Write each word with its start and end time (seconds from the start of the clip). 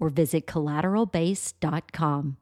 or 0.00 0.08
visit 0.08 0.46
collateralbase.com. 0.46 2.36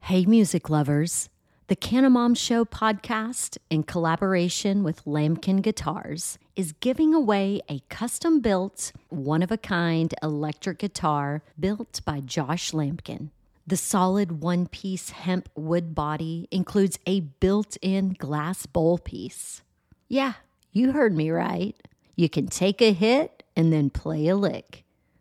Hey, 0.00 0.26
music 0.26 0.68
lovers. 0.68 1.30
The 1.68 1.76
Canamom 1.76 2.34
Show 2.34 2.64
podcast, 2.64 3.58
in 3.68 3.82
collaboration 3.82 4.82
with 4.82 5.04
Lamkin 5.04 5.60
Guitars, 5.60 6.38
is 6.56 6.72
giving 6.72 7.14
away 7.14 7.60
a 7.68 7.80
custom 7.90 8.40
built, 8.40 8.92
one 9.10 9.42
of 9.42 9.52
a 9.52 9.58
kind 9.58 10.14
electric 10.22 10.78
guitar 10.78 11.42
built 11.60 12.00
by 12.06 12.20
Josh 12.20 12.72
Lamkin. 12.72 13.28
The 13.66 13.76
solid 13.76 14.40
one 14.40 14.66
piece 14.66 15.10
hemp 15.10 15.50
wood 15.54 15.94
body 15.94 16.48
includes 16.50 16.98
a 17.06 17.20
built 17.20 17.76
in 17.82 18.14
glass 18.14 18.64
bowl 18.64 18.96
piece. 18.96 19.60
Yeah, 20.08 20.32
you 20.72 20.92
heard 20.92 21.14
me 21.14 21.30
right. 21.30 21.76
You 22.16 22.30
can 22.30 22.46
take 22.46 22.80
a 22.80 22.94
hit 22.94 23.42
and 23.54 23.70
then 23.70 23.90
play 23.90 24.28
a 24.28 24.36
lick. 24.36 24.84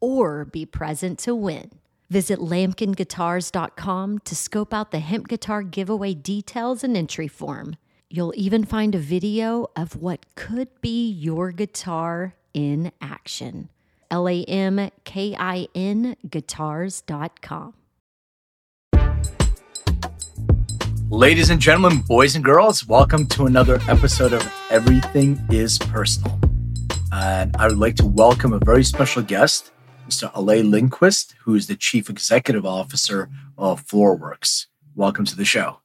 or 0.00 0.44
be 0.44 0.66
present 0.66 1.18
to 1.20 1.34
win. 1.34 1.70
Visit 2.10 2.40
lamkinguitars.com 2.40 4.18
to 4.18 4.36
scope 4.36 4.74
out 4.74 4.90
the 4.90 4.98
hemp 4.98 5.28
guitar 5.28 5.62
giveaway 5.62 6.14
details 6.14 6.82
and 6.82 6.96
entry 6.96 7.28
form. 7.28 7.76
You'll 8.08 8.34
even 8.36 8.64
find 8.64 8.94
a 8.96 8.98
video 8.98 9.68
of 9.76 9.94
what 9.94 10.26
could 10.34 10.68
be 10.80 11.08
your 11.08 11.52
guitar 11.52 12.34
in 12.52 12.90
action. 13.00 13.68
L 14.10 14.28
A 14.28 14.42
M 14.44 14.90
K 15.04 15.36
I 15.38 15.68
N 15.74 16.16
guitars.com. 16.28 17.74
Ladies 21.08 21.50
and 21.50 21.60
gentlemen, 21.60 22.02
boys 22.02 22.36
and 22.36 22.44
girls, 22.44 22.86
welcome 22.86 23.26
to 23.26 23.46
another 23.46 23.80
episode 23.88 24.32
of 24.32 24.52
Everything 24.70 25.40
is 25.50 25.78
Personal. 25.78 26.38
And 27.12 27.54
I 27.56 27.66
would 27.66 27.78
like 27.78 27.96
to 27.96 28.06
welcome 28.06 28.52
a 28.52 28.60
very 28.64 28.84
special 28.84 29.22
guest. 29.22 29.72
Mr. 30.10 30.32
Alleh 30.32 30.68
Lindquist, 30.68 31.36
who 31.44 31.54
is 31.54 31.68
the 31.68 31.76
Chief 31.76 32.10
Executive 32.10 32.66
Officer 32.66 33.30
of 33.56 33.86
FloraWorks. 33.86 34.66
Welcome 34.96 35.24
to 35.26 35.36
the 35.36 35.44
show. 35.44 35.78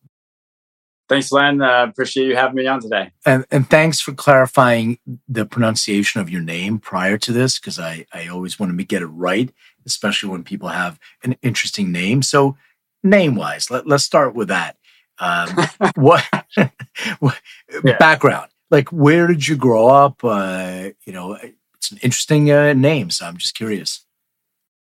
Thanks, 1.08 1.32
Len. 1.32 1.62
Uh, 1.62 1.86
appreciate 1.88 2.26
you 2.26 2.36
having 2.36 2.56
me 2.56 2.66
on 2.66 2.82
today. 2.82 3.12
And, 3.24 3.46
and 3.52 3.70
thanks 3.70 4.00
for 4.00 4.14
clarifying 4.14 4.98
the 5.30 5.46
pronunciation 5.46 6.22
of 6.22 6.32
your 6.32 6.42
name 6.42 6.80
prior 6.80 7.20
to 7.20 7.32
this, 7.32 7.60
because 7.60 7.78
I, 7.78 8.08
I 8.12 8.28
always 8.28 8.60
want 8.60 8.76
to 8.76 8.84
get 8.84 9.04
it 9.04 9.08
right, 9.08 9.54
especially 9.86 10.30
when 10.30 10.44
people 10.44 10.70
have 10.70 11.00
an 11.24 11.36
interesting 11.44 11.92
name. 11.92 12.24
So, 12.24 12.58
name 13.04 13.36
wise, 13.36 13.70
let, 13.70 13.86
let's 13.86 14.04
start 14.04 14.34
with 14.34 14.48
that. 14.48 14.78
Um, 15.20 15.50
what, 15.96 16.24
what 17.20 17.40
yeah. 17.84 17.98
background? 18.00 18.50
Like, 18.72 18.90
where 18.90 19.28
did 19.28 19.48
you 19.48 19.56
grow 19.56 19.88
up? 19.88 20.24
Uh, 20.24 20.90
you 21.06 21.14
know, 21.14 21.38
it's 21.76 21.92
an 21.92 22.00
interesting 22.02 22.50
uh, 22.50 22.74
name, 22.74 23.12
so 23.12 23.28
I'm 23.28 23.38
just 23.38 23.54
curious. 23.54 24.05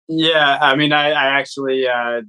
Yeah, 0.08 0.58
I 0.62 0.76
mean, 0.76 0.94
I, 0.94 1.10
I 1.12 1.40
actually 1.40 1.88
uh, 1.88 2.22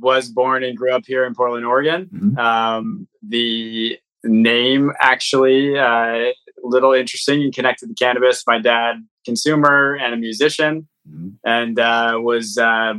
was 0.00 0.28
born 0.28 0.64
and 0.64 0.76
grew 0.76 0.92
up 0.92 1.02
here 1.06 1.24
in 1.24 1.34
Portland, 1.34 1.66
Oregon. 1.66 2.06
Mm-hmm. 2.12 2.38
Um, 2.38 3.08
the 3.26 3.98
name 4.24 4.92
actually 5.00 5.74
a 5.74 5.84
uh, 5.84 6.32
little 6.62 6.92
interesting 6.92 7.42
and 7.42 7.54
connected 7.54 7.88
to 7.88 7.94
cannabis. 7.94 8.44
My 8.46 8.58
dad, 8.58 8.96
consumer 9.24 9.96
and 10.00 10.14
a 10.14 10.16
musician, 10.16 10.88
mm-hmm. 11.08 11.30
and 11.44 11.78
uh, 11.78 12.18
was 12.20 12.56
uh, 12.56 12.94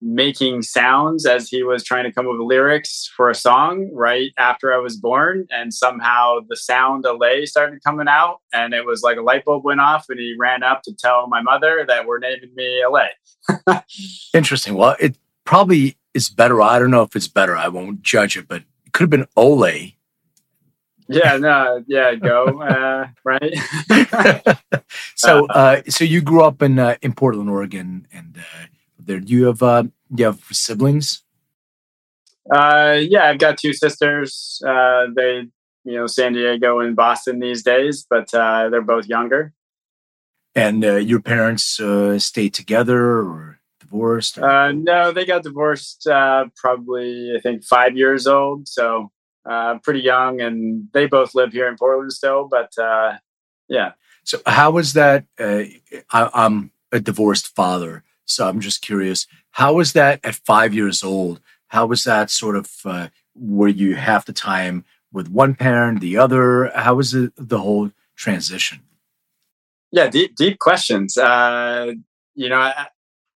making 0.00 0.62
sounds 0.62 1.26
as 1.26 1.48
he 1.48 1.62
was 1.62 1.82
trying 1.82 2.04
to 2.04 2.12
come 2.12 2.26
up 2.26 2.32
with 2.32 2.40
lyrics 2.40 3.10
for 3.16 3.30
a 3.30 3.34
song 3.34 3.90
right 3.92 4.32
after 4.38 4.72
I 4.72 4.78
was 4.78 4.96
born. 4.96 5.46
And 5.50 5.74
somehow 5.74 6.38
the 6.48 6.56
sound 6.56 7.02
delay 7.02 7.46
started 7.46 7.82
coming 7.82 8.08
out, 8.08 8.38
and 8.52 8.74
it 8.74 8.86
was 8.86 9.02
like 9.02 9.16
a 9.16 9.22
light 9.22 9.44
bulb 9.44 9.64
went 9.64 9.80
off, 9.80 10.06
and 10.08 10.18
he 10.18 10.36
ran 10.38 10.62
up 10.62 10.82
to 10.82 10.94
tell 10.94 11.26
my 11.26 11.42
mother 11.42 11.84
that 11.88 12.06
we're 12.06 12.18
naming 12.18 12.54
me 12.54 12.82
Alleh. 12.86 13.82
Interesting. 14.34 14.74
Well, 14.74 14.96
it 15.00 15.16
probably 15.44 15.96
is 16.14 16.28
better. 16.28 16.62
I 16.62 16.78
don't 16.78 16.90
know 16.90 17.02
if 17.02 17.16
it's 17.16 17.28
better. 17.28 17.56
I 17.56 17.68
won't 17.68 18.02
judge 18.02 18.36
it, 18.36 18.46
but 18.48 18.62
it 18.86 18.92
could 18.92 19.04
have 19.04 19.10
been 19.10 19.26
Ole. 19.36 19.94
Yeah, 21.10 21.38
no, 21.38 21.82
yeah, 21.86 22.14
go 22.16 22.60
uh, 22.60 23.08
right. 23.24 23.54
so, 25.14 25.46
uh, 25.46 25.80
so 25.88 26.04
you 26.04 26.20
grew 26.20 26.42
up 26.44 26.60
in 26.60 26.78
uh, 26.78 26.96
in 27.00 27.14
Portland, 27.14 27.48
Oregon, 27.48 28.06
and 28.12 28.36
uh, 28.36 28.66
there. 29.08 29.18
Do 29.18 29.32
you 29.32 29.46
have 29.46 29.62
uh, 29.62 29.82
do 29.82 29.90
you 30.16 30.26
have 30.26 30.40
siblings? 30.52 31.22
Uh, 32.50 32.98
yeah, 33.00 33.24
I've 33.24 33.38
got 33.38 33.58
two 33.58 33.72
sisters. 33.72 34.62
Uh, 34.66 35.06
they, 35.14 35.48
you 35.84 35.96
know, 35.96 36.06
San 36.06 36.32
Diego 36.32 36.80
and 36.80 36.96
Boston 36.96 37.40
these 37.40 37.62
days, 37.62 38.06
but 38.08 38.32
uh, 38.32 38.68
they're 38.70 38.80
both 38.80 39.06
younger. 39.06 39.52
And 40.54 40.84
uh, 40.84 40.96
your 40.96 41.20
parents 41.20 41.78
uh, 41.78 42.18
stayed 42.18 42.54
together 42.54 43.18
or 43.18 43.60
divorced? 43.80 44.38
Or? 44.38 44.48
Uh, 44.48 44.72
no, 44.72 45.12
they 45.12 45.26
got 45.26 45.42
divorced 45.42 46.06
uh, 46.06 46.46
probably, 46.56 47.32
I 47.36 47.40
think, 47.40 47.64
five 47.64 47.96
years 47.96 48.26
old. 48.26 48.66
So 48.66 49.12
uh, 49.48 49.78
pretty 49.82 50.00
young. 50.00 50.40
And 50.40 50.88
they 50.92 51.06
both 51.06 51.34
live 51.34 51.52
here 51.52 51.68
in 51.68 51.76
Portland 51.76 52.12
still. 52.12 52.48
But 52.50 52.76
uh, 52.78 53.18
yeah. 53.68 53.92
So, 54.24 54.38
how 54.46 54.72
was 54.72 54.94
that? 54.94 55.26
I, 55.38 55.80
I'm 56.10 56.70
a 56.92 57.00
divorced 57.00 57.54
father. 57.54 58.04
So, 58.28 58.48
I'm 58.48 58.60
just 58.60 58.82
curious, 58.82 59.26
how 59.50 59.74
was 59.74 59.92
that 59.94 60.20
at 60.24 60.36
five 60.36 60.74
years 60.74 61.02
old? 61.02 61.40
How 61.68 61.86
was 61.86 62.04
that 62.04 62.30
sort 62.30 62.56
of 62.56 62.70
where 63.34 63.68
you 63.68 63.96
half 63.96 64.26
the 64.26 64.32
time 64.32 64.84
with 65.12 65.28
one 65.28 65.54
parent, 65.54 66.00
the 66.00 66.16
other? 66.16 66.70
How 66.74 66.94
was 66.94 67.14
it, 67.14 67.32
the 67.36 67.58
whole 67.58 67.90
transition? 68.16 68.80
Yeah, 69.90 70.08
deep 70.08 70.36
deep 70.36 70.58
questions. 70.58 71.16
Uh, 71.16 71.92
you 72.34 72.48
know, 72.48 72.70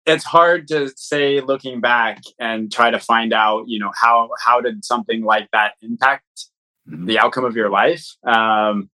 it's 0.05 0.25
hard 0.25 0.69
to 0.69 0.90
say 0.96 1.40
looking 1.40 1.81
back 1.81 2.20
and 2.38 2.70
try 2.70 2.90
to 2.90 2.99
find 2.99 3.32
out. 3.32 3.69
You 3.69 3.78
know, 3.78 3.90
how 3.94 4.31
how 4.38 4.61
did 4.61 4.84
something 4.84 5.22
like 5.22 5.49
that 5.52 5.75
impact 5.81 6.46
mm-hmm. 6.88 7.06
the 7.06 7.19
outcome 7.19 7.44
of 7.44 7.56
your 7.56 7.70
life? 7.70 8.06
Um, 8.25 8.90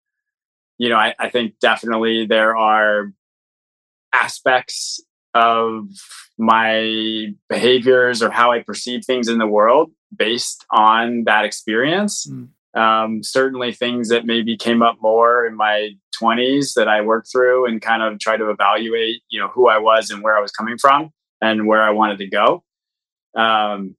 you 0.79 0.89
know, 0.89 0.97
I, 0.97 1.15
I 1.19 1.31
think 1.31 1.59
definitely 1.61 2.27
there 2.27 2.57
are 2.57 3.13
aspects 4.13 5.01
of 5.35 5.89
my 6.39 7.29
behaviors 7.49 8.23
or 8.23 8.31
how 8.31 8.53
I 8.53 8.63
perceive 8.63 9.05
things 9.05 9.29
in 9.29 9.39
the 9.39 9.47
world 9.47 9.91
based 10.15 10.65
on 10.71 11.25
that 11.25 11.45
experience. 11.45 12.27
Mm. 12.27 12.49
Um, 12.79 13.23
certainly 13.23 13.73
things 13.73 14.09
that 14.09 14.27
maybe 14.27 14.57
came 14.57 14.83
up 14.83 14.97
more 15.01 15.47
in 15.47 15.57
my 15.57 15.91
20s 16.21 16.75
that 16.75 16.89
I 16.89 17.03
worked 17.03 17.31
through 17.31 17.67
and 17.67 17.81
kind 17.81 18.03
of 18.03 18.19
try 18.19 18.37
to 18.37 18.51
evaluate, 18.51 19.23
you 19.29 19.39
know, 19.39 19.49
who 19.49 19.69
I 19.69 19.79
was 19.79 20.11
and 20.11 20.23
where 20.23 20.37
I 20.37 20.41
was 20.41 20.51
coming 20.51 20.77
from 20.79 21.11
and 21.41 21.69
where 21.69 21.83
I 21.83 21.91
wanted 21.91 22.19
to 22.19 22.27
go. 22.27 22.65
Um, 23.37 23.97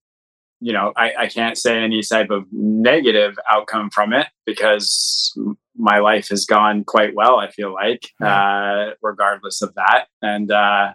you 0.60 0.74
know, 0.74 0.94
I, 0.96 1.14
I 1.20 1.28
can't 1.28 1.58
say 1.58 1.78
any 1.78 2.02
type 2.02 2.30
of 2.32 2.46
negative 2.52 3.38
outcome 3.50 3.90
from 3.90 4.14
it 4.14 4.28
because 4.46 5.38
my 5.78 6.00
life 6.00 6.30
has 6.30 6.46
gone 6.46 6.84
quite 6.84 7.14
well. 7.14 7.38
I 7.38 7.52
feel 7.52 7.74
like, 7.74 8.10
uh, 8.22 8.92
regardless 9.02 9.62
of 9.62 9.76
that, 9.76 10.06
and 10.22 10.52
uh, 10.52 10.94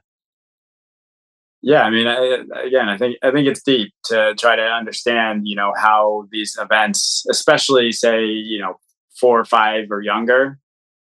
yeah, 1.63 1.83
I 1.83 1.91
mean, 1.91 2.07
I, 2.07 2.43
again, 2.65 2.89
I 2.89 2.97
think 2.97 3.17
I 3.23 3.31
think 3.31 3.47
it's 3.47 3.63
deep 3.63 3.93
to 4.07 4.35
try 4.39 4.57
to 4.57 4.63
understand, 4.63 5.43
you 5.45 5.57
know, 5.57 5.73
how 5.77 6.27
these 6.31 6.57
events, 6.59 7.25
especially 7.31 7.93
say, 7.93 8.25
you 8.25 8.59
know, 8.59 8.79
four 9.21 9.39
or 9.39 9.45
five 9.45 9.91
or 9.91 10.01
younger, 10.01 10.59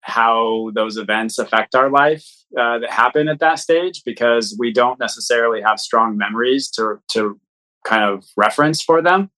how 0.01 0.72
those 0.74 0.98
events 0.98 1.38
affect 1.38 1.75
our 1.75 1.90
life 1.90 2.25
uh, 2.60 2.80
that 2.80 2.90
happen 2.90 3.28
at 3.28 3.40
that 3.40 3.60
stage, 3.60 4.01
because 4.04 4.56
we 4.57 4.74
don't 4.74 5.00
necessarily 5.00 5.62
have 5.62 5.80
strong 5.80 6.18
memories 6.18 6.69
to 6.72 6.95
to 7.10 7.40
kind 7.86 8.04
of 8.04 8.25
reference 8.36 8.81
for 8.81 9.02
them, 9.02 9.30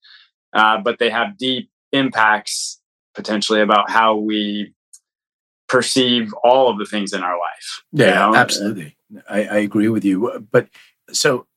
uh, 0.54 0.78
but 0.78 0.98
they 1.00 1.10
have 1.10 1.38
deep 1.38 1.70
impacts 1.92 2.80
potentially 3.16 3.62
about 3.62 3.90
how 3.90 4.16
we 4.16 4.74
perceive 5.68 6.34
all 6.44 6.70
of 6.70 6.78
the 6.78 6.86
things 6.86 7.12
in 7.12 7.22
our 7.22 7.38
life. 7.38 7.84
Yeah, 7.92 8.28
you 8.28 8.32
know? 8.32 8.36
absolutely. 8.38 8.98
I, 9.30 9.44
I 9.44 9.58
agree 9.58 9.90
with 9.90 10.06
you, 10.06 10.48
but 10.52 10.70
so 11.12 11.48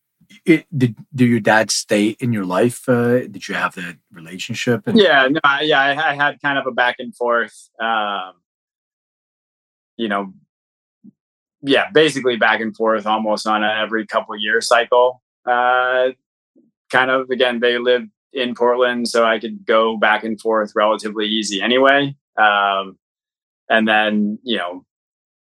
it, 0.45 0.67
did 0.77 0.97
do 1.15 1.25
your 1.25 1.41
dad 1.41 1.71
stay 1.71 2.17
in 2.21 2.33
your 2.33 2.45
life? 2.45 2.89
Uh, 2.89 3.21
did 3.21 3.49
you 3.49 3.55
have 3.55 3.75
that 3.75 3.97
relationship? 4.13 4.87
And- 4.87 4.99
yeah, 4.99 5.29
no, 5.29 5.41
yeah, 5.61 5.81
I, 5.81 6.11
I, 6.11 6.15
had 6.15 6.41
kind 6.43 6.59
of 6.59 6.67
a 6.67 6.71
back 6.71 6.97
and 6.99 7.15
forth. 7.15 7.71
Um, 7.81 8.35
you 9.97 10.09
know, 10.09 10.33
yeah, 11.63 11.91
basically 11.91 12.37
back 12.37 12.61
and 12.61 12.77
forth 12.77 13.07
almost 13.07 13.47
on 13.47 13.65
a 13.65 13.69
every 13.69 14.07
couple 14.07 14.37
year 14.37 14.61
cycle. 14.61 15.23
Uh, 15.47 16.11
kind 16.91 17.11
of 17.11 17.31
again, 17.31 17.61
they 17.61 17.79
lived 17.79 18.11
in 18.33 18.55
Portland, 18.55 19.09
so 19.09 19.25
I 19.25 19.39
could 19.39 19.65
go 19.65 19.97
back 19.97 20.25
and 20.25 20.41
forth 20.41 20.73
relatively 20.75 21.27
easy 21.27 21.63
anyway. 21.63 22.15
Um, 22.37 22.99
and 23.69 23.89
then 23.89 24.39
you 24.43 24.59
know, 24.59 24.85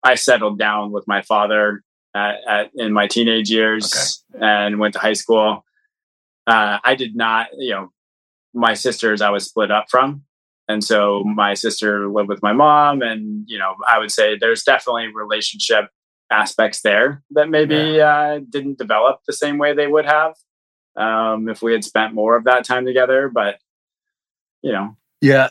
I 0.02 0.14
settled 0.14 0.58
down 0.58 0.92
with 0.92 1.06
my 1.06 1.22
father 1.22 1.83
at, 2.14 2.36
at, 2.48 2.70
in 2.74 2.92
my 2.92 3.06
teenage 3.06 3.50
years 3.50 4.22
okay. 4.34 4.44
and 4.44 4.78
went 4.78 4.94
to 4.94 5.00
high 5.00 5.14
school. 5.14 5.64
Uh, 6.46 6.78
I 6.84 6.94
did 6.94 7.16
not, 7.16 7.48
you 7.58 7.70
know, 7.70 7.88
my 8.52 8.74
sisters 8.74 9.20
I 9.20 9.30
was 9.30 9.46
split 9.46 9.70
up 9.70 9.86
from. 9.90 10.22
And 10.68 10.82
so 10.82 11.24
my 11.24 11.54
sister 11.54 12.08
lived 12.08 12.28
with 12.28 12.42
my 12.42 12.52
mom. 12.52 13.02
And, 13.02 13.44
you 13.46 13.58
know, 13.58 13.74
I 13.86 13.98
would 13.98 14.10
say 14.10 14.36
there's 14.38 14.62
definitely 14.62 15.08
relationship 15.08 15.86
aspects 16.30 16.80
there 16.82 17.22
that 17.32 17.50
maybe 17.50 17.74
yeah. 17.74 18.16
uh, 18.16 18.40
didn't 18.48 18.78
develop 18.78 19.20
the 19.26 19.32
same 19.32 19.58
way 19.58 19.74
they 19.74 19.86
would 19.86 20.06
have 20.06 20.34
um, 20.96 21.48
if 21.48 21.62
we 21.62 21.72
had 21.72 21.84
spent 21.84 22.14
more 22.14 22.36
of 22.36 22.44
that 22.44 22.64
time 22.64 22.86
together. 22.86 23.30
But, 23.32 23.58
you 24.62 24.72
know. 24.72 24.96
Yeah. 25.20 25.50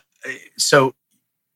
So 0.57 0.95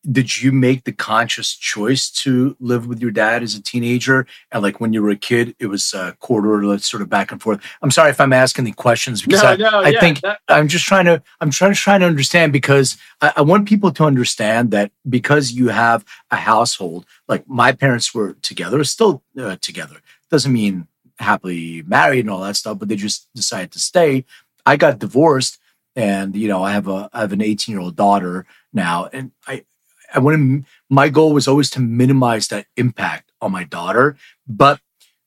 did 0.10 0.42
you 0.42 0.52
make 0.52 0.84
the 0.86 0.92
conscious 0.92 1.54
choice 1.54 2.10
to 2.10 2.56
live 2.60 2.88
with 2.88 3.02
your 3.02 3.12
dad 3.12 3.44
as 3.44 3.56
a 3.56 3.62
teenager? 3.62 4.26
And 4.52 4.64
like 4.64 4.80
when 4.80 4.94
you 4.94 5.02
were 5.02 5.10
a 5.10 5.16
kid 5.16 5.56
it 5.60 5.68
was 5.68 5.94
a 5.94 6.16
quarter 6.20 6.78
sort 6.80 7.02
of 7.02 7.10
back 7.10 7.32
and 7.32 7.42
forth. 7.42 7.62
I'm 7.82 7.92
sorry 7.92 8.12
if 8.12 8.20
i'm 8.22 8.34
asking 8.34 8.66
the 8.66 8.72
questions 8.72 9.22
because 9.22 9.44
no, 9.44 9.50
I, 9.50 9.56
no, 9.56 9.80
I 9.82 9.90
yeah, 9.90 10.00
think 10.00 10.22
that, 10.22 10.40
i'm 10.48 10.68
just 10.68 10.86
trying 10.86 11.06
to 11.06 11.22
i'm 11.42 11.52
trying 11.52 11.74
to 11.74 11.80
trying 11.80 12.00
to 12.02 12.06
understand 12.06 12.54
because 12.54 12.98
I, 13.22 13.34
I, 13.38 13.42
want 13.42 13.68
people 13.68 13.92
to 13.92 14.04
understand 14.04 14.72
that 14.72 14.92
because 15.08 15.52
you 15.52 15.70
have 15.70 16.06
a 16.32 16.36
household 16.36 17.06
like 17.28 17.48
my 17.48 17.72
parents 17.72 18.14
were 18.14 18.34
together 18.42 18.84
still 18.84 19.24
uh, 19.40 19.58
together. 19.62 19.98
Doesn't 20.30 20.54
mean 20.54 20.88
happily 21.20 21.84
married 21.84 22.22
and 22.22 22.30
all 22.30 22.42
that 22.42 22.56
stuff 22.56 22.80
but 22.80 22.90
they 22.90 22.96
just 22.96 23.28
decided 23.36 23.72
to 23.72 23.80
stay. 23.80 24.26
I 24.66 24.78
got 24.78 25.00
divorced 25.00 25.60
and 25.96 26.36
you 26.36 26.48
know 26.48 26.64
i 26.64 26.72
have 26.72 26.88
a 26.88 27.10
i 27.12 27.22
have 27.22 27.34
an 27.34 27.42
18 27.42 27.74
year 27.74 27.82
old 27.82 27.96
daughter 27.96 28.46
now 28.72 29.10
and 29.12 29.32
i 29.48 29.66
I 30.14 30.20
want 30.20 30.38
to, 30.38 30.70
my 30.90 31.10
goal 31.10 31.34
was 31.34 31.48
always 31.48 31.70
to 31.72 31.80
minimize 31.80 32.48
that 32.48 32.68
impact 32.76 33.32
on 33.42 33.52
my 33.52 33.64
daughter. 33.64 34.18
But 34.48 34.80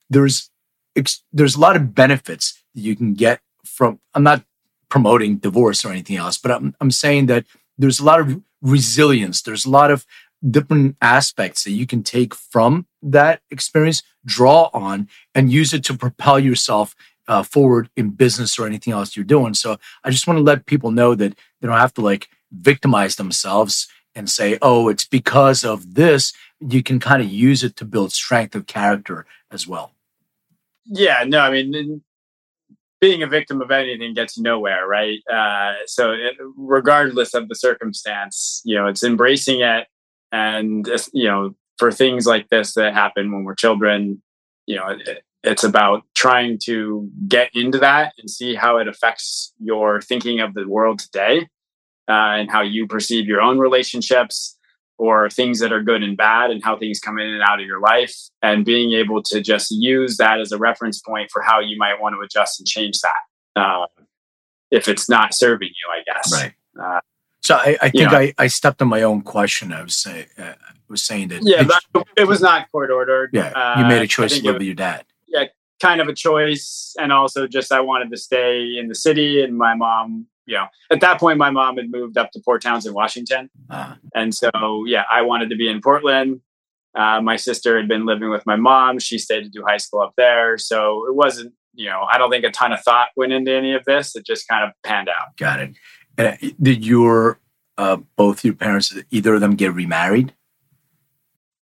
there's, 0.09 0.49
there's 1.31 1.55
a 1.55 1.59
lot 1.59 1.75
of 1.75 1.93
benefits 1.95 2.61
that 2.73 2.81
you 2.81 2.95
can 2.95 3.13
get 3.13 3.41
from, 3.63 3.99
I'm 4.13 4.23
not 4.23 4.43
promoting 4.89 5.37
divorce 5.37 5.85
or 5.85 5.89
anything 5.89 6.17
else, 6.17 6.37
but 6.37 6.51
I'm, 6.51 6.75
I'm 6.81 6.91
saying 6.91 7.27
that 7.27 7.45
there's 7.77 7.99
a 7.99 8.03
lot 8.03 8.19
of 8.19 8.41
resilience. 8.61 9.41
There's 9.41 9.65
a 9.65 9.69
lot 9.69 9.91
of 9.91 10.05
different 10.49 10.97
aspects 11.01 11.63
that 11.63 11.71
you 11.71 11.85
can 11.85 12.03
take 12.03 12.33
from 12.33 12.87
that 13.01 13.41
experience, 13.51 14.03
draw 14.25 14.69
on, 14.73 15.07
and 15.35 15.51
use 15.51 15.73
it 15.73 15.83
to 15.85 15.93
propel 15.95 16.39
yourself 16.39 16.95
uh, 17.27 17.43
forward 17.43 17.89
in 17.95 18.09
business 18.09 18.57
or 18.59 18.65
anything 18.65 18.91
else 18.91 19.15
you're 19.15 19.23
doing. 19.23 19.53
So 19.53 19.77
I 20.03 20.09
just 20.09 20.27
want 20.27 20.37
to 20.37 20.43
let 20.43 20.65
people 20.65 20.91
know 20.91 21.15
that 21.15 21.35
they 21.61 21.67
don't 21.67 21.77
have 21.77 21.93
to 21.93 22.01
like 22.01 22.29
victimize 22.51 23.15
themselves 23.15 23.87
and 24.15 24.29
say, 24.29 24.57
oh, 24.61 24.89
it's 24.89 25.05
because 25.05 25.63
of 25.63 25.95
this, 25.95 26.33
you 26.59 26.83
can 26.83 26.99
kind 26.99 27.21
of 27.21 27.29
use 27.29 27.63
it 27.63 27.75
to 27.77 27.85
build 27.85 28.11
strength 28.11 28.55
of 28.55 28.67
character 28.67 29.25
as 29.51 29.67
well. 29.67 29.93
Yeah, 30.85 31.23
no, 31.25 31.39
I 31.39 31.51
mean, 31.51 32.03
being 32.99 33.23
a 33.23 33.27
victim 33.27 33.61
of 33.61 33.71
anything 33.71 34.13
gets 34.13 34.37
nowhere, 34.37 34.87
right? 34.87 35.19
Uh, 35.31 35.73
so, 35.85 36.11
it, 36.11 36.35
regardless 36.55 37.33
of 37.33 37.49
the 37.49 37.55
circumstance, 37.55 38.61
you 38.65 38.75
know, 38.75 38.87
it's 38.87 39.03
embracing 39.03 39.61
it. 39.61 39.87
And, 40.31 40.87
you 41.13 41.25
know, 41.27 41.55
for 41.77 41.91
things 41.91 42.25
like 42.25 42.47
this 42.49 42.73
that 42.75 42.93
happen 42.93 43.31
when 43.31 43.43
we're 43.43 43.55
children, 43.55 44.21
you 44.65 44.75
know, 44.75 44.89
it, 44.89 45.23
it's 45.43 45.63
about 45.63 46.03
trying 46.15 46.59
to 46.65 47.09
get 47.27 47.49
into 47.53 47.79
that 47.79 48.13
and 48.19 48.29
see 48.29 48.53
how 48.53 48.77
it 48.77 48.87
affects 48.87 49.53
your 49.59 50.01
thinking 50.01 50.39
of 50.39 50.53
the 50.53 50.67
world 50.67 50.99
today 50.99 51.47
uh, 52.07 52.39
and 52.39 52.49
how 52.49 52.61
you 52.61 52.87
perceive 52.87 53.27
your 53.27 53.41
own 53.41 53.59
relationships 53.59 54.57
or 54.97 55.29
things 55.29 55.59
that 55.59 55.73
are 55.73 55.81
good 55.81 56.03
and 56.03 56.15
bad 56.15 56.51
and 56.51 56.63
how 56.63 56.77
things 56.77 56.99
come 56.99 57.17
in 57.17 57.27
and 57.27 57.41
out 57.41 57.59
of 57.59 57.65
your 57.65 57.79
life. 57.79 58.15
And 58.43 58.63
being 58.63 58.93
able 58.93 59.23
to 59.23 59.41
just 59.41 59.71
use 59.71 60.17
that 60.17 60.39
as 60.39 60.51
a 60.51 60.57
reference 60.57 60.99
point 61.01 61.31
for 61.31 61.41
how 61.41 61.59
you 61.59 61.77
might 61.77 61.99
want 61.99 62.15
to 62.15 62.21
adjust 62.21 62.59
and 62.59 62.67
change 62.67 62.99
that 62.99 63.61
uh, 63.61 63.87
if 64.69 64.87
it's 64.87 65.09
not 65.09 65.33
serving 65.33 65.69
you 65.69 65.89
i 65.91 66.03
guess. 66.13 66.31
Right. 66.31 66.53
Uh, 66.79 66.99
so 67.41 67.55
i, 67.55 67.77
I 67.81 67.89
think 67.89 68.11
know, 68.11 68.17
I, 68.17 68.33
I 68.37 68.47
stepped 68.47 68.81
on 68.81 68.89
my 68.89 69.01
own 69.01 69.21
question. 69.21 69.73
I 69.73 69.81
was 69.81 69.95
saying 69.95 70.27
uh, 70.37 70.53
was 70.87 71.03
saying 71.03 71.29
that 71.29 71.41
yeah 71.43 71.65
it, 71.95 72.07
it 72.17 72.27
was 72.27 72.41
not 72.41 72.71
court 72.71 72.91
ordered. 72.91 73.31
Yeah 73.33 73.79
you 73.79 73.85
made 73.87 74.01
a 74.01 74.03
uh, 74.03 74.07
choice 74.07 74.37
to 74.37 74.45
live 74.45 74.55
with 74.55 74.63
your 74.63 74.75
dad. 74.75 75.05
Yeah 75.27 75.45
kind 75.81 75.99
of 75.99 76.07
a 76.07 76.13
choice. 76.13 76.95
And 76.99 77.11
also 77.11 77.47
just 77.47 77.71
i 77.71 77.81
wanted 77.81 78.11
to 78.11 78.17
stay 78.17 78.77
in 78.77 78.87
the 78.87 78.95
city 78.95 79.43
and 79.43 79.57
my 79.57 79.73
mom 79.75 80.27
you 80.51 80.57
know, 80.57 80.67
at 80.91 80.99
that 80.99 81.17
point, 81.17 81.37
my 81.37 81.49
mom 81.49 81.77
had 81.77 81.89
moved 81.89 82.17
up 82.17 82.29
to 82.31 82.41
Port 82.43 82.61
Townsend, 82.61 82.93
Washington. 82.93 83.49
Uh-huh. 83.69 83.95
And 84.13 84.35
so, 84.35 84.83
yeah, 84.85 85.05
I 85.09 85.21
wanted 85.21 85.49
to 85.51 85.55
be 85.55 85.69
in 85.69 85.79
Portland. 85.79 86.41
Uh, 86.93 87.21
my 87.21 87.37
sister 87.37 87.77
had 87.77 87.87
been 87.87 88.05
living 88.05 88.29
with 88.29 88.45
my 88.45 88.57
mom. 88.57 88.99
She 88.99 89.17
stayed 89.17 89.43
to 89.43 89.49
do 89.49 89.63
high 89.65 89.77
school 89.77 90.01
up 90.01 90.13
there. 90.17 90.57
So 90.57 91.07
it 91.07 91.15
wasn't, 91.15 91.53
you 91.73 91.85
know, 91.85 92.05
I 92.11 92.17
don't 92.17 92.29
think 92.29 92.43
a 92.43 92.51
ton 92.51 92.73
of 92.73 92.81
thought 92.81 93.07
went 93.15 93.31
into 93.31 93.53
any 93.53 93.73
of 93.73 93.85
this. 93.85 94.13
It 94.13 94.25
just 94.25 94.45
kind 94.49 94.65
of 94.65 94.71
panned 94.83 95.07
out. 95.07 95.37
Got 95.37 95.61
it. 95.61 95.71
And 96.17 96.27
uh, 96.27 96.47
did 96.61 96.85
your, 96.85 97.39
uh, 97.77 97.97
both 98.17 98.43
your 98.43 98.53
parents, 98.53 98.93
either 99.09 99.35
of 99.35 99.39
them 99.39 99.55
get 99.55 99.73
remarried? 99.73 100.33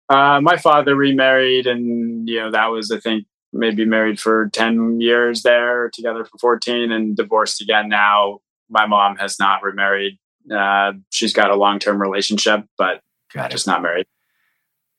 Uh, 0.09 0.41
my 0.41 0.57
father 0.57 0.95
remarried, 0.95 1.67
and, 1.67 2.27
you 2.27 2.39
know, 2.39 2.51
that 2.51 2.65
was, 2.65 2.91
I 2.91 2.99
think, 2.99 3.27
maybe 3.53 3.85
married 3.85 4.19
for 4.19 4.49
10 4.51 4.99
years 5.01 5.43
there, 5.43 5.91
together 5.93 6.25
for 6.25 6.37
14, 6.39 6.91
and 6.91 7.15
divorced 7.15 7.61
again 7.61 7.87
now 7.87 8.39
my 8.71 8.87
mom 8.87 9.17
has 9.17 9.37
not 9.39 9.61
remarried. 9.61 10.17
Uh, 10.51 10.93
she's 11.11 11.33
got 11.33 11.51
a 11.51 11.55
long 11.55 11.77
term 11.77 12.01
relationship, 12.01 12.65
but 12.77 13.01
got 13.33 13.51
just 13.51 13.67
not 13.67 13.83
married. 13.83 14.07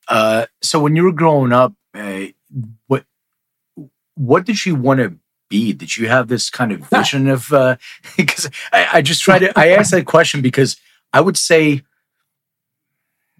Uh, 0.06 0.46
so 0.62 0.80
when 0.80 0.94
you 0.94 1.04
were 1.04 1.12
growing 1.12 1.52
up, 1.52 1.74
uh, 1.94 2.26
what 2.86 3.04
what 4.14 4.44
did 4.44 4.64
you 4.64 4.74
want 4.76 5.00
to 5.00 5.16
be? 5.48 5.72
Did 5.72 5.96
you 5.96 6.08
have 6.08 6.28
this 6.28 6.50
kind 6.50 6.70
of 6.70 6.80
vision 6.90 7.28
of? 7.28 7.48
Because 8.16 8.46
uh, 8.46 8.50
I, 8.72 8.88
I 8.94 9.02
just 9.02 9.22
try 9.22 9.38
to. 9.38 9.58
I 9.58 9.68
asked 9.68 9.90
that 9.92 10.06
question 10.06 10.42
because 10.42 10.76
I 11.12 11.20
would 11.20 11.36
say, 11.36 11.82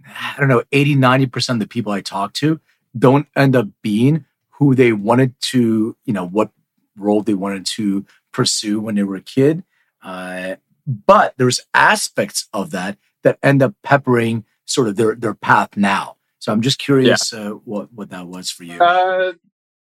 I 0.06 0.34
don't 0.38 0.48
know, 0.48 0.62
80, 0.72 0.96
90 0.96 1.26
percent 1.26 1.56
of 1.56 1.68
the 1.68 1.72
people 1.72 1.92
I 1.92 2.00
talk 2.00 2.32
to 2.34 2.60
don't 2.98 3.26
end 3.36 3.54
up 3.54 3.68
being 3.82 4.24
who 4.50 4.74
they 4.74 4.92
wanted 4.92 5.34
to. 5.50 5.96
You 6.04 6.12
know 6.12 6.26
what 6.26 6.50
role 6.96 7.22
they 7.22 7.34
wanted 7.34 7.66
to 7.66 8.06
pursue 8.32 8.80
when 8.80 8.94
they 8.94 9.02
were 9.02 9.16
a 9.16 9.22
kid. 9.22 9.62
Uh, 10.02 10.56
but 10.86 11.34
there's 11.36 11.60
aspects 11.74 12.48
of 12.52 12.70
that 12.72 12.98
that 13.22 13.38
end 13.42 13.62
up 13.62 13.74
peppering 13.82 14.44
sort 14.66 14.88
of 14.88 14.96
their 14.96 15.14
their 15.14 15.34
path 15.34 15.76
now. 15.76 16.16
So 16.38 16.52
I'm 16.52 16.60
just 16.60 16.78
curious 16.78 17.32
yeah. 17.32 17.38
uh, 17.38 17.50
what 17.50 17.92
what 17.92 18.10
that 18.10 18.26
was 18.26 18.50
for 18.50 18.64
you. 18.64 18.82
Uh, 18.82 19.32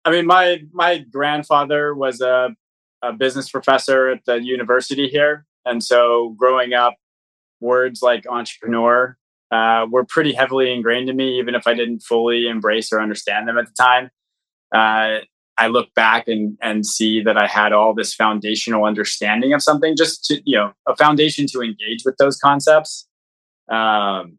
I 0.06 0.12
mean, 0.12 0.26
my 0.26 0.64
my 0.72 1.00
grandfather 1.00 1.94
was 1.94 2.22
a, 2.22 2.56
a 3.02 3.14
business 3.14 3.50
professor 3.50 4.10
at 4.10 4.26
the 4.26 4.42
university 4.44 5.08
here, 5.08 5.46
and 5.66 5.84
so 5.84 6.36
growing 6.38 6.74
up, 6.74 6.96
words 7.60 8.02
like 8.02 8.26
entrepreneur 8.28 9.18
uh, 9.52 9.86
were 9.90 10.06
pretty 10.06 10.34
heavily 10.34 10.74
ingrained 10.74 11.10
in 11.10 11.16
me, 11.16 11.40
even 11.40 11.56
if 11.56 11.68
I 11.68 11.74
didn't 11.74 12.00
fully 12.00 12.48
embrace 12.48 12.92
or 12.92 13.02
understand 13.02 13.48
them 13.48 13.58
at 13.58 13.68
the 13.68 13.74
time. 13.74 14.10
Uh, 14.74 15.20
I 15.58 15.68
look 15.68 15.94
back 15.96 16.28
and 16.28 16.58
and 16.62 16.86
see 16.86 17.22
that 17.24 17.38
I 17.38 17.48
had 17.48 17.74
all 17.74 17.94
this 17.94 18.14
foundational 18.14 18.86
understanding 18.86 19.54
of 19.54 19.64
something, 19.64 19.96
just 19.96 20.26
to 20.26 20.42
you 20.46 20.58
know, 20.58 20.74
a 20.88 20.96
foundation 20.96 21.48
to 21.48 21.62
engage 21.62 22.04
with 22.06 22.18
those 22.18 22.38
concepts. 22.38 23.08
Um, 23.70 24.38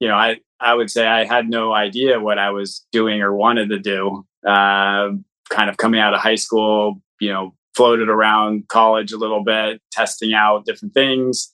you 0.00 0.08
know, 0.08 0.14
I 0.14 0.40
I 0.60 0.74
would 0.74 0.90
say 0.90 1.06
I 1.06 1.24
had 1.24 1.48
no 1.48 1.72
idea 1.72 2.20
what 2.20 2.38
I 2.38 2.50
was 2.50 2.86
doing 2.92 3.20
or 3.20 3.34
wanted 3.34 3.70
to 3.70 3.78
do. 3.78 4.24
Uh, 4.46 5.10
kind 5.50 5.70
of 5.70 5.76
coming 5.76 6.00
out 6.00 6.14
of 6.14 6.20
high 6.20 6.36
school, 6.36 7.00
you 7.20 7.32
know, 7.32 7.54
floated 7.74 8.08
around 8.08 8.68
college 8.68 9.12
a 9.12 9.18
little 9.18 9.44
bit, 9.44 9.80
testing 9.92 10.32
out 10.32 10.64
different 10.64 10.94
things. 10.94 11.52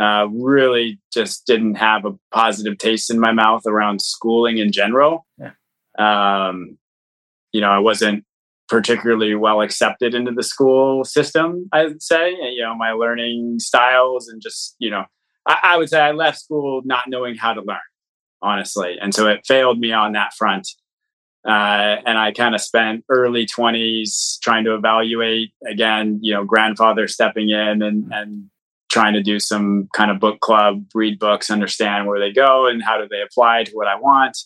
Uh, 0.00 0.28
really 0.30 1.00
just 1.12 1.44
didn't 1.46 1.74
have 1.74 2.04
a 2.04 2.14
positive 2.32 2.78
taste 2.78 3.10
in 3.10 3.18
my 3.18 3.32
mouth 3.32 3.62
around 3.66 4.00
schooling 4.00 4.58
in 4.58 4.70
general. 4.70 5.26
Yeah. 5.36 5.50
Um, 5.98 6.78
you 7.52 7.60
know, 7.60 7.70
I 7.70 7.78
wasn't 7.78 8.24
particularly 8.68 9.34
well 9.34 9.62
accepted 9.62 10.14
into 10.14 10.32
the 10.32 10.42
school 10.42 11.04
system, 11.04 11.68
I'd 11.72 12.02
say. 12.02 12.30
You 12.30 12.62
know, 12.62 12.74
my 12.74 12.92
learning 12.92 13.58
styles 13.58 14.28
and 14.28 14.40
just, 14.40 14.76
you 14.78 14.90
know, 14.90 15.04
I, 15.46 15.58
I 15.62 15.76
would 15.76 15.88
say 15.88 16.00
I 16.00 16.12
left 16.12 16.38
school 16.38 16.82
not 16.84 17.08
knowing 17.08 17.36
how 17.36 17.54
to 17.54 17.62
learn, 17.62 17.78
honestly. 18.42 18.96
And 19.00 19.14
so 19.14 19.26
it 19.26 19.40
failed 19.46 19.78
me 19.78 19.92
on 19.92 20.12
that 20.12 20.34
front. 20.34 20.68
Uh, 21.46 21.96
and 22.04 22.18
I 22.18 22.32
kind 22.32 22.54
of 22.54 22.60
spent 22.60 23.04
early 23.08 23.46
20s 23.46 24.38
trying 24.40 24.64
to 24.64 24.74
evaluate 24.74 25.52
again, 25.66 26.18
you 26.20 26.34
know, 26.34 26.44
grandfather 26.44 27.08
stepping 27.08 27.48
in 27.48 27.80
and, 27.80 28.12
and 28.12 28.50
trying 28.90 29.14
to 29.14 29.22
do 29.22 29.38
some 29.38 29.88
kind 29.94 30.10
of 30.10 30.20
book 30.20 30.40
club, 30.40 30.84
read 30.94 31.18
books, 31.18 31.50
understand 31.50 32.06
where 32.06 32.18
they 32.18 32.32
go 32.32 32.66
and 32.66 32.82
how 32.82 32.98
do 32.98 33.06
they 33.08 33.22
apply 33.22 33.64
to 33.64 33.72
what 33.72 33.86
I 33.86 33.96
want. 33.96 34.36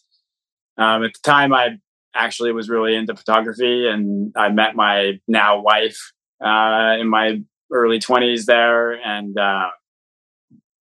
Um, 0.78 1.04
at 1.04 1.12
the 1.14 1.20
time, 1.22 1.52
I 1.52 1.78
actually 2.14 2.52
was 2.52 2.68
really 2.68 2.94
into 2.94 3.14
photography, 3.16 3.88
and 3.88 4.32
I 4.36 4.48
met 4.48 4.74
my 4.76 5.20
now 5.28 5.60
wife 5.60 5.98
uh, 6.44 6.96
in 6.98 7.08
my 7.08 7.40
early 7.72 7.98
20s 7.98 8.44
there, 8.44 8.92
and 8.92 9.38
uh, 9.38 9.70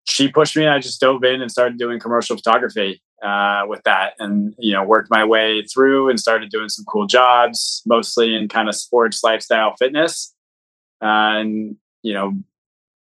she 0.06 0.28
pushed 0.28 0.58
me. 0.58 0.64
And 0.64 0.74
I 0.74 0.80
just 0.80 1.00
dove 1.00 1.24
in 1.24 1.42
and 1.42 1.52
started 1.52 1.78
doing 1.78 2.00
commercial 2.00 2.36
photography 2.36 3.02
uh, 3.24 3.64
with 3.68 3.82
that, 3.84 4.14
and 4.20 4.54
you 4.58 4.74
know, 4.74 4.84
worked 4.84 5.10
my 5.10 5.24
way 5.24 5.64
through 5.64 6.10
and 6.10 6.20
started 6.20 6.50
doing 6.50 6.70
some 6.70 6.86
cool 6.86 7.08
jobs, 7.08 7.82
mostly 7.86 8.36
in 8.36 8.48
kind 8.48 8.68
of 8.68 8.76
sports, 8.76 9.24
lifestyle, 9.24 9.76
fitness, 9.78 10.34
and 11.02 11.76
you 12.04 12.14
know, 12.14 12.34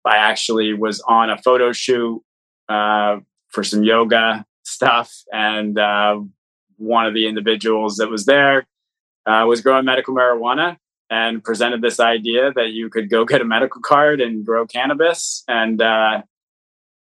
I 0.05 0.17
actually 0.17 0.73
was 0.73 1.01
on 1.01 1.29
a 1.29 1.37
photo 1.37 1.71
shoot 1.71 2.21
uh, 2.69 3.17
for 3.49 3.63
some 3.63 3.83
yoga 3.83 4.45
stuff, 4.63 5.13
and 5.31 5.77
uh, 5.77 6.19
one 6.77 7.05
of 7.05 7.13
the 7.13 7.27
individuals 7.27 7.97
that 7.97 8.09
was 8.09 8.25
there 8.25 8.65
uh, 9.25 9.45
was 9.47 9.61
growing 9.61 9.85
medical 9.85 10.15
marijuana 10.15 10.77
and 11.09 11.43
presented 11.43 11.81
this 11.81 11.99
idea 11.99 12.51
that 12.53 12.69
you 12.71 12.89
could 12.89 13.09
go 13.09 13.25
get 13.31 13.41
a 13.41 13.45
medical 13.45 13.81
card 13.81 14.21
and 14.21 14.45
grow 14.45 14.65
cannabis, 14.65 15.43
and 15.47 15.81
uh, 15.81 16.21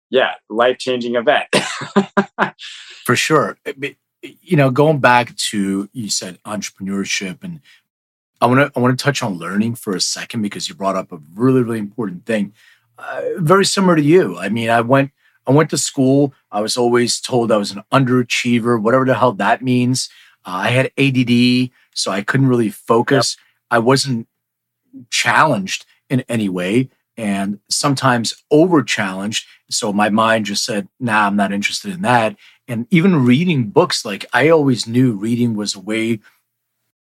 yeah, 0.10 0.34
life 0.50 0.78
changing 0.78 1.16
event. 1.16 1.48
for 3.06 3.16
sure. 3.16 3.58
You 4.22 4.58
know, 4.58 4.72
going 4.72 5.00
back 5.00 5.36
to 5.50 5.90
you 5.94 6.10
said 6.10 6.40
entrepreneurship 6.44 7.44
and 7.44 7.62
I 8.42 8.48
want 8.48 8.60
to 8.60 8.72
I 8.76 8.82
want 8.82 8.98
to 8.98 9.04
touch 9.04 9.22
on 9.24 9.38
learning 9.38 9.76
for 9.76 9.96
a 9.96 10.02
second 10.02 10.42
because 10.42 10.68
you 10.68 10.76
brought 10.76 10.96
up 10.96 11.12
a 11.12 11.20
really 11.36 11.62
really 11.62 11.80
important 11.80 12.26
thing 12.26 12.54
uh, 12.98 13.22
very 13.38 13.66
similar 13.66 13.96
to 13.96 14.02
you. 14.02 14.38
I 14.38 14.50
mean, 14.50 14.70
I 14.70 14.82
went 14.82 15.12
I 15.48 15.52
went 15.52 15.70
to 15.72 15.78
school. 15.78 16.34
I 16.52 16.62
was 16.62 16.78
always 16.78 17.20
told 17.20 17.52
I 17.52 17.58
was 17.58 17.72
an 17.72 17.84
underachiever, 17.92 18.82
whatever 18.82 19.06
the 19.06 19.16
hell 19.16 19.34
that 19.34 19.62
means. 19.62 20.10
Uh, 20.46 20.62
I 20.64 20.70
had 20.70 20.92
ADD, 20.98 21.72
so 21.94 22.12
I 22.12 22.22
couldn't 22.22 22.48
really 22.48 22.70
focus. 22.70 23.38
Yep. 23.38 23.46
I 23.72 23.80
wasn't 23.80 24.28
challenged 25.10 25.86
in 26.10 26.22
any 26.30 26.50
way, 26.50 26.90
and 27.18 27.60
sometimes 27.70 28.44
over 28.52 28.84
challenged. 28.84 29.48
So 29.70 29.92
my 29.92 30.10
mind 30.10 30.46
just 30.46 30.66
said, 30.66 30.88
"Nah, 31.00 31.28
I'm 31.28 31.36
not 31.36 31.52
interested 31.52 31.94
in 31.94 32.02
that." 32.02 32.36
And 32.68 32.88
even 32.90 33.26
reading 33.26 33.70
books, 33.70 34.06
like 34.06 34.26
I 34.34 34.50
always 34.50 34.88
knew 34.88 35.14
reading 35.14 35.56
was 35.56 35.76
a 35.76 35.80
way 35.80 36.20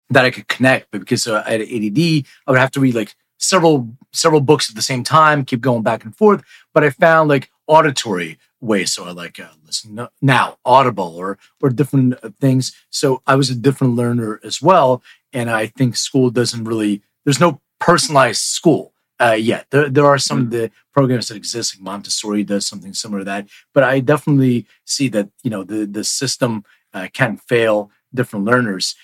that 0.10 0.26
I 0.26 0.32
could 0.32 0.48
connect, 0.48 0.92
but 0.92 1.00
because 1.02 1.28
uh, 1.28 1.44
I 1.46 1.52
had 1.52 1.62
ADD, 1.62 2.26
I 2.48 2.52
would 2.52 2.60
have 2.60 2.72
to 2.72 2.80
read 2.80 2.96
like 2.96 3.16
several 3.38 3.90
several 4.12 4.42
books 4.42 4.70
at 4.70 4.76
the 4.76 4.82
same 4.82 5.04
time, 5.04 5.46
keep 5.46 5.62
going 5.62 5.84
back 5.84 6.04
and 6.04 6.16
forth. 6.16 6.44
But 6.74 6.84
I 6.84 6.90
found 6.90 7.30
like 7.30 7.50
auditory 7.70 8.38
way. 8.60 8.84
so 8.84 9.06
I 9.06 9.12
like 9.12 9.40
uh, 9.40 9.48
listen 9.66 10.08
now, 10.22 10.58
Audible 10.66 11.16
or 11.16 11.38
or 11.62 11.70
different 11.70 12.16
uh, 12.22 12.32
things. 12.42 12.76
So 12.90 13.22
I 13.26 13.36
was 13.36 13.50
a 13.50 13.56
different 13.56 13.96
learner 13.96 14.42
as 14.44 14.62
well, 14.62 15.02
and 15.32 15.50
I 15.50 15.68
think 15.68 15.96
school 15.96 16.30
doesn't 16.30 16.66
really. 16.66 17.02
There's 17.24 17.40
no 17.40 17.62
personalized 17.80 18.42
school 18.42 18.94
uh, 19.22 19.38
yet. 19.40 19.68
There 19.70 19.90
there 19.90 20.06
are 20.06 20.18
some 20.18 20.40
of 20.40 20.50
the 20.50 20.72
programs 20.92 21.28
that 21.28 21.38
exist, 21.38 21.76
like 21.76 21.84
Montessori 21.84 22.44
does 22.44 22.66
something 22.66 22.94
similar 22.94 23.20
to 23.20 23.26
that. 23.26 23.48
But 23.74 23.84
I 23.84 24.02
definitely 24.02 24.66
see 24.84 25.08
that 25.10 25.30
you 25.44 25.52
know 25.52 25.64
the 25.64 25.86
the 25.86 26.04
system 26.04 26.66
uh, 26.94 27.08
can 27.14 27.38
fail 27.38 27.92
different 28.14 28.46
learners 28.46 28.96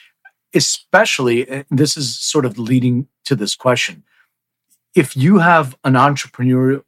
especially 0.56 1.66
this 1.70 1.98
is 1.98 2.18
sort 2.18 2.46
of 2.46 2.58
leading 2.58 3.08
to 3.26 3.36
this 3.36 3.56
question 3.56 4.04
if 4.96 5.16
you 5.16 5.40
have 5.40 5.78
an 5.84 5.94
entrepreneurial 5.94 6.82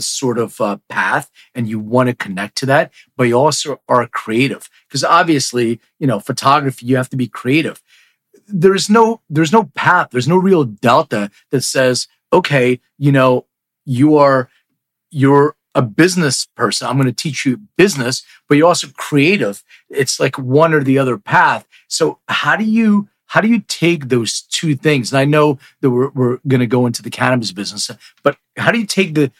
sort 0.00 0.38
of 0.38 0.60
uh, 0.60 0.78
path 0.88 1.30
and 1.54 1.68
you 1.68 1.78
want 1.78 2.08
to 2.08 2.14
connect 2.14 2.56
to 2.58 2.66
that, 2.66 2.92
but 3.16 3.24
you 3.24 3.38
also 3.38 3.80
are 3.88 4.06
creative, 4.08 4.68
because 4.88 5.04
obviously, 5.04 5.80
you 5.98 6.06
know, 6.06 6.20
photography, 6.20 6.86
you 6.86 6.96
have 6.96 7.10
to 7.10 7.16
be 7.16 7.28
creative. 7.28 7.82
There's 8.46 8.90
no, 8.90 9.20
there's 9.30 9.52
no 9.52 9.70
path. 9.74 10.08
There's 10.10 10.28
no 10.28 10.36
real 10.36 10.64
delta 10.64 11.30
that 11.50 11.62
says, 11.62 12.08
okay, 12.32 12.80
you 12.98 13.12
know, 13.12 13.46
you 13.84 14.16
are, 14.16 14.48
you're 15.10 15.56
a 15.74 15.82
business 15.82 16.46
person. 16.56 16.86
I'm 16.86 16.96
going 16.96 17.06
to 17.06 17.12
teach 17.12 17.44
you 17.44 17.60
business, 17.76 18.22
but 18.48 18.56
you're 18.56 18.68
also 18.68 18.88
creative. 18.96 19.62
It's 19.88 20.20
like 20.20 20.38
one 20.38 20.72
or 20.72 20.84
the 20.84 20.98
other 20.98 21.18
path. 21.18 21.66
So 21.88 22.18
how 22.28 22.56
do 22.56 22.64
you, 22.64 23.08
how 23.26 23.40
do 23.40 23.48
you 23.48 23.64
take 23.66 24.08
those 24.08 24.42
two 24.42 24.76
things? 24.76 25.12
And 25.12 25.18
I 25.18 25.24
know 25.24 25.58
that 25.80 25.90
we're, 25.90 26.10
we're 26.10 26.38
going 26.46 26.60
to 26.60 26.66
go 26.66 26.86
into 26.86 27.02
the 27.02 27.10
cannabis 27.10 27.50
business, 27.50 27.90
but 28.22 28.36
how 28.56 28.70
do 28.70 28.78
you 28.78 28.86
take 28.86 29.14
the 29.14 29.32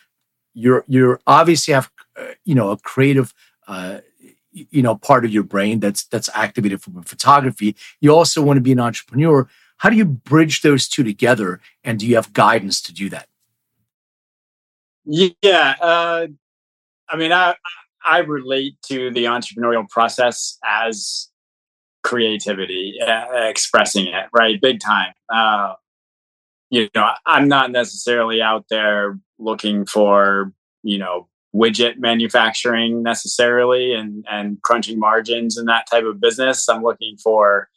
you're 0.54 0.84
you're 0.88 1.20
obviously 1.26 1.74
have 1.74 1.90
uh, 2.16 2.28
you 2.44 2.54
know 2.54 2.70
a 2.70 2.78
creative 2.78 3.34
uh, 3.68 4.00
you 4.52 4.82
know 4.82 4.96
part 4.96 5.24
of 5.24 5.32
your 5.32 5.42
brain 5.42 5.80
that's 5.80 6.04
that's 6.04 6.30
activated 6.34 6.80
from 6.80 7.02
photography. 7.02 7.76
You 8.00 8.14
also 8.14 8.42
want 8.42 8.56
to 8.56 8.62
be 8.62 8.72
an 8.72 8.80
entrepreneur. 8.80 9.48
How 9.78 9.90
do 9.90 9.96
you 9.96 10.04
bridge 10.04 10.62
those 10.62 10.88
two 10.88 11.02
together? 11.02 11.60
And 11.82 11.98
do 11.98 12.06
you 12.06 12.14
have 12.14 12.32
guidance 12.32 12.80
to 12.82 12.94
do 12.94 13.10
that? 13.10 13.28
Yeah, 15.04 15.74
uh, 15.80 16.28
I 17.08 17.16
mean, 17.16 17.32
I 17.32 17.56
I 18.04 18.18
relate 18.18 18.76
to 18.86 19.10
the 19.10 19.24
entrepreneurial 19.24 19.88
process 19.88 20.58
as 20.64 21.28
creativity, 22.02 22.98
uh, 23.04 23.26
expressing 23.32 24.06
it, 24.06 24.26
right? 24.32 24.60
Big 24.60 24.78
time. 24.80 25.12
Uh, 25.28 25.74
you 26.70 26.88
know, 26.94 27.10
I'm 27.26 27.48
not 27.48 27.70
necessarily 27.70 28.42
out 28.42 28.66
there 28.70 29.18
looking 29.38 29.86
for, 29.86 30.52
you 30.82 30.98
know, 30.98 31.28
widget 31.54 31.98
manufacturing 31.98 33.02
necessarily 33.02 33.94
and 33.94 34.24
and 34.28 34.60
crunching 34.62 34.98
margins 34.98 35.56
and 35.56 35.68
that 35.68 35.86
type 35.90 36.04
of 36.04 36.20
business. 36.20 36.68
I'm 36.68 36.82
looking 36.82 37.16
for, 37.16 37.68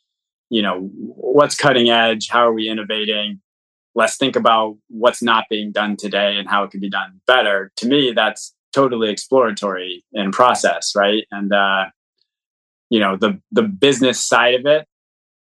you 0.49 0.61
know, 0.61 0.89
what's 0.91 1.55
cutting 1.55 1.89
edge, 1.89 2.29
how 2.29 2.47
are 2.47 2.53
we 2.53 2.69
innovating? 2.69 3.41
Let's 3.93 4.17
think 4.17 4.35
about 4.35 4.77
what's 4.89 5.23
not 5.23 5.45
being 5.49 5.71
done 5.71 5.95
today 5.97 6.37
and 6.37 6.47
how 6.47 6.63
it 6.63 6.71
can 6.71 6.79
be 6.79 6.89
done 6.89 7.19
better. 7.25 7.71
To 7.77 7.87
me, 7.87 8.13
that's 8.15 8.53
totally 8.73 9.09
exploratory 9.09 10.03
in 10.13 10.31
process, 10.31 10.93
right? 10.95 11.25
And 11.31 11.51
uh, 11.51 11.85
you 12.89 12.99
know 12.99 13.17
the 13.17 13.39
the 13.51 13.63
business 13.63 14.23
side 14.23 14.55
of 14.55 14.65
it 14.65 14.87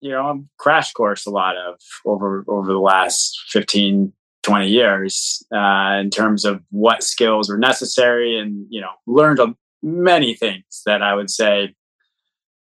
you 0.04 0.10
know 0.10 0.44
crash 0.58 0.92
course 0.92 1.24
a 1.24 1.30
lot 1.30 1.56
of 1.56 1.80
over 2.04 2.44
over 2.46 2.72
the 2.72 2.78
last 2.78 3.42
15 3.48 4.12
20 4.42 4.68
years 4.68 5.42
uh, 5.54 5.98
in 5.98 6.10
terms 6.10 6.44
of 6.44 6.62
what 6.70 7.02
skills 7.02 7.48
are 7.48 7.56
necessary 7.56 8.38
and 8.38 8.66
you 8.68 8.80
know 8.80 8.90
learned 9.06 9.40
many 9.82 10.34
things 10.34 10.82
that 10.84 11.02
i 11.02 11.14
would 11.14 11.30
say 11.30 11.74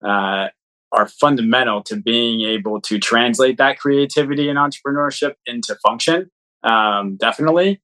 uh, 0.04 0.48
are 0.92 1.08
fundamental 1.08 1.82
to 1.82 1.96
being 1.96 2.42
able 2.42 2.80
to 2.80 2.98
translate 2.98 3.56
that 3.56 3.78
creativity 3.78 4.48
and 4.48 4.58
entrepreneurship 4.58 5.34
into 5.46 5.74
function. 5.76 6.30
Um, 6.62 7.16
definitely 7.16 7.80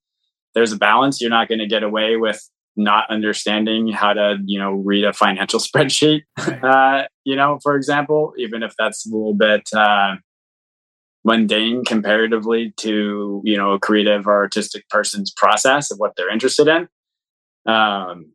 there's 0.53 0.71
a 0.71 0.77
balance. 0.77 1.21
You're 1.21 1.29
not 1.29 1.47
going 1.47 1.59
to 1.59 1.67
get 1.67 1.83
away 1.83 2.17
with 2.17 2.47
not 2.79 3.09
understanding 3.09 3.89
how 3.89 4.13
to 4.13 4.37
you 4.45 4.59
know 4.59 4.71
read 4.71 5.03
a 5.03 5.13
financial 5.13 5.59
spreadsheet 5.67 6.21
right. 6.37 6.63
uh, 6.63 7.07
you 7.23 7.35
know 7.35 7.59
for 7.61 7.75
example 7.75 8.33
even 8.37 8.63
if 8.63 8.73
that's 8.77 9.05
a 9.05 9.09
little 9.09 9.33
bit 9.33 9.69
uh, 9.75 10.15
mundane 11.23 11.83
comparatively 11.83 12.73
to 12.77 13.41
you 13.43 13.57
know 13.57 13.73
a 13.73 13.79
creative 13.79 14.25
or 14.25 14.35
artistic 14.35 14.87
person's 14.89 15.31
process 15.31 15.91
of 15.91 15.97
what 15.97 16.13
they're 16.15 16.31
interested 16.31 16.67
in 16.67 16.87
um, 17.71 18.31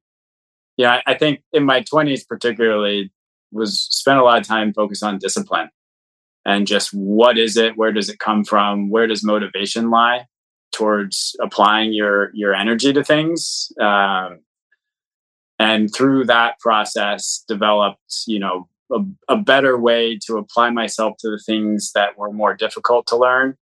yeah 0.76 1.00
i 1.06 1.14
think 1.14 1.40
in 1.52 1.64
my 1.64 1.80
20s 1.80 2.26
particularly 2.28 3.10
was 3.50 3.82
spent 3.90 4.18
a 4.18 4.24
lot 4.24 4.38
of 4.38 4.46
time 4.46 4.72
focused 4.72 5.02
on 5.02 5.18
discipline 5.18 5.70
and 6.46 6.66
just 6.66 6.90
what 6.92 7.38
is 7.38 7.56
it? 7.56 7.76
Where 7.76 7.90
does 7.90 8.10
it 8.10 8.18
come 8.18 8.44
from? 8.44 8.90
Where 8.90 9.06
does 9.06 9.24
motivation 9.24 9.90
lie 9.90 10.26
towards 10.75 11.37
applying 11.40 11.93
your 11.93 12.31
your 12.35 12.54
energy 12.54 12.93
to 12.93 13.04
things? 13.04 13.73
Um, 13.81 14.40
and 15.59 15.93
through 15.95 16.25
that 16.26 16.59
process, 16.59 17.45
developed 17.47 18.25
you 18.26 18.38
know 18.38 18.69
a, 18.93 19.00
a 19.28 19.37
better 19.37 19.78
way 19.78 20.19
to 20.26 20.37
apply 20.37 20.71
myself 20.71 21.16
to 21.21 21.31
the 21.31 21.43
things 21.47 21.93
that 21.95 22.19
were 22.19 22.33
more 22.33 22.54
difficult 22.54 23.07
to 23.09 23.16
learn 23.16 23.57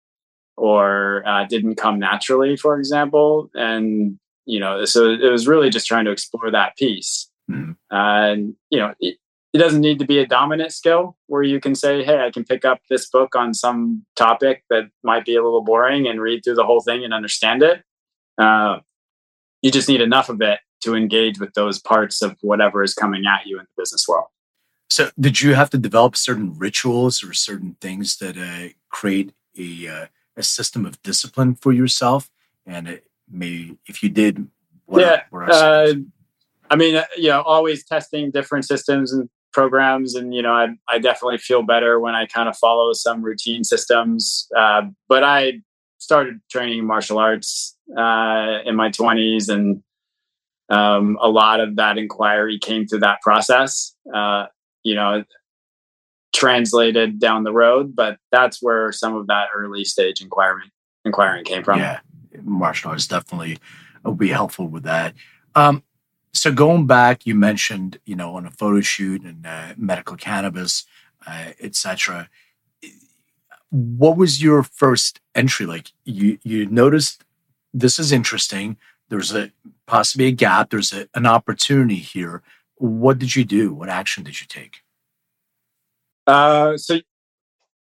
or 0.56 1.26
uh, 1.26 1.44
didn't 1.44 1.76
come 1.76 1.98
naturally, 1.98 2.56
for 2.56 2.78
example. 2.78 3.50
And 3.54 4.18
you 4.46 4.60
know, 4.60 4.84
so 4.84 5.10
it 5.10 5.30
was 5.30 5.46
really 5.46 5.70
just 5.70 5.86
trying 5.86 6.04
to 6.04 6.10
explore 6.10 6.50
that 6.50 6.76
piece. 6.76 7.30
Mm-hmm. 7.50 7.72
And 7.90 8.54
you 8.70 8.78
know, 8.78 8.94
it, 9.00 9.18
it 9.52 9.58
doesn't 9.58 9.80
need 9.80 9.98
to 9.98 10.04
be 10.04 10.18
a 10.18 10.26
dominant 10.26 10.72
skill 10.72 11.16
where 11.26 11.42
you 11.42 11.60
can 11.60 11.74
say, 11.74 12.04
"Hey, 12.04 12.24
I 12.24 12.30
can 12.30 12.44
pick 12.44 12.64
up 12.64 12.80
this 12.88 13.08
book 13.08 13.34
on 13.34 13.52
some 13.52 14.04
topic 14.16 14.64
that 14.70 14.90
might 15.02 15.24
be 15.24 15.34
a 15.34 15.42
little 15.42 15.62
boring 15.62 16.06
and 16.06 16.20
read 16.20 16.44
through 16.44 16.54
the 16.54 16.64
whole 16.64 16.80
thing 16.80 17.04
and 17.04 17.12
understand 17.12 17.62
it." 17.62 17.82
Uh, 18.38 18.78
you 19.62 19.70
just 19.70 19.88
need 19.88 20.00
enough 20.00 20.28
of 20.28 20.40
it 20.40 20.60
to 20.82 20.94
engage 20.94 21.38
with 21.38 21.52
those 21.54 21.78
parts 21.78 22.22
of 22.22 22.36
whatever 22.40 22.82
is 22.82 22.94
coming 22.94 23.26
at 23.26 23.46
you 23.46 23.58
in 23.58 23.64
the 23.64 23.82
business 23.82 24.06
world. 24.08 24.28
So, 24.88 25.10
did 25.18 25.40
you 25.40 25.54
have 25.54 25.70
to 25.70 25.78
develop 25.78 26.16
certain 26.16 26.54
rituals 26.54 27.22
or 27.22 27.32
certain 27.32 27.76
things 27.80 28.16
that 28.18 28.36
uh, 28.36 28.72
create 28.88 29.32
a 29.58 29.88
uh, 29.88 30.06
a 30.36 30.42
system 30.42 30.86
of 30.86 31.02
discipline 31.02 31.56
for 31.56 31.72
yourself? 31.72 32.30
And 32.66 32.88
it 32.88 33.04
may, 33.28 33.76
if 33.86 34.02
you 34.02 34.08
did, 34.08 34.48
what 34.86 35.00
yeah, 35.00 35.22
are, 35.32 35.50
uh, 35.50 35.94
I 36.70 36.76
mean, 36.76 36.96
uh, 36.96 37.04
you 37.16 37.28
know, 37.28 37.42
always 37.42 37.84
testing 37.84 38.30
different 38.30 38.64
systems 38.64 39.12
and 39.12 39.28
programs, 39.52 40.14
and 40.14 40.34
you 40.34 40.42
know, 40.42 40.52
I 40.52 40.68
I 40.88 40.98
definitely 40.98 41.38
feel 41.38 41.62
better 41.62 42.00
when 42.00 42.14
I 42.14 42.26
kind 42.26 42.48
of 42.48 42.56
follow 42.56 42.92
some 42.92 43.22
routine 43.22 43.64
systems. 43.64 44.48
Uh, 44.56 44.82
but 45.08 45.24
I 45.24 45.60
started 45.98 46.40
training 46.50 46.86
martial 46.86 47.18
arts 47.18 47.76
uh, 47.96 48.58
in 48.64 48.76
my 48.76 48.90
twenties, 48.90 49.48
and 49.48 49.82
um, 50.68 51.18
a 51.20 51.28
lot 51.28 51.60
of 51.60 51.76
that 51.76 51.98
inquiry 51.98 52.58
came 52.58 52.86
through 52.86 53.00
that 53.00 53.20
process. 53.22 53.94
Uh, 54.12 54.46
you 54.82 54.94
know, 54.94 55.24
translated 56.32 57.18
down 57.18 57.44
the 57.44 57.52
road, 57.52 57.94
but 57.94 58.18
that's 58.30 58.62
where 58.62 58.92
some 58.92 59.14
of 59.14 59.26
that 59.26 59.48
early 59.54 59.84
stage 59.84 60.20
inquiring 60.20 60.70
inquiring 61.04 61.44
came 61.44 61.64
from. 61.64 61.78
Yeah, 61.78 62.00
martial 62.42 62.90
arts 62.90 63.06
definitely 63.06 63.58
will 64.04 64.14
be 64.14 64.28
helpful 64.28 64.68
with 64.68 64.84
that. 64.84 65.14
Um, 65.54 65.82
so 66.32 66.52
going 66.52 66.86
back, 66.86 67.26
you 67.26 67.34
mentioned 67.34 67.98
you 68.04 68.16
know 68.16 68.36
on 68.36 68.46
a 68.46 68.50
photo 68.50 68.80
shoot 68.80 69.22
and 69.22 69.46
uh, 69.46 69.74
medical 69.76 70.16
cannabis, 70.16 70.84
uh, 71.26 71.52
etc. 71.60 72.28
What 73.70 74.16
was 74.16 74.42
your 74.42 74.62
first 74.62 75.20
entry 75.34 75.66
like? 75.66 75.92
You 76.04 76.38
you 76.42 76.66
noticed 76.66 77.24
this 77.72 77.98
is 77.98 78.12
interesting. 78.12 78.76
There's 79.08 79.34
a 79.34 79.50
possibly 79.86 80.26
a 80.26 80.32
gap. 80.32 80.70
There's 80.70 80.92
a, 80.92 81.08
an 81.14 81.26
opportunity 81.26 81.96
here. 81.96 82.42
What 82.76 83.18
did 83.18 83.36
you 83.36 83.44
do? 83.44 83.74
What 83.74 83.88
action 83.88 84.24
did 84.24 84.40
you 84.40 84.46
take? 84.46 84.82
Uh, 86.26 86.76
so 86.76 87.00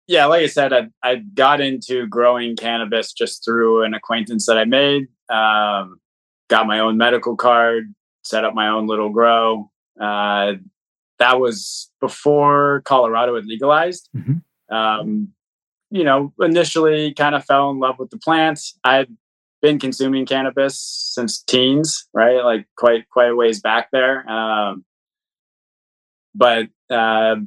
yeah, 0.07 0.25
like 0.25 0.41
I 0.41 0.47
said, 0.47 0.73
I, 0.73 0.87
I 1.03 1.17
got 1.17 1.61
into 1.61 2.07
growing 2.07 2.55
cannabis 2.55 3.13
just 3.13 3.45
through 3.45 3.83
an 3.83 3.93
acquaintance 3.93 4.47
that 4.47 4.57
I 4.57 4.65
made. 4.65 5.07
Um, 5.29 5.99
got 6.47 6.65
my 6.65 6.79
own 6.79 6.97
medical 6.97 7.35
card, 7.35 7.93
set 8.29 8.45
up 8.45 8.53
my 8.53 8.69
own 8.69 8.87
little 8.87 9.09
grow. 9.09 9.71
Uh, 9.99 10.53
that 11.17 11.39
was 11.39 11.91
before 11.99 12.81
Colorado 12.85 13.35
had 13.35 13.45
legalized. 13.45 14.07
Mm-hmm. 14.15 14.75
Um, 14.75 15.29
you 15.89 16.03
know, 16.03 16.31
initially 16.39 17.13
kind 17.13 17.33
of 17.33 17.43
fell 17.43 17.71
in 17.71 17.79
love 17.79 17.97
with 17.97 18.11
the 18.11 18.17
plants. 18.17 18.77
I 18.83 18.95
had 18.95 19.17
been 19.61 19.79
consuming 19.79 20.25
cannabis 20.25 20.79
since 20.79 21.41
teens, 21.41 22.07
right? 22.13 22.43
Like 22.43 22.67
quite 22.77 23.09
quite 23.09 23.31
a 23.31 23.35
ways 23.35 23.59
back 23.59 23.89
there. 23.91 24.29
Um, 24.29 24.85
but 26.35 26.67
uh, 26.89 27.37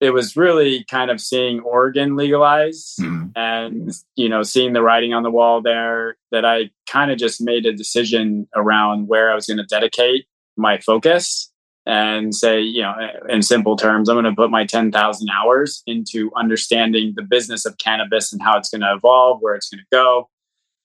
it 0.00 0.14
was 0.14 0.34
really 0.34 0.84
kind 0.84 1.10
of 1.10 1.20
seeing 1.20 1.60
Oregon 1.60 2.16
legalize 2.16 2.96
mm-hmm. 3.00 3.28
and 3.36 3.92
you 4.16 4.28
know 4.28 4.42
seeing 4.42 4.72
the 4.72 4.82
writing 4.82 5.12
on 5.12 5.22
the 5.22 5.30
wall 5.30 5.60
there 5.60 6.16
that 6.32 6.44
I 6.44 6.70
kind 6.88 7.10
of 7.10 7.18
just 7.18 7.40
made 7.40 7.66
a 7.66 7.72
decision 7.72 8.48
around 8.56 9.08
where 9.08 9.30
I 9.30 9.34
was 9.34 9.46
going 9.46 9.58
to 9.58 9.64
dedicate 9.64 10.26
my 10.56 10.78
focus 10.78 11.52
and 11.86 12.34
say 12.34 12.60
you 12.60 12.82
know 12.82 12.94
in 13.28 13.42
simple 13.42 13.76
terms 13.76 14.08
I'm 14.08 14.14
going 14.14 14.24
to 14.24 14.32
put 14.32 14.50
my 14.50 14.64
10,000 14.64 15.28
hours 15.30 15.82
into 15.86 16.30
understanding 16.34 17.12
the 17.14 17.22
business 17.22 17.66
of 17.66 17.78
cannabis 17.78 18.32
and 18.32 18.42
how 18.42 18.56
it's 18.56 18.70
going 18.70 18.82
to 18.82 18.92
evolve 18.92 19.40
where 19.40 19.54
it's 19.54 19.68
going 19.68 19.80
to 19.80 19.86
go 19.92 20.28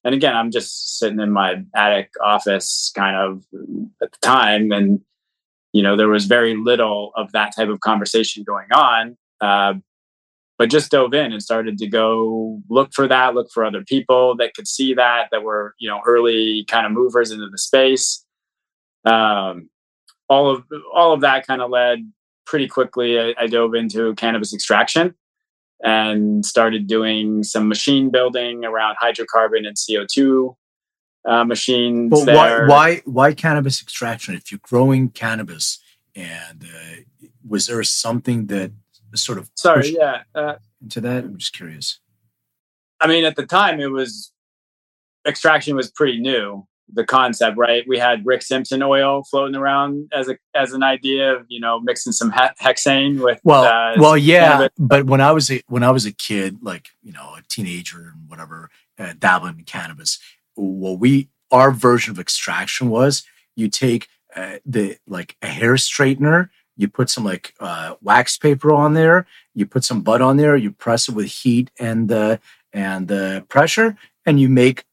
and 0.03 0.13
again 0.13 0.35
I'm 0.35 0.51
just 0.51 0.99
sitting 0.99 1.19
in 1.19 1.31
my 1.31 1.63
attic 1.75 2.11
office 2.21 2.91
kind 2.95 3.15
of 3.15 3.43
at 4.01 4.11
the 4.11 4.17
time 4.21 4.71
and 4.71 5.01
you 5.75 5.83
know 5.83 5.95
there 5.95 6.07
was 6.07 6.25
very 6.25 6.55
little 6.55 7.11
of 7.15 7.31
that 7.33 7.53
type 7.55 7.69
of 7.69 7.79
conversation 7.81 8.43
going 8.43 8.71
on 8.71 9.17
uh, 9.41 9.73
but 10.57 10.69
just 10.69 10.91
dove 10.91 11.13
in 11.13 11.33
and 11.33 11.43
started 11.43 11.77
to 11.77 11.87
go 11.87 12.61
look 12.69 12.93
for 12.93 13.07
that 13.07 13.35
look 13.35 13.51
for 13.53 13.65
other 13.65 13.83
people 13.83 14.35
that 14.37 14.53
could 14.53 14.67
see 14.67 14.93
that 14.93 15.27
that 15.31 15.43
were 15.43 15.75
you 15.79 15.89
know 15.89 16.01
early 16.05 16.65
kind 16.69 16.85
of 16.85 16.91
movers 16.91 17.31
into 17.31 17.47
the 17.49 17.57
space. 17.57 18.25
Um, 19.03 19.69
all 20.29 20.49
of 20.49 20.63
all 20.93 21.13
of 21.13 21.21
that 21.21 21.45
kind 21.45 21.61
of 21.61 21.69
led 21.69 21.99
pretty 22.45 22.67
quickly 22.67 23.19
I, 23.19 23.35
I 23.37 23.47
dove 23.47 23.75
into 23.75 24.15
cannabis 24.15 24.53
extraction 24.53 25.13
and 25.83 26.45
started 26.45 26.87
doing 26.87 27.43
some 27.43 27.67
machine 27.67 28.09
building 28.09 28.63
around 28.63 28.95
hydrocarbon 29.01 29.67
and 29.67 29.75
co2 29.75 30.55
uh, 31.25 31.43
machines. 31.43 32.09
But 32.11 32.35
why, 32.35 32.65
why, 32.67 33.01
why 33.05 33.33
cannabis 33.33 33.81
extraction? 33.81 34.35
If 34.35 34.51
you're 34.51 34.59
growing 34.63 35.09
cannabis, 35.09 35.79
and 36.15 36.63
uh, 36.63 37.27
was 37.47 37.67
there 37.67 37.83
something 37.83 38.47
that 38.47 38.71
sort 39.15 39.37
of 39.37 39.49
sorry, 39.55 39.95
yeah, 39.97 40.23
uh, 40.33 40.55
into 40.81 41.01
that? 41.01 41.23
I'm 41.23 41.37
just 41.37 41.53
curious. 41.53 41.99
I 43.01 43.07
mean, 43.07 43.25
at 43.25 43.35
the 43.35 43.45
time, 43.45 43.79
it 43.79 43.91
was 43.91 44.31
extraction 45.27 45.75
was 45.75 45.91
pretty 45.91 46.19
new. 46.19 46.65
The 46.93 47.03
concept, 47.03 47.57
right? 47.57 47.83
We 47.87 47.97
had 47.97 48.23
Rick 48.27 48.43
Simpson 48.43 48.83
oil 48.83 49.23
floating 49.23 49.55
around 49.55 50.11
as 50.13 50.29
a 50.29 50.37
as 50.53 50.73
an 50.73 50.83
idea 50.83 51.35
of 51.35 51.45
you 51.49 51.59
know 51.59 51.79
mixing 51.79 52.13
some 52.13 52.31
he- 52.31 52.63
hexane 52.63 53.19
with. 53.19 53.39
Well, 53.43 53.63
uh, 53.63 53.95
well, 53.99 54.15
yeah, 54.15 54.51
cannabis. 54.51 54.69
but 54.77 55.05
when 55.07 55.19
I 55.19 55.31
was 55.31 55.49
a, 55.49 55.63
when 55.67 55.83
I 55.83 55.89
was 55.89 56.05
a 56.05 56.11
kid, 56.11 56.59
like 56.61 56.89
you 57.01 57.11
know, 57.11 57.33
a 57.37 57.41
teenager 57.49 58.13
and 58.13 58.29
whatever, 58.29 58.69
uh, 58.99 59.13
dabbling 59.17 59.57
in 59.57 59.65
cannabis, 59.65 60.19
what 60.55 60.99
we 60.99 61.29
our 61.51 61.71
version 61.71 62.11
of 62.11 62.19
extraction 62.19 62.89
was 62.89 63.23
you 63.55 63.69
take 63.69 64.07
uh, 64.35 64.57
the 64.65 64.97
like 65.07 65.37
a 65.41 65.47
hair 65.47 65.75
straightener 65.75 66.49
you 66.77 66.87
put 66.87 67.09
some 67.09 67.23
like 67.23 67.53
uh, 67.59 67.95
wax 68.01 68.37
paper 68.37 68.73
on 68.73 68.93
there 68.93 69.25
you 69.53 69.65
put 69.65 69.83
some 69.83 70.01
bud 70.01 70.21
on 70.21 70.37
there 70.37 70.55
you 70.55 70.71
press 70.71 71.07
it 71.07 71.15
with 71.15 71.27
heat 71.27 71.71
and 71.79 72.11
uh, 72.11 72.37
and 72.73 73.11
uh, 73.11 73.41
pressure 73.41 73.97
and 74.25 74.39
you 74.39 74.49
make 74.49 74.85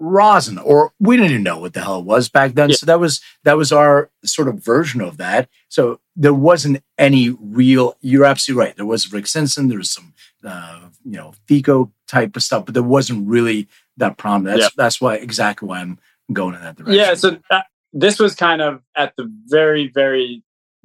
rosin 0.00 0.58
or 0.58 0.92
we 0.98 1.16
didn't 1.16 1.30
even 1.30 1.42
know 1.42 1.58
what 1.58 1.72
the 1.72 1.80
hell 1.80 2.00
it 2.00 2.04
was 2.04 2.28
back 2.28 2.52
then 2.54 2.68
yeah. 2.68 2.74
so 2.74 2.84
that 2.84 2.98
was 2.98 3.20
that 3.44 3.56
was 3.56 3.72
our 3.72 4.10
sort 4.24 4.48
of 4.48 4.56
version 4.56 5.00
of 5.00 5.16
that 5.18 5.48
so 5.68 6.00
there 6.16 6.34
wasn't 6.34 6.82
any 6.98 7.30
real 7.40 7.96
you're 8.00 8.24
absolutely 8.24 8.62
right 8.64 8.76
there 8.76 8.84
was 8.84 9.12
rick 9.12 9.26
simpson 9.26 9.68
there 9.68 9.78
was 9.78 9.90
some 9.90 10.12
uh, 10.44 10.80
you 11.04 11.12
know 11.12 11.32
fico 11.46 11.90
type 12.08 12.36
of 12.36 12.42
stuff 12.42 12.64
but 12.64 12.74
there 12.74 12.82
wasn't 12.82 13.26
really 13.26 13.68
that 13.96 14.16
problem. 14.16 14.44
That's 14.44 14.60
yeah. 14.60 14.68
that's 14.76 15.00
why 15.00 15.16
exactly 15.16 15.68
why 15.68 15.80
I'm 15.80 15.98
going 16.32 16.54
in 16.54 16.62
that 16.62 16.76
direction. 16.76 16.94
Yeah. 16.94 17.14
So 17.14 17.38
that, 17.50 17.66
this 17.92 18.18
was 18.18 18.34
kind 18.34 18.60
of 18.60 18.82
at 18.96 19.14
the 19.16 19.30
very 19.46 19.90
very 19.94 20.42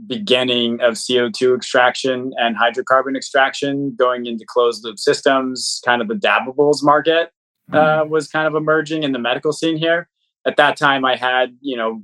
beginning 0.08 0.80
of 0.82 0.94
CO2 0.94 1.56
extraction 1.56 2.32
and 2.38 2.56
hydrocarbon 2.56 3.18
extraction, 3.18 3.96
going 3.98 4.26
into 4.26 4.46
closed 4.48 4.84
loop 4.84 5.00
systems. 5.00 5.82
Kind 5.86 6.02
of 6.02 6.08
the 6.08 6.16
dabbables 6.16 6.84
market 6.84 7.32
uh, 7.72 8.04
mm. 8.04 8.10
was 8.10 8.28
kind 8.28 8.48
of 8.48 8.56
emerging 8.56 9.04
in 9.04 9.12
the 9.12 9.20
medical 9.20 9.52
scene 9.52 9.78
here. 9.78 10.08
At 10.46 10.58
that 10.58 10.78
time, 10.78 11.04
I 11.06 11.16
had 11.16 11.56
you 11.62 11.78
know 11.78 12.04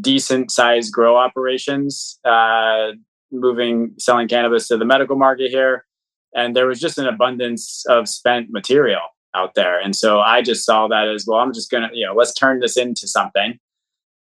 decent 0.00 0.50
sized 0.50 0.92
grow 0.92 1.16
operations, 1.16 2.18
uh, 2.24 2.92
moving 3.30 3.94
selling 3.98 4.28
cannabis 4.28 4.68
to 4.68 4.76
the 4.76 4.84
medical 4.84 5.16
market 5.16 5.50
here, 5.50 5.84
and 6.34 6.56
there 6.56 6.66
was 6.66 6.80
just 6.80 6.98
an 6.98 7.06
abundance 7.06 7.84
of 7.88 8.08
spent 8.08 8.50
material 8.50 9.02
out 9.36 9.54
there. 9.54 9.78
And 9.78 9.94
so 9.94 10.20
I 10.20 10.42
just 10.42 10.64
saw 10.64 10.88
that 10.88 11.08
as 11.08 11.26
well. 11.26 11.38
I'm 11.38 11.52
just 11.52 11.70
gonna, 11.70 11.90
you 11.92 12.06
know, 12.06 12.14
let's 12.14 12.34
turn 12.34 12.60
this 12.60 12.76
into 12.76 13.06
something 13.06 13.58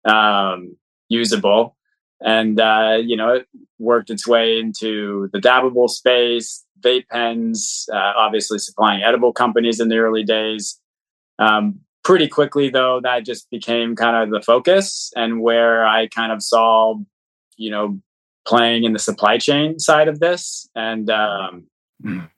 um, 0.05 0.77
usable. 1.09 1.77
And 2.21 2.61
uh, 2.61 2.99
you 3.03 3.17
know, 3.17 3.31
it 3.35 3.47
worked 3.79 4.11
its 4.11 4.27
way 4.27 4.59
into 4.59 5.29
the 5.33 5.39
dabbable 5.39 5.89
space, 5.89 6.65
vape 6.81 7.09
pens, 7.11 7.87
uh, 7.93 8.13
obviously 8.17 8.59
supplying 8.59 9.03
edible 9.03 9.33
companies 9.33 9.81
in 9.81 9.89
the 9.89 9.99
early 9.99 10.25
days. 10.25 10.81
Um, 11.39 11.81
pretty 12.03 12.29
quickly, 12.29 12.71
though, 12.71 13.01
that 13.03 13.25
just 13.25 13.51
became 13.51 13.97
kind 13.97 14.17
of 14.17 14.31
the 14.31 14.45
focus 14.45 15.13
and 15.17 15.41
where 15.41 15.87
I 15.87 16.07
kind 16.09 16.33
of 16.33 16.43
saw, 16.43 16.97
you 17.57 17.71
know, 17.71 18.01
playing 18.47 18.85
in 18.85 18.93
the 18.93 18.99
supply 18.99 19.39
chain 19.39 19.79
side 19.79 20.09
of 20.09 20.21
this. 20.21 20.69
And 20.75 21.11
um, 21.11 21.67
mm 22.05 22.29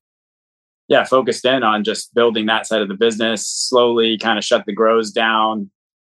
yeah, 0.88 1.04
focused 1.04 1.44
in 1.44 1.62
on 1.62 1.84
just 1.84 2.14
building 2.14 2.46
that 2.46 2.66
side 2.66 2.82
of 2.82 2.88
the 2.88 2.94
business, 2.94 3.46
slowly 3.46 4.18
kind 4.18 4.38
of 4.38 4.44
shut 4.44 4.64
the 4.66 4.72
grows 4.72 5.10
down. 5.10 5.70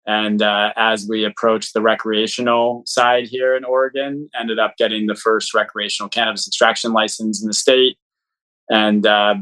And 0.07 0.41
uh, 0.41 0.73
as 0.75 1.05
we 1.07 1.25
approached 1.25 1.73
the 1.73 1.81
recreational 1.81 2.83
side 2.85 3.27
here 3.27 3.55
in 3.55 3.63
Oregon, 3.63 4.29
ended 4.39 4.59
up 4.59 4.75
getting 4.77 5.07
the 5.07 5.15
first 5.15 5.53
recreational 5.53 6.09
cannabis 6.09 6.47
extraction 6.47 6.91
license 6.91 7.41
in 7.41 7.47
the 7.47 7.53
state 7.53 7.97
and 8.69 9.05
uh, 9.05 9.35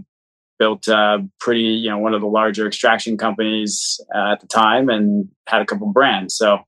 built 0.58 0.88
a 0.88 1.26
pretty, 1.40 1.62
you 1.62 1.90
know, 1.90 2.00
one 2.00 2.14
of 2.14 2.22
the 2.22 2.28
larger 2.28 2.68
extraction 2.68 3.18
companies 3.18 4.02
uh, 4.14 4.34
at 4.34 4.42
the 4.42 4.48
time 4.48 4.90
and 4.90 5.30
had 5.48 5.62
a 5.62 5.66
couple 5.66 5.88
brands. 5.94 6.36
So, 6.36 6.60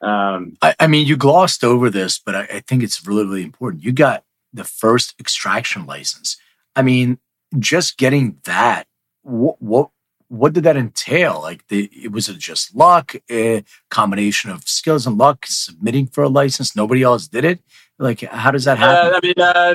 um, 0.00 0.56
I, 0.62 0.74
I, 0.78 0.86
mean, 0.86 1.06
you 1.06 1.16
glossed 1.16 1.64
over 1.64 1.88
this, 1.88 2.18
but 2.18 2.34
I, 2.34 2.42
I 2.42 2.60
think 2.60 2.82
it's 2.82 3.06
really, 3.06 3.24
really 3.24 3.42
important. 3.42 3.82
You 3.82 3.92
got 3.92 4.22
the 4.52 4.64
first 4.64 5.14
extraction 5.18 5.86
license. 5.86 6.36
I 6.76 6.82
mean, 6.82 7.18
just 7.58 7.98
getting 7.98 8.38
that, 8.44 8.86
what, 9.22 9.60
what, 9.60 9.90
what 10.28 10.52
did 10.52 10.64
that 10.64 10.76
entail? 10.76 11.40
Like, 11.40 11.66
the, 11.68 11.90
it 11.92 12.12
was 12.12 12.28
it 12.28 12.38
just 12.38 12.74
luck, 12.74 13.14
a 13.30 13.64
combination 13.90 14.50
of 14.50 14.68
skills 14.68 15.06
and 15.06 15.18
luck, 15.18 15.46
submitting 15.46 16.06
for 16.06 16.24
a 16.24 16.28
license? 16.28 16.74
Nobody 16.74 17.02
else 17.02 17.28
did 17.28 17.44
it. 17.44 17.60
Like, 17.98 18.20
how 18.20 18.50
does 18.50 18.64
that 18.64 18.78
happen? 18.78 19.12
Uh, 19.12 19.16
I 19.16 19.20
mean, 19.22 19.34
uh, 19.38 19.74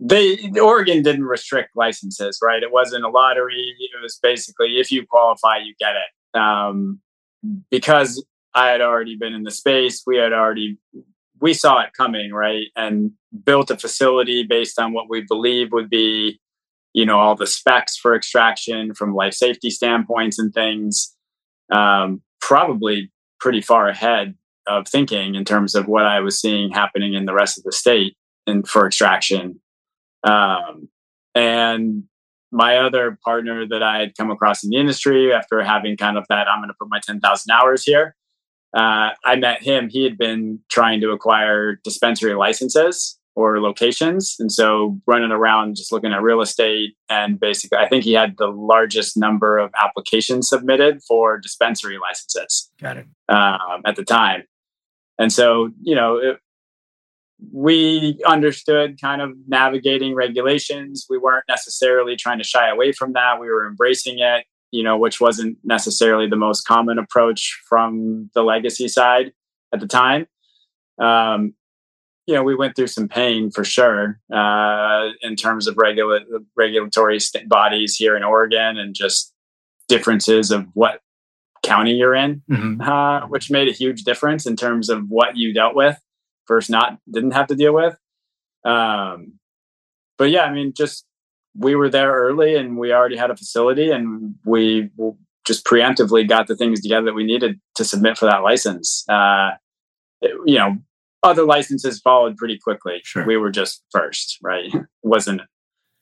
they 0.00 0.50
Oregon 0.58 1.02
didn't 1.02 1.24
restrict 1.24 1.70
licenses, 1.76 2.38
right? 2.42 2.62
It 2.62 2.72
wasn't 2.72 3.04
a 3.04 3.08
lottery. 3.08 3.74
It 3.78 4.02
was 4.02 4.18
basically 4.22 4.80
if 4.80 4.90
you 4.90 5.06
qualify, 5.06 5.58
you 5.58 5.74
get 5.78 5.94
it. 5.94 6.38
Um, 6.38 7.00
because 7.70 8.24
I 8.54 8.68
had 8.68 8.80
already 8.80 9.16
been 9.16 9.34
in 9.34 9.42
the 9.42 9.50
space, 9.50 10.02
we 10.06 10.16
had 10.16 10.32
already 10.32 10.78
we 11.40 11.54
saw 11.54 11.80
it 11.80 11.92
coming, 11.96 12.32
right? 12.32 12.66
And 12.76 13.12
built 13.44 13.70
a 13.70 13.76
facility 13.76 14.42
based 14.42 14.78
on 14.78 14.92
what 14.92 15.08
we 15.08 15.22
believe 15.22 15.72
would 15.72 15.88
be, 15.90 16.40
you 16.92 17.06
know, 17.06 17.18
all 17.18 17.34
the 17.34 17.46
specs 17.46 17.96
for 17.96 18.14
extraction 18.14 18.94
from 18.94 19.14
life 19.14 19.34
safety 19.34 19.70
standpoints 19.70 20.38
and 20.38 20.52
things. 20.52 21.14
Um, 21.72 22.22
probably 22.40 23.12
pretty 23.38 23.60
far 23.60 23.88
ahead 23.88 24.34
of 24.66 24.88
thinking 24.88 25.34
in 25.34 25.44
terms 25.44 25.74
of 25.74 25.86
what 25.86 26.04
I 26.04 26.20
was 26.20 26.40
seeing 26.40 26.70
happening 26.70 27.14
in 27.14 27.26
the 27.26 27.34
rest 27.34 27.58
of 27.58 27.64
the 27.64 27.72
state 27.72 28.16
and 28.46 28.66
for 28.66 28.86
extraction. 28.86 29.60
Um, 30.24 30.88
and 31.34 32.04
my 32.52 32.78
other 32.78 33.18
partner 33.24 33.66
that 33.68 33.82
I 33.82 34.00
had 34.00 34.16
come 34.16 34.30
across 34.30 34.64
in 34.64 34.70
the 34.70 34.76
industry 34.76 35.32
after 35.32 35.62
having 35.62 35.96
kind 35.96 36.18
of 36.18 36.26
that, 36.28 36.48
I'm 36.48 36.58
going 36.58 36.68
to 36.68 36.74
put 36.78 36.90
my 36.90 37.00
10,000 37.00 37.50
hours 37.52 37.84
here. 37.84 38.16
Uh, 38.76 39.10
I 39.24 39.36
met 39.36 39.62
him. 39.62 39.88
He 39.88 40.04
had 40.04 40.18
been 40.18 40.60
trying 40.70 41.00
to 41.00 41.10
acquire 41.10 41.76
dispensary 41.84 42.34
licenses 42.34 43.19
or 43.36 43.60
locations. 43.60 44.36
And 44.38 44.50
so 44.50 44.98
running 45.06 45.30
around 45.30 45.76
just 45.76 45.92
looking 45.92 46.12
at 46.12 46.22
real 46.22 46.40
estate 46.40 46.96
and 47.08 47.38
basically, 47.38 47.78
I 47.78 47.88
think 47.88 48.04
he 48.04 48.12
had 48.12 48.36
the 48.36 48.48
largest 48.48 49.16
number 49.16 49.58
of 49.58 49.70
applications 49.80 50.48
submitted 50.48 51.02
for 51.06 51.38
dispensary 51.38 51.98
licenses. 51.98 52.70
Got 52.80 52.98
it. 52.98 53.06
Um, 53.28 53.82
at 53.84 53.96
the 53.96 54.04
time. 54.04 54.42
And 55.18 55.32
so, 55.32 55.70
you 55.82 55.94
know, 55.94 56.16
it, 56.16 56.38
we 57.52 58.20
understood 58.26 59.00
kind 59.00 59.22
of 59.22 59.32
navigating 59.46 60.14
regulations. 60.14 61.06
We 61.08 61.18
weren't 61.18 61.44
necessarily 61.48 62.16
trying 62.16 62.38
to 62.38 62.44
shy 62.44 62.68
away 62.68 62.92
from 62.92 63.12
that. 63.14 63.40
We 63.40 63.48
were 63.48 63.66
embracing 63.66 64.18
it, 64.18 64.44
you 64.70 64.82
know, 64.82 64.98
which 64.98 65.20
wasn't 65.20 65.58
necessarily 65.64 66.28
the 66.28 66.36
most 66.36 66.66
common 66.66 66.98
approach 66.98 67.58
from 67.68 68.30
the 68.34 68.42
legacy 68.42 68.88
side 68.88 69.32
at 69.72 69.80
the 69.80 69.86
time. 69.86 70.26
Um, 70.98 71.54
you 72.30 72.36
know, 72.36 72.44
we 72.44 72.54
went 72.54 72.76
through 72.76 72.86
some 72.86 73.08
pain 73.08 73.50
for 73.50 73.64
sure 73.64 74.20
uh, 74.32 75.08
in 75.20 75.34
terms 75.34 75.66
of 75.66 75.76
regula- 75.76 76.20
regulatory 76.56 77.18
st- 77.18 77.48
bodies 77.48 77.96
here 77.96 78.16
in 78.16 78.22
Oregon 78.22 78.78
and 78.78 78.94
just 78.94 79.34
differences 79.88 80.52
of 80.52 80.64
what 80.74 81.00
county 81.64 81.94
you're 81.94 82.14
in, 82.14 82.40
mm-hmm. 82.48 82.80
uh, 82.80 83.26
which 83.26 83.50
made 83.50 83.66
a 83.66 83.72
huge 83.72 84.04
difference 84.04 84.46
in 84.46 84.54
terms 84.54 84.88
of 84.88 85.08
what 85.08 85.36
you 85.36 85.52
dealt 85.52 85.74
with 85.74 85.98
first 86.46 86.70
not 86.70 86.98
didn't 87.10 87.32
have 87.32 87.48
to 87.48 87.56
deal 87.56 87.74
with. 87.74 87.96
Um, 88.64 89.34
but 90.16 90.30
yeah, 90.30 90.42
I 90.42 90.52
mean, 90.52 90.72
just 90.72 91.04
we 91.56 91.74
were 91.74 91.88
there 91.88 92.12
early 92.12 92.54
and 92.54 92.78
we 92.78 92.92
already 92.92 93.16
had 93.16 93.30
a 93.30 93.36
facility 93.36 93.90
and 93.90 94.36
we 94.44 94.88
just 95.44 95.64
preemptively 95.64 96.28
got 96.28 96.46
the 96.46 96.54
things 96.54 96.80
together 96.80 97.06
that 97.06 97.14
we 97.14 97.24
needed 97.24 97.60
to 97.74 97.84
submit 97.84 98.16
for 98.16 98.26
that 98.26 98.44
license. 98.44 99.04
Uh, 99.08 99.50
it, 100.20 100.32
you 100.46 100.58
know, 100.58 100.76
other 101.22 101.44
licenses 101.44 102.00
followed 102.00 102.36
pretty 102.36 102.58
quickly. 102.58 103.00
Sure. 103.04 103.26
We 103.26 103.36
were 103.36 103.50
just 103.50 103.84
first, 103.92 104.38
right? 104.42 104.72
wasn't 105.02 105.42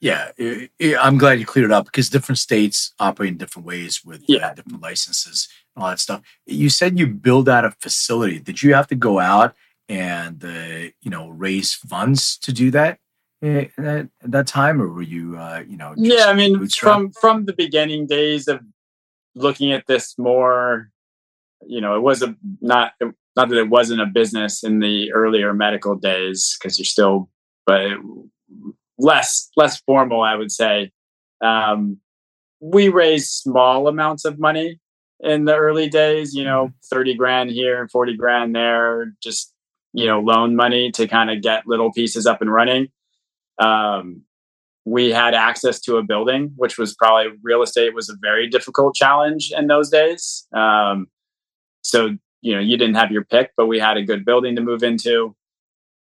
yeah, 0.00 0.30
it, 0.36 0.70
it, 0.78 0.96
I'm 1.00 1.18
glad 1.18 1.40
you 1.40 1.46
cleared 1.46 1.70
it 1.70 1.72
up 1.72 1.86
because 1.86 2.08
different 2.08 2.38
states 2.38 2.94
operate 3.00 3.30
in 3.30 3.36
different 3.36 3.66
ways 3.66 4.04
with 4.04 4.20
uh, 4.20 4.24
yeah. 4.28 4.46
uh, 4.46 4.54
different 4.54 4.80
licenses 4.80 5.48
and 5.74 5.82
all 5.82 5.90
that 5.90 5.98
stuff. 5.98 6.22
You 6.46 6.70
said 6.70 6.98
you 6.98 7.08
build 7.08 7.48
out 7.48 7.64
a 7.64 7.72
facility. 7.72 8.38
Did 8.38 8.62
you 8.62 8.74
have 8.74 8.86
to 8.88 8.94
go 8.94 9.18
out 9.18 9.56
and 9.88 10.44
uh, 10.44 10.90
you 11.00 11.10
know 11.10 11.28
raise 11.28 11.74
funds 11.74 12.38
to 12.38 12.52
do 12.52 12.70
that 12.70 13.00
at, 13.42 13.70
at 13.76 14.08
that 14.22 14.46
time, 14.46 14.80
or 14.80 14.88
were 14.88 15.02
you 15.02 15.36
uh, 15.36 15.64
you 15.66 15.76
know? 15.76 15.94
Yeah, 15.96 16.26
I 16.26 16.34
mean, 16.34 16.58
bootstrap? 16.58 16.94
from 16.94 17.12
from 17.12 17.44
the 17.46 17.52
beginning 17.54 18.06
days 18.06 18.46
of 18.46 18.60
looking 19.34 19.72
at 19.72 19.86
this 19.88 20.16
more, 20.16 20.90
you 21.66 21.80
know, 21.80 21.96
it 21.96 22.00
was 22.00 22.22
a 22.22 22.36
not 22.60 22.92
not 23.38 23.48
that 23.48 23.58
it 23.58 23.70
wasn't 23.70 24.02
a 24.02 24.06
business 24.06 24.62
in 24.62 24.80
the 24.80 25.12
earlier 25.12 25.54
medical 25.54 25.94
days 25.94 26.58
because 26.58 26.78
you're 26.78 26.84
still, 26.84 27.30
but 27.64 27.80
it, 27.80 27.98
less 28.98 29.50
less 29.56 29.80
formal, 29.80 30.20
I 30.20 30.34
would 30.34 30.52
say. 30.52 30.92
Um, 31.40 31.98
we 32.60 32.88
raised 32.88 33.30
small 33.30 33.88
amounts 33.88 34.24
of 34.26 34.38
money 34.38 34.80
in 35.20 35.46
the 35.46 35.54
early 35.54 35.88
days, 35.88 36.34
you 36.34 36.44
know, 36.44 36.66
mm-hmm. 36.66 36.94
30 36.96 37.14
grand 37.14 37.50
here 37.50 37.80
and 37.80 37.90
40 37.90 38.16
grand 38.16 38.54
there, 38.54 39.14
just 39.22 39.54
you 39.92 40.06
know 40.06 40.20
loan 40.20 40.54
money 40.54 40.90
to 40.92 41.06
kind 41.06 41.30
of 41.30 41.42
get 41.42 41.66
little 41.66 41.92
pieces 41.92 42.26
up 42.26 42.40
and 42.40 42.52
running 42.52 42.88
um, 43.58 44.22
we 44.84 45.10
had 45.10 45.34
access 45.34 45.80
to 45.80 45.96
a 45.96 46.02
building 46.02 46.52
which 46.56 46.78
was 46.78 46.94
probably 46.94 47.32
real 47.42 47.62
estate 47.62 47.94
was 47.94 48.08
a 48.08 48.16
very 48.20 48.48
difficult 48.48 48.94
challenge 48.94 49.52
in 49.56 49.66
those 49.66 49.90
days 49.90 50.46
um, 50.54 51.06
so 51.82 52.16
you 52.48 52.54
know 52.54 52.60
you 52.60 52.78
didn't 52.78 52.94
have 52.94 53.12
your 53.12 53.24
pick 53.24 53.52
but 53.58 53.66
we 53.66 53.78
had 53.78 53.98
a 53.98 54.02
good 54.02 54.24
building 54.24 54.56
to 54.56 54.62
move 54.62 54.82
into. 54.82 55.36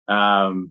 Um, 0.07 0.71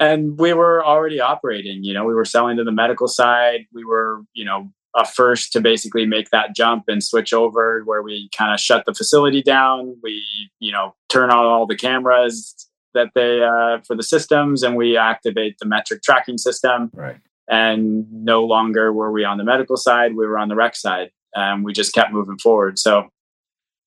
and 0.00 0.38
we 0.38 0.52
were 0.52 0.86
already 0.86 1.20
operating 1.20 1.82
you 1.82 1.92
know 1.92 2.04
we 2.04 2.14
were 2.14 2.24
selling 2.24 2.56
to 2.58 2.64
the 2.64 2.72
medical 2.72 3.08
side. 3.08 3.66
We 3.72 3.84
were 3.84 4.22
you 4.34 4.44
know 4.44 4.70
a 4.96 5.04
first 5.04 5.52
to 5.52 5.60
basically 5.60 6.06
make 6.06 6.30
that 6.30 6.54
jump 6.54 6.84
and 6.86 7.02
switch 7.02 7.32
over 7.32 7.82
where 7.84 8.02
we 8.02 8.30
kind 8.36 8.54
of 8.54 8.60
shut 8.60 8.84
the 8.86 8.94
facility 8.94 9.42
down. 9.42 9.96
We 10.00 10.22
you 10.60 10.70
know 10.70 10.94
turn 11.08 11.30
on 11.30 11.44
all 11.44 11.66
the 11.66 11.76
cameras 11.76 12.54
that 12.94 13.08
they 13.16 13.42
uh, 13.42 13.80
for 13.84 13.96
the 13.96 14.04
systems 14.04 14.62
and 14.62 14.76
we 14.76 14.96
activate 14.96 15.56
the 15.58 15.66
Metrc 15.66 16.02
tracking 16.04 16.38
system. 16.38 16.90
Right. 16.94 17.16
And 17.50 18.06
no 18.12 18.44
longer 18.44 18.92
were 18.92 19.10
we 19.10 19.24
on 19.24 19.38
the 19.38 19.44
medical 19.44 19.76
side 19.76 20.14
we 20.14 20.26
were 20.26 20.38
on 20.38 20.48
the 20.48 20.54
rec 20.54 20.76
side 20.76 21.10
and 21.34 21.64
we 21.64 21.72
just 21.72 21.92
kept 21.92 22.12
moving 22.12 22.38
forward. 22.38 22.78
So 22.78 23.08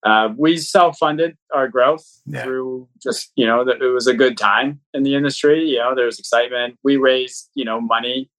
uh, 0.04 0.30
we 0.38 0.58
self-funded 0.58 1.38
our 1.54 1.68
growth 1.68 2.06
yeah. 2.26 2.44
through 2.44 2.88
just 3.02 3.32
you 3.36 3.46
know 3.46 3.64
that 3.64 3.82
it 3.82 3.90
was 3.90 4.08
a 4.08 4.14
good 4.14 4.38
time 4.38 4.80
in 4.94 5.04
the 5.04 5.16
industry 5.16 5.64
you 5.64 5.78
know 5.78 5.94
there 5.96 6.06
was 6.06 6.20
excitement 6.20 6.78
we 6.84 6.98
raised 6.98 7.50
you 7.56 7.66
know 7.66 7.80
money 7.80 8.30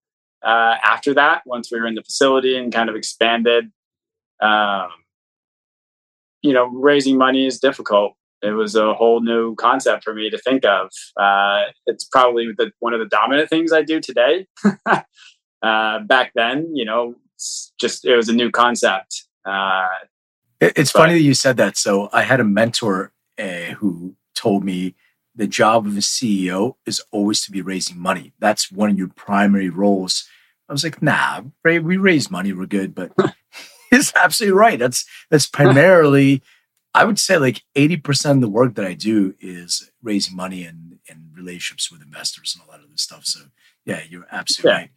uh, 0.42 0.77
after 0.85 1.14
that, 1.14 1.42
once 1.46 1.70
we 1.70 1.81
were 1.81 1.87
in 1.87 1.94
the 1.94 2.03
facility 2.03 2.57
and 2.57 2.72
kind 2.72 2.88
of 2.88 2.96
expanded, 2.96 3.70
um, 4.40 4.88
you 6.42 6.53
know, 6.53 6.66
raising 6.66 7.16
money 7.16 7.46
is 7.46 7.61
difficult. 7.61 8.14
It 8.42 8.51
was 8.51 8.75
a 8.75 8.92
whole 8.94 9.20
new 9.20 9.55
concept 9.55 10.03
for 10.03 10.12
me 10.12 10.29
to 10.31 10.38
think 10.38 10.64
of. 10.64 10.90
Uh, 11.16 11.62
it's 11.87 12.05
probably 12.05 12.48
the, 12.59 12.72
one 12.81 12.92
of 12.92 12.98
the 12.98 13.07
dominant 13.07 13.48
things 13.48 13.72
I 13.72 13.83
do 13.83 14.01
today. 14.01 14.46
uh, 15.62 16.01
back 16.01 16.33
then, 16.35 16.75
you 16.75 16.85
know, 16.85 17.14
just 17.79 18.05
it 18.05 18.16
was 18.16 18.29
a 18.29 18.33
new 18.33 18.51
concept. 18.51 19.27
It's 20.64 20.92
funny 20.92 21.14
that 21.14 21.22
you 21.22 21.35
said 21.35 21.57
that. 21.57 21.77
So 21.77 22.09
I 22.12 22.22
had 22.22 22.38
a 22.38 22.44
mentor 22.44 23.11
uh, 23.37 23.75
who 23.79 24.14
told 24.37 24.62
me 24.62 24.94
the 25.35 25.48
job 25.48 25.87
of 25.88 25.96
a 25.96 26.01
CEO 26.01 26.77
is 26.87 27.03
always 27.11 27.44
to 27.44 27.51
be 27.51 27.61
raising 27.61 27.98
money. 27.98 28.33
That's 28.38 28.70
one 28.70 28.88
of 28.90 28.96
your 28.96 29.09
primary 29.09 29.70
roles. 29.70 30.29
I 30.68 30.72
was 30.72 30.85
like, 30.85 31.03
nah, 31.03 31.42
we 31.64 31.96
raise 31.96 32.31
money, 32.31 32.53
we're 32.53 32.66
good. 32.66 32.94
But 32.94 33.11
he's 33.90 34.12
absolutely 34.14 34.57
right. 34.57 34.79
That's 34.79 35.05
that's 35.31 35.48
primarily, 35.48 36.42
I 36.94 37.07
would 37.07 37.18
say, 37.18 37.38
like 37.38 37.62
eighty 37.75 37.96
percent 37.96 38.37
of 38.37 38.42
the 38.42 38.48
work 38.48 38.77
that 38.77 38.85
I 38.85 38.94
do 38.94 39.35
is 39.40 39.90
raising 40.01 40.37
money 40.37 40.64
and 40.64 41.01
and 41.09 41.31
relationships 41.35 41.90
with 41.90 42.03
investors 42.03 42.55
and 42.55 42.62
all 42.62 42.70
that 42.70 42.85
other 42.85 42.96
stuff. 42.96 43.25
So 43.25 43.40
yeah, 43.85 44.03
you're 44.09 44.29
absolutely 44.31 44.70
yeah. 44.70 44.79
right. 44.79 44.90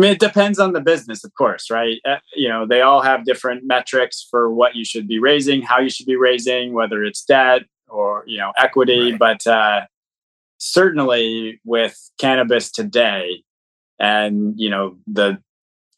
I 0.00 0.02
mean, 0.02 0.12
it 0.12 0.18
depends 0.18 0.58
on 0.58 0.72
the 0.72 0.80
business, 0.80 1.24
of 1.24 1.34
course, 1.34 1.70
right? 1.70 2.00
Uh, 2.06 2.16
you 2.34 2.48
know, 2.48 2.66
they 2.66 2.80
all 2.80 3.02
have 3.02 3.26
different 3.26 3.64
metrics 3.66 4.26
for 4.30 4.50
what 4.50 4.74
you 4.74 4.82
should 4.82 5.06
be 5.06 5.18
raising, 5.18 5.60
how 5.60 5.78
you 5.78 5.90
should 5.90 6.06
be 6.06 6.16
raising, 6.16 6.72
whether 6.72 7.04
it's 7.04 7.22
debt, 7.22 7.62
or 7.86 8.24
you 8.26 8.38
know 8.38 8.52
equity 8.56 9.10
right. 9.10 9.18
but 9.18 9.46
uh, 9.46 9.82
certainly 10.56 11.60
with 11.64 11.98
cannabis 12.18 12.70
today 12.70 13.42
and 13.98 14.54
you 14.56 14.70
know 14.70 14.96
the 15.06 15.38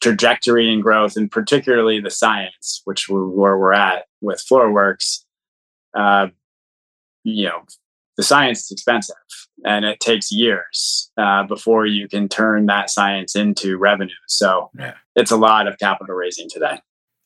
trajectory 0.01 0.71
and 0.71 0.83
growth, 0.83 1.15
and 1.15 1.31
particularly 1.31 2.01
the 2.01 2.11
science, 2.11 2.81
which 2.83 3.07
we're, 3.07 3.25
where 3.25 3.57
we're 3.57 3.73
at 3.73 4.03
with 4.19 4.43
FloraWorks. 4.45 5.19
Uh, 5.93 6.27
you 7.23 7.45
know, 7.45 7.61
the 8.17 8.23
science 8.23 8.65
is 8.65 8.71
expensive, 8.71 9.15
and 9.65 9.85
it 9.85 9.99
takes 9.99 10.31
years 10.31 11.11
uh, 11.17 11.43
before 11.43 11.85
you 11.85 12.07
can 12.07 12.27
turn 12.27 12.65
that 12.67 12.89
science 12.89 13.35
into 13.35 13.77
revenue. 13.77 14.13
So 14.27 14.69
yeah. 14.77 14.95
it's 15.15 15.31
a 15.31 15.37
lot 15.37 15.67
of 15.67 15.77
capital 15.79 16.15
raising 16.15 16.49
today. 16.49 16.79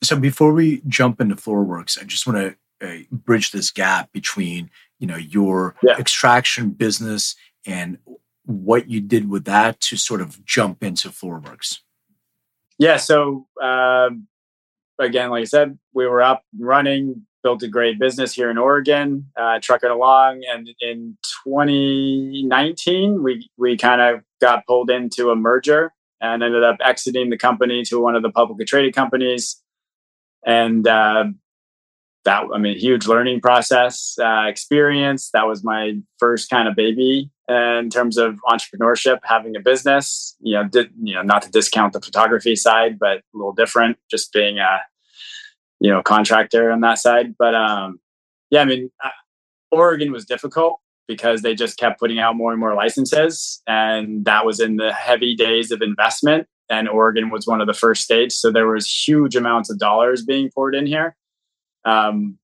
So 0.04 0.20
before 0.20 0.54
we 0.54 0.82
jump 0.88 1.20
into 1.20 1.36
FloraWorks, 1.36 2.02
I 2.02 2.06
just 2.06 2.28
want 2.28 2.56
to 2.80 2.88
uh, 2.88 3.04
bridge 3.12 3.52
this 3.52 3.72
gap 3.72 4.12
between 4.12 4.70
you 5.00 5.08
know 5.08 5.16
your 5.16 5.76
yeah. 5.82 5.98
extraction 5.98 6.70
business 6.72 7.36
and 7.66 7.98
what 8.46 8.90
you 8.90 9.02
did 9.02 9.30
with 9.30 9.46
that 9.46 9.80
to 9.82 9.98
sort 9.98 10.22
of 10.22 10.44
jump 10.46 10.84
into 10.84 11.10
FloraWorks. 11.10 11.80
Yeah. 12.80 12.98
So 12.98 13.48
uh, 13.62 14.10
again, 15.00 15.30
like 15.30 15.42
I 15.42 15.46
said, 15.46 15.78
we 15.94 16.08
were 16.08 16.22
up 16.22 16.44
running, 16.58 17.27
built 17.44 17.64
a 17.64 17.68
great 17.68 18.00
business 18.00 18.34
here 18.34 18.50
in 18.50 18.58
Oregon, 18.58 19.28
uh, 19.40 19.60
trucking 19.62 19.90
along, 19.90 20.42
and 20.52 20.70
in 20.80 21.18
2019, 21.46 23.24
we 23.24 23.50
we 23.58 23.78
kind 23.78 24.02
of 24.02 24.22
got 24.42 24.66
pulled 24.66 24.90
into 24.90 25.30
a 25.30 25.36
merger 25.36 25.94
and 26.22 26.44
ended 26.44 26.64
up 26.64 26.78
exiting 26.84 27.30
the 27.30 27.38
company 27.38 27.84
to 27.84 28.00
one 28.00 28.16
of 28.16 28.24
the 28.24 28.32
publicly 28.32 28.66
traded 28.66 28.96
companies. 28.96 29.62
And 30.46 30.88
uh, 30.88 31.26
that 32.28 32.44
I 32.54 32.58
mean, 32.58 32.78
huge 32.78 33.08
learning 33.08 33.42
process 33.42 34.18
uh, 34.22 34.46
experience. 34.48 35.30
That 35.34 35.48
was 35.48 35.64
my 35.64 36.00
first 36.20 36.50
kind 36.50 36.68
of 36.68 36.76
baby 36.76 37.32
uh, 37.50 37.80
in 37.80 37.90
terms 37.90 38.18
of 38.18 38.40
entrepreneurship, 38.50 39.20
having 39.24 39.56
a 39.56 39.60
business. 39.60 40.36
You 40.42 40.56
know, 40.56 40.64
did, 40.66 40.92
you 41.02 41.16
know, 41.16 41.22
not 41.22 41.42
to 41.44 41.52
discount 41.52 41.94
the 41.94 42.02
photography 42.02 42.56
side, 42.56 43.00
but 43.00 43.18
a 43.18 43.24
little 43.34 43.54
different, 43.54 43.98
just 44.12 44.34
being 44.34 44.60
a 44.60 44.82
you 45.80 45.92
know 45.92 46.02
contractor 46.02 46.72
on 46.72 46.82
that 46.82 47.00
side. 47.00 47.36
But 47.38 47.56
um, 47.56 48.00
yeah, 48.50 48.62
I 48.62 48.66
mean, 48.66 48.92
Oregon 49.72 50.12
was 50.12 50.26
difficult 50.26 50.80
because 51.08 51.42
they 51.42 51.56
just 51.56 51.78
kept 51.78 52.00
putting 52.00 52.20
out 52.20 52.36
more 52.36 52.52
and 52.52 52.60
more 52.60 52.76
licenses, 52.76 53.62
and 53.68 54.26
that 54.26 54.46
was 54.46 54.60
in 54.60 54.78
the 54.78 54.94
heavy 54.94 55.36
days 55.36 55.72
of 55.72 55.82
investment. 55.82 56.48
And 56.70 56.90
Oregon 56.90 57.30
was 57.30 57.48
one 57.48 57.62
of 57.62 57.68
the 57.68 57.74
first 57.74 58.04
states, 58.04 58.36
so 58.36 58.52
there 58.52 58.68
was 58.68 58.92
huge 59.08 59.38
amounts 59.38 59.70
of 59.70 59.80
dollars 59.80 60.24
being 60.24 60.50
poured 60.54 60.76
in 60.76 60.86
here 60.86 61.16
um, 61.88 62.38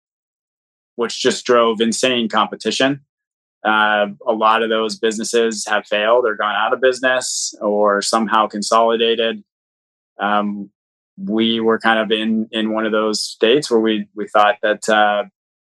which 0.96 1.22
just 1.22 1.46
drove 1.46 1.82
insane 1.82 2.30
competition. 2.30 3.02
Uh, 3.64 4.08
a 4.28 4.34
lot 4.34 4.64
of 4.64 4.70
those 4.70 4.98
businesses 4.98 5.66
have 5.68 5.86
failed 5.86 6.26
or 6.26 6.36
gone 6.36 6.56
out 6.56 6.74
of 6.74 6.82
business 6.82 7.54
or 7.62 8.02
somehow 8.02 8.48
consolidated. 8.48 9.44
Um, 10.20 10.70
we 11.18 11.60
were 11.60 11.80
kind 11.80 12.00
of 12.00 12.12
in 12.12 12.48
in 12.52 12.72
one 12.72 12.86
of 12.86 12.92
those 12.92 13.22
states 13.22 13.70
where 13.70 13.80
we 13.80 14.08
we 14.16 14.28
thought 14.28 14.56
that 14.62 14.88
uh, 14.90 15.24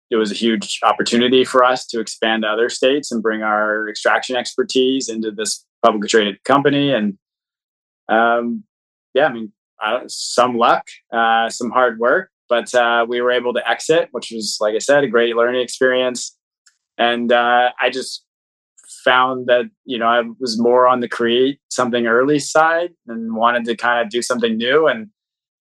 it 0.10 0.16
was 0.16 0.32
a 0.32 0.36
huge 0.36 0.80
opportunity 0.84 1.44
for 1.44 1.64
us 1.64 1.86
to 1.88 2.00
expand 2.00 2.44
to 2.44 2.50
other 2.50 2.70
states 2.70 3.12
and 3.12 3.22
bring 3.22 3.44
our 3.44 3.90
extraction 3.90 4.36
expertise 4.36 5.10
into 5.10 5.32
this 5.32 5.66
publicly 5.84 6.08
traded 6.08 6.44
company. 6.44 6.94
And 6.94 7.18
um, 8.10 8.64
yeah, 9.14 9.26
I 9.28 9.34
mean, 9.34 9.52
some 10.08 10.58
luck, 10.58 10.88
uh, 11.12 11.50
some 11.50 11.72
hard 11.72 12.00
work, 12.00 12.30
but 12.50 12.74
uh, 12.74 13.06
we 13.08 13.22
were 13.22 13.32
able 13.32 13.54
to 13.54 13.70
exit, 13.70 14.10
which 14.12 14.32
was, 14.32 14.58
like 14.62 14.76
I 14.76 14.80
said, 14.80 15.04
a 15.04 15.08
great 15.08 15.36
learning 15.36 15.62
experience. 15.62 16.36
And 16.98 17.32
uh, 17.32 17.72
I 17.80 17.90
just 17.90 18.24
found 19.04 19.48
that 19.48 19.66
you 19.86 19.98
know 19.98 20.08
I 20.08 20.24
was 20.40 20.60
more 20.60 20.88
on 20.88 21.02
the 21.02 21.08
create 21.08 21.60
something 21.70 22.08
early 22.08 22.40
side 22.40 22.92
and 23.08 23.36
wanted 23.36 23.66
to 23.66 23.76
kind 23.76 24.02
of 24.04 24.10
do 24.10 24.22
something 24.22 24.58
new. 24.58 24.88
And 24.88 25.10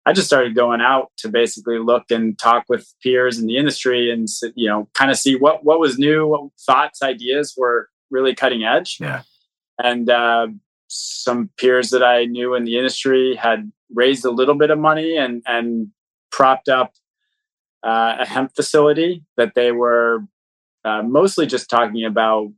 I 0.06 0.12
just 0.12 0.28
started 0.28 0.54
going 0.54 0.80
out 0.80 1.10
to 1.18 1.28
basically 1.28 1.80
look 1.80 2.04
and 2.10 2.38
talk 2.38 2.64
with 2.68 2.86
peers 3.02 3.40
in 3.40 3.46
the 3.48 3.56
industry 3.56 4.10
and 4.10 4.28
you 4.54 4.68
know 4.68 4.88
kind 4.94 5.10
of 5.10 5.18
see 5.18 5.34
what 5.34 5.64
what 5.64 5.80
was 5.80 5.98
new, 5.98 6.26
what 6.26 6.50
thoughts, 6.64 7.02
ideas 7.02 7.54
were 7.56 7.88
really 8.10 8.34
cutting 8.34 8.64
edge. 8.64 8.98
Yeah. 9.00 9.22
And 9.82 10.08
uh, 10.08 10.46
some 10.88 11.50
peers 11.58 11.90
that 11.90 12.04
I 12.04 12.24
knew 12.24 12.54
in 12.54 12.64
the 12.64 12.76
industry 12.76 13.34
had 13.34 13.70
raised 13.92 14.24
a 14.24 14.30
little 14.30 14.54
bit 14.54 14.70
of 14.70 14.78
money 14.78 15.16
and 15.16 15.42
and 15.44 15.88
propped 16.30 16.68
up 16.68 16.92
uh, 17.84 18.16
a 18.20 18.26
hemp 18.26 18.52
facility 18.54 19.24
that 19.36 19.54
they 19.54 19.72
were 19.72 20.20
uh, 20.84 21.02
mostly 21.02 21.46
just 21.46 21.68
talking 21.68 22.04
about 22.04 22.52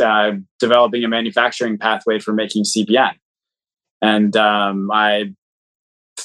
uh, 0.00 0.32
developing 0.60 1.02
a 1.02 1.08
manufacturing 1.08 1.78
pathway 1.78 2.20
for 2.20 2.32
making 2.32 2.62
CBN. 2.62 3.14
And 4.00 4.36
um, 4.36 4.90
I 4.92 5.34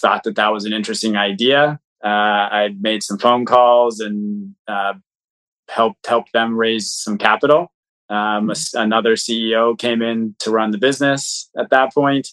thought 0.01 0.23
that 0.23 0.35
that 0.35 0.51
was 0.51 0.65
an 0.65 0.73
interesting 0.73 1.15
idea. 1.15 1.79
Uh, 2.03 2.07
I 2.07 2.69
made 2.79 3.03
some 3.03 3.19
phone 3.19 3.45
calls 3.45 3.99
and 3.99 4.55
uh, 4.67 4.93
helped 5.69 6.05
help 6.07 6.31
them 6.31 6.57
raise 6.57 6.91
some 6.91 7.17
capital. 7.17 7.71
Um, 8.09 8.49
a, 8.49 8.55
another 8.73 9.15
CEO 9.15 9.77
came 9.77 10.01
in 10.01 10.35
to 10.39 10.51
run 10.51 10.71
the 10.71 10.77
business 10.77 11.49
at 11.57 11.69
that 11.69 11.93
point, 11.93 12.29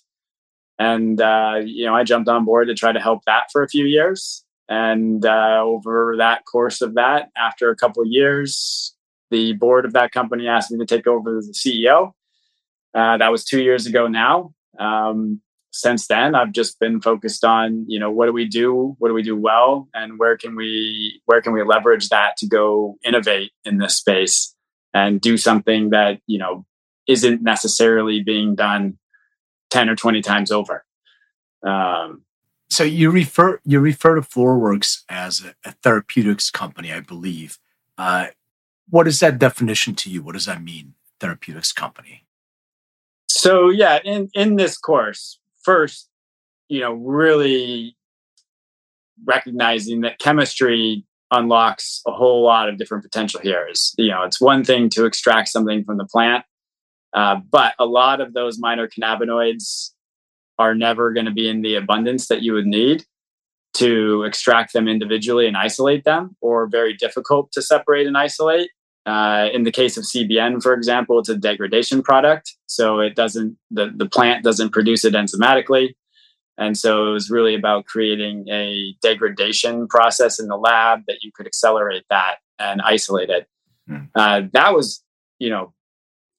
and 0.79 1.21
uh, 1.21 1.61
you 1.65 1.85
know 1.85 1.95
I 1.95 2.03
jumped 2.03 2.29
on 2.29 2.45
board 2.45 2.69
to 2.69 2.75
try 2.75 2.93
to 2.93 3.01
help 3.01 3.25
that 3.27 3.49
for 3.53 3.63
a 3.63 3.69
few 3.69 3.85
years. 3.85 4.45
And 4.69 5.25
uh, 5.25 5.61
over 5.63 6.17
that 6.19 6.45
course 6.45 6.83
of 6.83 6.95
that, 6.95 7.31
after 7.37 7.71
a 7.71 7.77
couple 7.77 8.03
of 8.03 8.09
years, 8.11 8.95
the 9.31 9.55
board 9.55 9.85
of 9.85 9.93
that 9.95 10.13
company 10.13 10.47
asked 10.47 10.71
me 10.71 10.79
to 10.79 10.87
take 10.87 11.07
over 11.07 11.39
as 11.39 11.47
the 11.47 11.53
CEO. 11.53 12.13
Uh, 12.95 13.17
that 13.17 13.31
was 13.31 13.45
two 13.45 13.63
years 13.63 13.87
ago 13.87 14.09
now. 14.09 14.53
Um, 14.79 15.41
since 15.71 16.07
then, 16.07 16.35
I've 16.35 16.53
just 16.53 16.81
been 16.81 17.01
focused 17.01 17.45
on 17.45 17.85
you 17.89 17.99
know 17.99 18.11
what 18.11 18.27
do 18.27 18.33
we 18.33 18.47
do, 18.47 18.97
what 18.99 19.09
do 19.09 19.15
we 19.15 19.23
do 19.23 19.37
well, 19.37 19.89
and 19.95 20.19
where 20.19 20.37
can 20.37 20.57
we 20.57 21.21
where 21.27 21.41
can 21.41 21.53
we 21.53 21.63
leverage 21.63 22.09
that 22.09 22.37
to 22.39 22.47
go 22.47 22.97
innovate 23.05 23.53
in 23.65 23.79
this 23.79 23.97
space 23.97 24.55
and 24.95 25.21
do 25.21 25.37
something 25.37 25.91
that 25.91 26.21
you 26.27 26.39
know 26.39 26.65
isn't 27.07 27.43
necessarily 27.43 28.23
being 28.23 28.55
done 28.55 28.99
ten 29.71 29.89
or 29.89 29.97
twenty 29.97 30.23
times 30.23 30.51
over. 30.51 30.85
Um, 31.63 32.23
so 32.71 32.85
you 32.85 33.11
refer 33.11 33.61
you 33.65 33.81
refer 33.81 34.15
to 34.15 34.21
FloraWorks 34.21 35.03
as 35.09 35.45
a, 35.45 35.55
a 35.69 35.73
therapeutics 35.73 36.51
company, 36.51 36.93
I 36.93 37.01
believe. 37.01 37.59
Uh, 37.97 38.29
what 38.91 39.07
is 39.07 39.21
that 39.21 39.39
definition 39.39 39.95
to 39.97 40.11
you? 40.11 40.23
What 40.23 40.33
does 40.33 40.47
that 40.47 40.63
mean, 40.63 40.95
therapeutics 41.21 41.73
company? 41.73 42.25
So 43.29 43.69
yeah, 43.69 43.99
in 44.05 44.31
in 44.35 44.57
this 44.57 44.77
course, 44.77 45.39
first, 45.69 46.09
you 46.71 46.81
know, 46.81 46.95
really 46.95 47.95
recognizing 49.27 50.01
that 50.01 50.19
chemistry 50.19 51.05
unlocks 51.31 52.01
a 52.07 52.11
whole 52.11 52.43
lot 52.43 52.71
of 52.71 52.79
different 52.79 53.05
potential 53.05 53.39
here. 53.43 53.69
Is 53.71 53.95
you 53.99 54.09
know, 54.09 54.23
it's 54.23 54.41
one 54.41 54.65
thing 54.65 54.89
to 54.91 55.05
extract 55.05 55.49
something 55.49 55.85
from 55.85 55.99
the 55.99 56.07
plant, 56.07 56.47
uh, 57.13 57.37
but 57.51 57.75
a 57.79 57.85
lot 57.85 58.23
of 58.23 58.33
those 58.33 58.59
minor 58.59 58.89
cannabinoids 58.89 59.91
are 60.59 60.75
never 60.75 61.13
going 61.13 61.27
to 61.27 61.33
be 61.33 61.51
in 61.51 61.61
the 61.61 61.75
abundance 61.75 62.29
that 62.29 62.41
you 62.41 62.55
would 62.55 62.67
need 62.67 63.05
to 63.75 64.25
extract 64.25 64.73
them 64.73 64.89
individually 64.89 65.47
and 65.47 65.57
isolate 65.57 66.05
them, 66.05 66.35
or 66.41 66.67
very 66.67 66.95
difficult 66.95 67.53
to 67.53 67.61
separate 67.61 68.07
and 68.07 68.17
isolate. 68.17 68.71
Uh, 69.09 69.49
in 69.55 69.63
the 69.63 69.73
case 69.73 69.97
of 69.97 70.05
CBN, 70.05 70.63
for 70.63 70.75
example, 70.75 71.19
it's 71.19 71.31
a 71.31 71.37
degradation 71.37 72.03
product, 72.03 72.55
so 72.67 73.01
it 73.01 73.17
doesn't 73.17 73.57
the, 73.71 73.91
the 73.97 74.07
plant 74.07 74.45
doesn't 74.45 74.71
produce 74.71 75.05
it 75.05 75.15
enzymatically, 75.15 75.95
and 76.59 76.77
so 76.77 77.09
it 77.09 77.13
was 77.13 77.31
really 77.31 77.55
about 77.55 77.87
creating 77.87 78.47
a 78.51 78.95
degradation 79.01 79.89
process 79.89 80.39
in 80.39 80.49
the 80.49 80.57
lab 80.57 81.01
that 81.07 81.23
you 81.23 81.31
could 81.35 81.47
accelerate 81.47 82.05
that 82.11 82.37
and 82.59 82.83
isolate 82.83 83.31
it. 83.31 83.47
Mm. 83.89 84.09
Uh, 84.15 84.43
that 84.53 84.75
was, 84.75 85.03
you 85.39 85.49
know, 85.49 85.73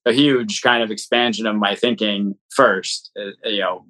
a 0.05 0.11
huge 0.11 0.61
kind 0.61 0.83
of 0.83 0.91
expansion 0.91 1.47
of 1.47 1.55
my 1.55 1.73
thinking 1.73 2.35
first. 2.49 3.11
Uh, 3.19 3.31
you 3.49 3.61
know, 3.61 3.85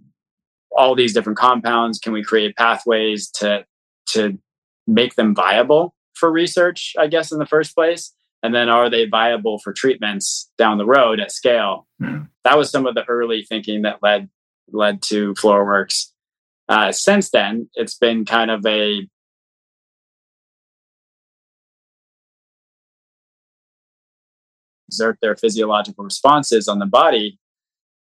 all 0.72 0.96
these 0.96 1.13
different 1.13 1.38
compounds? 1.38 2.00
Can 2.00 2.13
we 2.13 2.24
create 2.24 2.56
pathways 2.56 3.30
to 3.32 3.65
to 4.10 4.39
make 4.88 5.15
them 5.15 5.36
viable 5.36 5.96
for 6.13 6.32
research? 6.32 6.94
I 6.98 7.08
guess 7.08 7.32
in 7.32 7.39
the 7.39 7.46
first 7.46 7.76
place, 7.76 8.13
and 8.41 8.56
then 8.56 8.69
are 8.69 8.89
they 8.89 9.06
viable 9.06 9.60
for 9.60 9.73
treatments 9.73 10.49
down 10.58 10.78
the 10.78 10.86
road 10.86 11.19
at 11.19 11.32
scale? 11.32 11.88
Mm. 12.02 12.30
That 12.43 12.58
was 12.58 12.71
some 12.71 12.86
of 12.86 12.95
the 12.95 13.04
early 13.06 13.43
thinking 13.47 13.84
that 13.84 14.02
led 14.02 14.30
led 14.71 15.02
to 15.02 15.34
FloraWorks. 15.34 16.12
Uh, 16.67 16.91
since 16.91 17.32
then, 17.32 17.69
it's 17.73 17.95
been 17.95 18.25
kind 18.25 18.52
of 18.52 18.65
a 18.65 19.08
exert 24.88 25.17
their 25.21 25.36
physiological 25.36 26.04
responses 26.04 26.67
on 26.67 26.80
the 26.80 26.86
body 26.86 27.39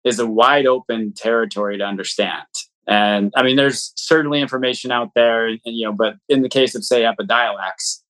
is 0.04 0.20
a 0.20 0.28
wide 0.28 0.68
open 0.68 1.14
territory 1.14 1.78
to 1.80 1.84
understand. 1.84 2.46
And 2.88 3.34
I 3.36 3.42
mean, 3.42 3.56
there's 3.56 3.92
certainly 3.96 4.40
information 4.40 4.92
out 4.92 5.10
there, 5.16 5.50
you 5.66 5.86
know, 5.86 5.92
but 5.92 6.18
in 6.30 6.44
the 6.44 6.50
case 6.50 6.76
of 6.76 6.84
say 6.84 7.02
Epidiolex, 7.02 8.04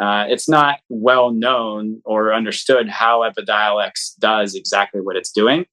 uh, 0.00 0.24
it's 0.28 0.48
not 0.48 0.80
well 0.88 1.30
known 1.30 2.00
or 2.04 2.32
understood 2.32 2.88
how 2.88 3.20
Epidiolex 3.20 4.18
does 4.18 4.54
exactly 4.54 5.00
what 5.00 5.16
it's 5.16 5.30
doing. 5.30 5.66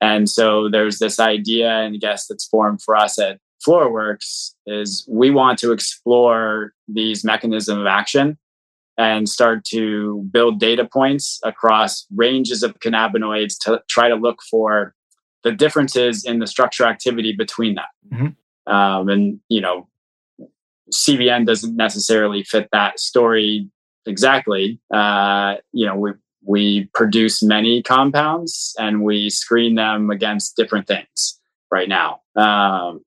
And 0.00 0.28
so 0.28 0.68
there's 0.68 0.98
this 0.98 1.20
idea, 1.20 1.70
and 1.70 1.94
I 1.94 1.98
guess 1.98 2.26
that's 2.26 2.46
formed 2.46 2.82
for 2.82 2.96
us 2.96 3.18
at 3.18 3.38
FloraWorks 3.66 4.50
is 4.66 5.06
we 5.08 5.30
want 5.30 5.58
to 5.60 5.72
explore 5.72 6.72
these 6.88 7.24
mechanisms 7.24 7.78
of 7.80 7.86
action 7.86 8.36
and 8.98 9.28
start 9.28 9.64
to 9.64 10.28
build 10.30 10.60
data 10.60 10.84
points 10.84 11.40
across 11.42 12.06
ranges 12.14 12.62
of 12.62 12.78
cannabinoids 12.80 13.56
to 13.60 13.82
try 13.88 14.08
to 14.08 14.14
look 14.14 14.40
for 14.50 14.94
the 15.42 15.52
differences 15.52 16.24
in 16.24 16.38
the 16.38 16.46
structure 16.46 16.84
activity 16.84 17.32
between 17.32 17.74
them. 17.74 17.84
Mm-hmm. 18.12 18.72
Um, 18.72 19.08
and, 19.08 19.40
you 19.48 19.60
know, 19.60 19.88
CBN 20.92 21.46
doesn't 21.46 21.76
necessarily 21.76 22.42
fit 22.44 22.68
that 22.72 23.00
story 23.00 23.68
exactly. 24.06 24.80
Uh, 24.92 25.56
you 25.72 25.86
know, 25.86 25.96
we, 25.96 26.10
we 26.46 26.90
produce 26.94 27.42
many 27.42 27.82
compounds 27.82 28.74
and 28.78 29.02
we 29.02 29.30
screen 29.30 29.74
them 29.74 30.10
against 30.10 30.56
different 30.56 30.86
things 30.86 31.40
right 31.70 31.88
now. 31.88 32.20
Um, 32.36 33.00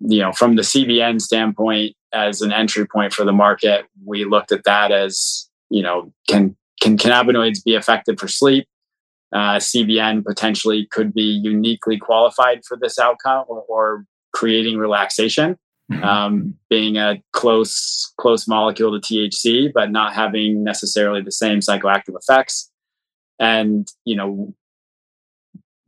you 0.00 0.20
know, 0.20 0.32
from 0.32 0.56
the 0.56 0.62
CBN 0.62 1.20
standpoint, 1.20 1.96
as 2.12 2.40
an 2.40 2.52
entry 2.52 2.86
point 2.86 3.12
for 3.12 3.24
the 3.24 3.32
market, 3.32 3.84
we 4.04 4.24
looked 4.24 4.52
at 4.52 4.64
that 4.64 4.92
as, 4.92 5.48
you 5.70 5.82
know, 5.82 6.12
can 6.28 6.56
can 6.80 6.96
cannabinoids 6.96 7.62
be 7.64 7.74
effective 7.74 8.18
for 8.18 8.28
sleep? 8.28 8.66
Uh, 9.32 9.56
CBN 9.56 10.24
potentially 10.24 10.86
could 10.90 11.12
be 11.12 11.22
uniquely 11.22 11.98
qualified 11.98 12.62
for 12.66 12.78
this 12.78 12.98
outcome 12.98 13.44
or, 13.48 13.62
or 13.68 14.04
creating 14.32 14.78
relaxation. 14.78 15.58
um, 16.02 16.54
being 16.68 16.96
a 16.96 17.22
close 17.32 18.12
close 18.18 18.46
molecule 18.46 18.98
to 18.98 19.00
THC, 19.00 19.72
but 19.72 19.90
not 19.90 20.14
having 20.14 20.62
necessarily 20.64 21.22
the 21.22 21.32
same 21.32 21.60
psychoactive 21.60 22.16
effects. 22.16 22.70
And 23.38 23.88
you 24.04 24.16
know, 24.16 24.54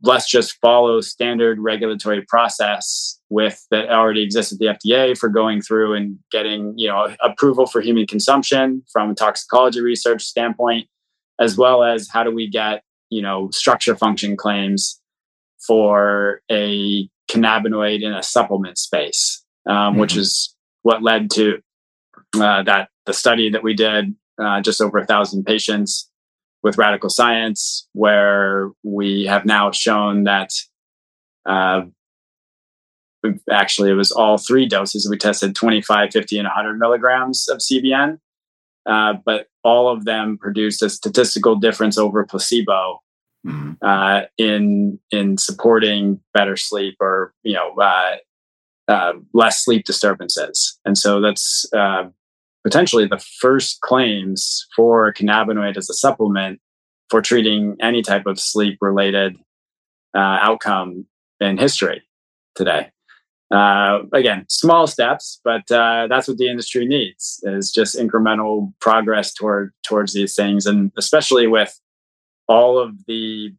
let's 0.03 0.29
just 0.29 0.57
follow 0.59 1.01
standard 1.01 1.59
regulatory 1.59 2.23
process 2.23 3.19
with 3.29 3.65
that 3.71 3.89
already 3.89 4.23
exists 4.23 4.51
at 4.51 4.59
the 4.59 4.65
FDA 4.65 5.17
for 5.17 5.29
going 5.29 5.61
through 5.61 5.93
and 5.93 6.17
getting 6.31 6.73
you 6.77 6.87
know 6.87 7.15
approval 7.21 7.65
for 7.65 7.81
human 7.81 8.07
consumption 8.07 8.83
from 8.91 9.11
a 9.11 9.15
toxicology 9.15 9.81
research 9.81 10.23
standpoint, 10.23 10.87
as 11.39 11.57
well 11.57 11.83
as 11.83 12.07
how 12.09 12.23
do 12.23 12.33
we 12.33 12.49
get 12.49 12.83
you 13.09 13.21
know 13.21 13.49
structure 13.51 13.95
function 13.95 14.35
claims 14.35 14.99
for 15.65 16.41
a 16.51 17.07
cannabinoid 17.29 18.01
in 18.01 18.13
a 18.13 18.23
supplement 18.23 18.77
space, 18.77 19.40
um, 19.67 19.75
mm-hmm. 19.75 19.99
which 19.99 20.15
is 20.15 20.55
what 20.83 21.03
led 21.03 21.29
to 21.31 21.61
uh, 22.35 22.63
that 22.63 22.89
the 23.05 23.13
study 23.13 23.49
that 23.49 23.63
we 23.63 23.73
did 23.73 24.15
uh, 24.41 24.61
just 24.61 24.81
over 24.81 24.97
a 24.97 25.05
thousand 25.05 25.43
patients 25.45 26.09
with 26.63 26.77
Radicle 26.77 27.09
Science, 27.09 27.87
where 27.93 28.69
we 28.83 29.25
have 29.25 29.45
now 29.45 29.71
shown 29.71 30.25
that 30.25 30.51
uh, 31.45 31.81
actually 33.49 33.91
it 33.91 33.95
was 33.95 34.11
all 34.11 34.37
three 34.37 34.67
doses. 34.67 35.07
We 35.09 35.17
tested 35.17 35.55
25, 35.55 36.11
50, 36.11 36.37
and 36.37 36.45
100 36.45 36.77
milligrams 36.77 37.47
of 37.49 37.59
CBN, 37.59 38.19
uh, 38.85 39.13
but 39.25 39.47
all 39.63 39.89
of 39.89 40.05
them 40.05 40.37
produced 40.37 40.81
a 40.81 40.89
statistical 40.89 41.55
difference 41.55 41.97
over 41.97 42.23
placebo 42.25 43.01
mm-hmm. 43.45 43.73
uh, 43.81 44.21
in 44.37 44.99
in 45.11 45.37
supporting 45.37 46.19
better 46.33 46.57
sleep 46.57 46.95
or 46.99 47.33
you 47.43 47.53
know 47.53 47.73
uh, 48.87 49.13
less 49.33 49.63
sleep 49.63 49.85
disturbances. 49.85 50.79
And 50.85 50.97
so 50.97 51.21
that's 51.21 51.65
uh, 51.75 52.05
potentially 52.63 53.07
the 53.07 53.23
first 53.39 53.81
claims 53.81 54.65
for 54.75 55.13
cannabinoid 55.13 55.77
as 55.77 55.89
a 55.89 55.93
supplement 55.93 56.59
for 57.09 57.21
treating 57.21 57.75
any 57.81 58.01
type 58.01 58.25
of 58.25 58.39
sleep 58.39 58.77
related 58.81 59.35
uh, 60.15 60.37
outcome 60.41 61.05
in 61.39 61.57
history 61.57 62.03
today. 62.55 62.91
Uh, 63.51 64.03
again, 64.13 64.45
small 64.47 64.87
steps, 64.87 65.41
but 65.43 65.69
uh, 65.71 66.07
that's 66.07 66.27
what 66.27 66.37
the 66.37 66.49
industry 66.49 66.85
needs 66.85 67.41
is 67.43 67.69
just 67.69 67.97
incremental 67.97 68.73
progress 68.79 69.33
toward 69.33 69.73
towards 69.83 70.13
these 70.13 70.35
things, 70.35 70.65
and 70.65 70.89
especially 70.97 71.47
with 71.47 71.77
all 72.47 72.79
of 72.79 72.93
the 73.07 73.53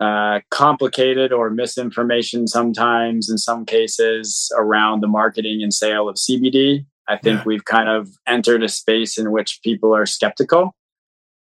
uh, 0.00 0.40
complicated 0.50 1.32
or 1.32 1.50
misinformation 1.50 2.46
sometimes 2.46 3.28
in 3.28 3.38
some 3.38 3.64
cases 3.64 4.50
around 4.56 5.00
the 5.00 5.08
marketing 5.08 5.62
and 5.62 5.74
sale 5.74 6.08
of 6.08 6.16
CBD. 6.16 6.86
I 7.08 7.16
think 7.16 7.38
yeah. 7.38 7.44
we've 7.46 7.64
kind 7.64 7.88
of 7.88 8.08
entered 8.26 8.62
a 8.62 8.68
space 8.68 9.18
in 9.18 9.32
which 9.32 9.60
people 9.64 9.94
are 9.94 10.06
skeptical. 10.06 10.74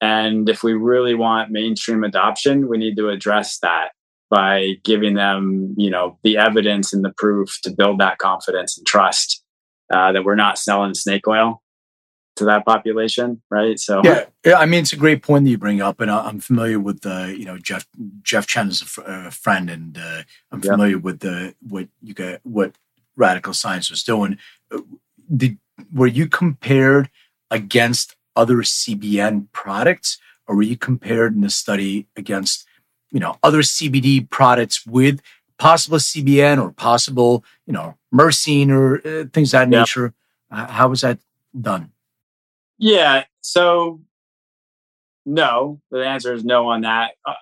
And 0.00 0.48
if 0.48 0.62
we 0.62 0.72
really 0.72 1.14
want 1.14 1.50
mainstream 1.50 2.02
adoption, 2.02 2.68
we 2.68 2.78
need 2.78 2.96
to 2.96 3.10
address 3.10 3.58
that 3.58 3.90
by 4.30 4.76
giving 4.84 5.14
them, 5.14 5.74
you 5.76 5.90
know, 5.90 6.18
the 6.22 6.38
evidence 6.38 6.92
and 6.92 7.04
the 7.04 7.12
proof 7.16 7.58
to 7.62 7.70
build 7.70 8.00
that 8.00 8.18
confidence 8.18 8.78
and 8.78 8.86
trust 8.86 9.44
uh, 9.92 10.12
that 10.12 10.24
we're 10.24 10.36
not 10.36 10.58
selling 10.58 10.94
snake 10.94 11.28
oil 11.28 11.62
to 12.40 12.46
that 12.46 12.64
population, 12.64 13.40
right? 13.50 13.78
So 13.78 14.00
yeah, 14.02 14.24
yeah. 14.44 14.56
I 14.56 14.66
mean, 14.66 14.80
it's 14.80 14.94
a 14.94 14.96
great 14.96 15.22
point 15.22 15.44
that 15.44 15.50
you 15.50 15.58
bring 15.58 15.82
up, 15.82 16.00
and 16.00 16.10
I'm 16.10 16.40
familiar 16.40 16.80
with 16.80 17.02
the, 17.02 17.34
you 17.38 17.44
know, 17.44 17.58
Jeff 17.58 17.86
Jeff 18.22 18.46
Chen 18.46 18.68
is 18.68 18.98
a 18.98 19.02
uh, 19.02 19.30
friend, 19.30 19.68
and 19.68 19.98
uh, 19.98 20.22
I'm 20.50 20.62
familiar 20.62 20.96
yep. 20.96 21.04
with 21.04 21.20
the 21.20 21.54
what 21.68 21.88
you 22.02 22.14
got 22.14 22.40
what 22.42 22.72
Radicle 23.18 23.54
Science 23.54 23.90
was 23.90 24.02
doing. 24.02 24.38
Uh, 24.72 24.80
did 25.34 25.58
were 25.92 26.06
you 26.06 26.26
compared 26.26 27.10
against 27.50 28.16
other 28.34 28.58
CBN 28.58 29.48
products, 29.52 30.18
or 30.46 30.56
were 30.56 30.62
you 30.62 30.78
compared 30.78 31.34
in 31.34 31.42
the 31.42 31.50
study 31.50 32.06
against, 32.16 32.66
you 33.10 33.20
know, 33.20 33.36
other 33.42 33.60
CBD 33.60 34.28
products 34.28 34.86
with 34.86 35.20
possible 35.58 35.98
CBN 35.98 36.62
or 36.62 36.72
possible, 36.72 37.44
you 37.66 37.74
know, 37.74 37.96
myrcene 38.14 38.70
or 38.70 38.96
uh, 39.06 39.24
things 39.32 39.52
of 39.52 39.60
that 39.60 39.70
yep. 39.70 39.80
nature? 39.82 40.14
Uh, 40.50 40.66
how 40.68 40.88
was 40.88 41.02
that 41.02 41.18
done? 41.60 41.92
Yeah. 42.80 43.24
So, 43.42 44.00
no, 45.26 45.80
the 45.90 46.04
answer 46.04 46.34
is 46.34 46.44
no 46.44 46.68
on 46.68 46.80
that. 46.80 47.12
Uh, 47.24 47.34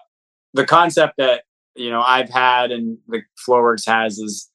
the 0.52 0.66
concept 0.66 1.14
that 1.18 1.44
you 1.76 1.90
know 1.90 2.02
I've 2.02 2.28
had 2.28 2.72
and 2.72 2.98
the 3.06 3.22
FloraWorks 3.48 3.86
has 3.86 4.18
is 4.18 4.50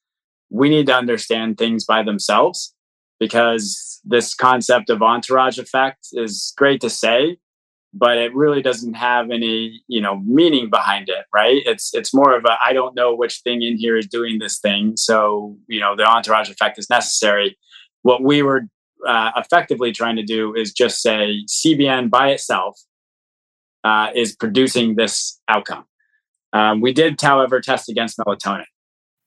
we 0.50 0.68
need 0.68 0.86
to 0.86 0.94
understand 0.94 1.56
things 1.56 1.84
by 1.84 2.02
themselves 2.02 2.74
because 3.18 4.00
this 4.04 4.34
concept 4.34 4.90
of 4.90 5.02
entourage 5.02 5.58
effect 5.58 6.08
is 6.12 6.52
great 6.56 6.80
to 6.82 6.90
say 6.90 7.38
but 7.94 8.18
it 8.18 8.34
really 8.34 8.60
doesn't 8.60 8.94
have 8.94 9.30
any 9.30 9.80
you 9.86 10.00
know 10.00 10.18
meaning 10.26 10.68
behind 10.68 11.08
it 11.08 11.24
right 11.32 11.62
it's 11.64 11.94
it's 11.94 12.12
more 12.12 12.36
of 12.36 12.44
a 12.44 12.56
i 12.62 12.72
don't 12.72 12.94
know 12.94 13.14
which 13.14 13.40
thing 13.44 13.62
in 13.62 13.78
here 13.78 13.96
is 13.96 14.06
doing 14.06 14.38
this 14.38 14.58
thing 14.58 14.94
so 14.96 15.56
you 15.68 15.80
know 15.80 15.94
the 15.96 16.04
entourage 16.04 16.50
effect 16.50 16.78
is 16.78 16.90
necessary 16.90 17.56
what 18.02 18.22
we 18.22 18.42
were 18.42 18.62
uh, 19.06 19.32
effectively 19.36 19.92
trying 19.92 20.16
to 20.16 20.22
do 20.22 20.54
is 20.54 20.72
just 20.72 21.02
say 21.02 21.44
cbn 21.48 22.10
by 22.10 22.30
itself 22.30 22.80
uh, 23.84 24.08
is 24.14 24.34
producing 24.34 24.96
this 24.96 25.40
outcome 25.48 25.84
um, 26.52 26.80
we 26.80 26.92
did 26.92 27.20
however 27.20 27.60
test 27.60 27.88
against 27.88 28.18
melatonin 28.18 28.64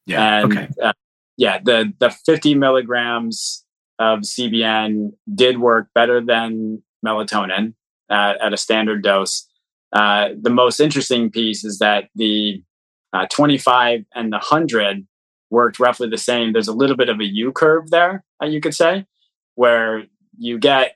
yeah 0.05 0.41
and, 0.43 0.51
okay. 0.51 0.67
Uh, 0.81 0.93
yeah 1.37 1.59
the 1.63 1.93
the 1.99 2.09
50 2.25 2.55
milligrams 2.55 3.63
of 3.99 4.19
CBN 4.19 5.11
did 5.33 5.59
work 5.59 5.87
better 5.93 6.21
than 6.21 6.83
melatonin 7.05 7.73
at, 8.09 8.39
at 8.41 8.53
a 8.53 8.57
standard 8.57 9.03
dose. 9.03 9.47
Uh, 9.93 10.29
the 10.39 10.49
most 10.49 10.79
interesting 10.79 11.31
piece 11.31 11.63
is 11.63 11.79
that 11.79 12.09
the 12.15 12.61
uh, 13.13 13.25
25 13.31 14.05
and 14.13 14.31
the 14.31 14.37
100 14.37 15.07
worked 15.49 15.79
roughly 15.79 16.09
the 16.09 16.17
same. 16.17 16.51
There's 16.51 16.67
a 16.67 16.73
little 16.73 16.97
bit 16.97 17.09
of 17.09 17.19
a 17.19 17.25
U 17.25 17.51
curve 17.51 17.89
there, 17.89 18.23
uh, 18.41 18.47
you 18.47 18.59
could 18.59 18.75
say, 18.75 19.05
where 19.57 20.05
you 20.37 20.59
get 20.59 20.95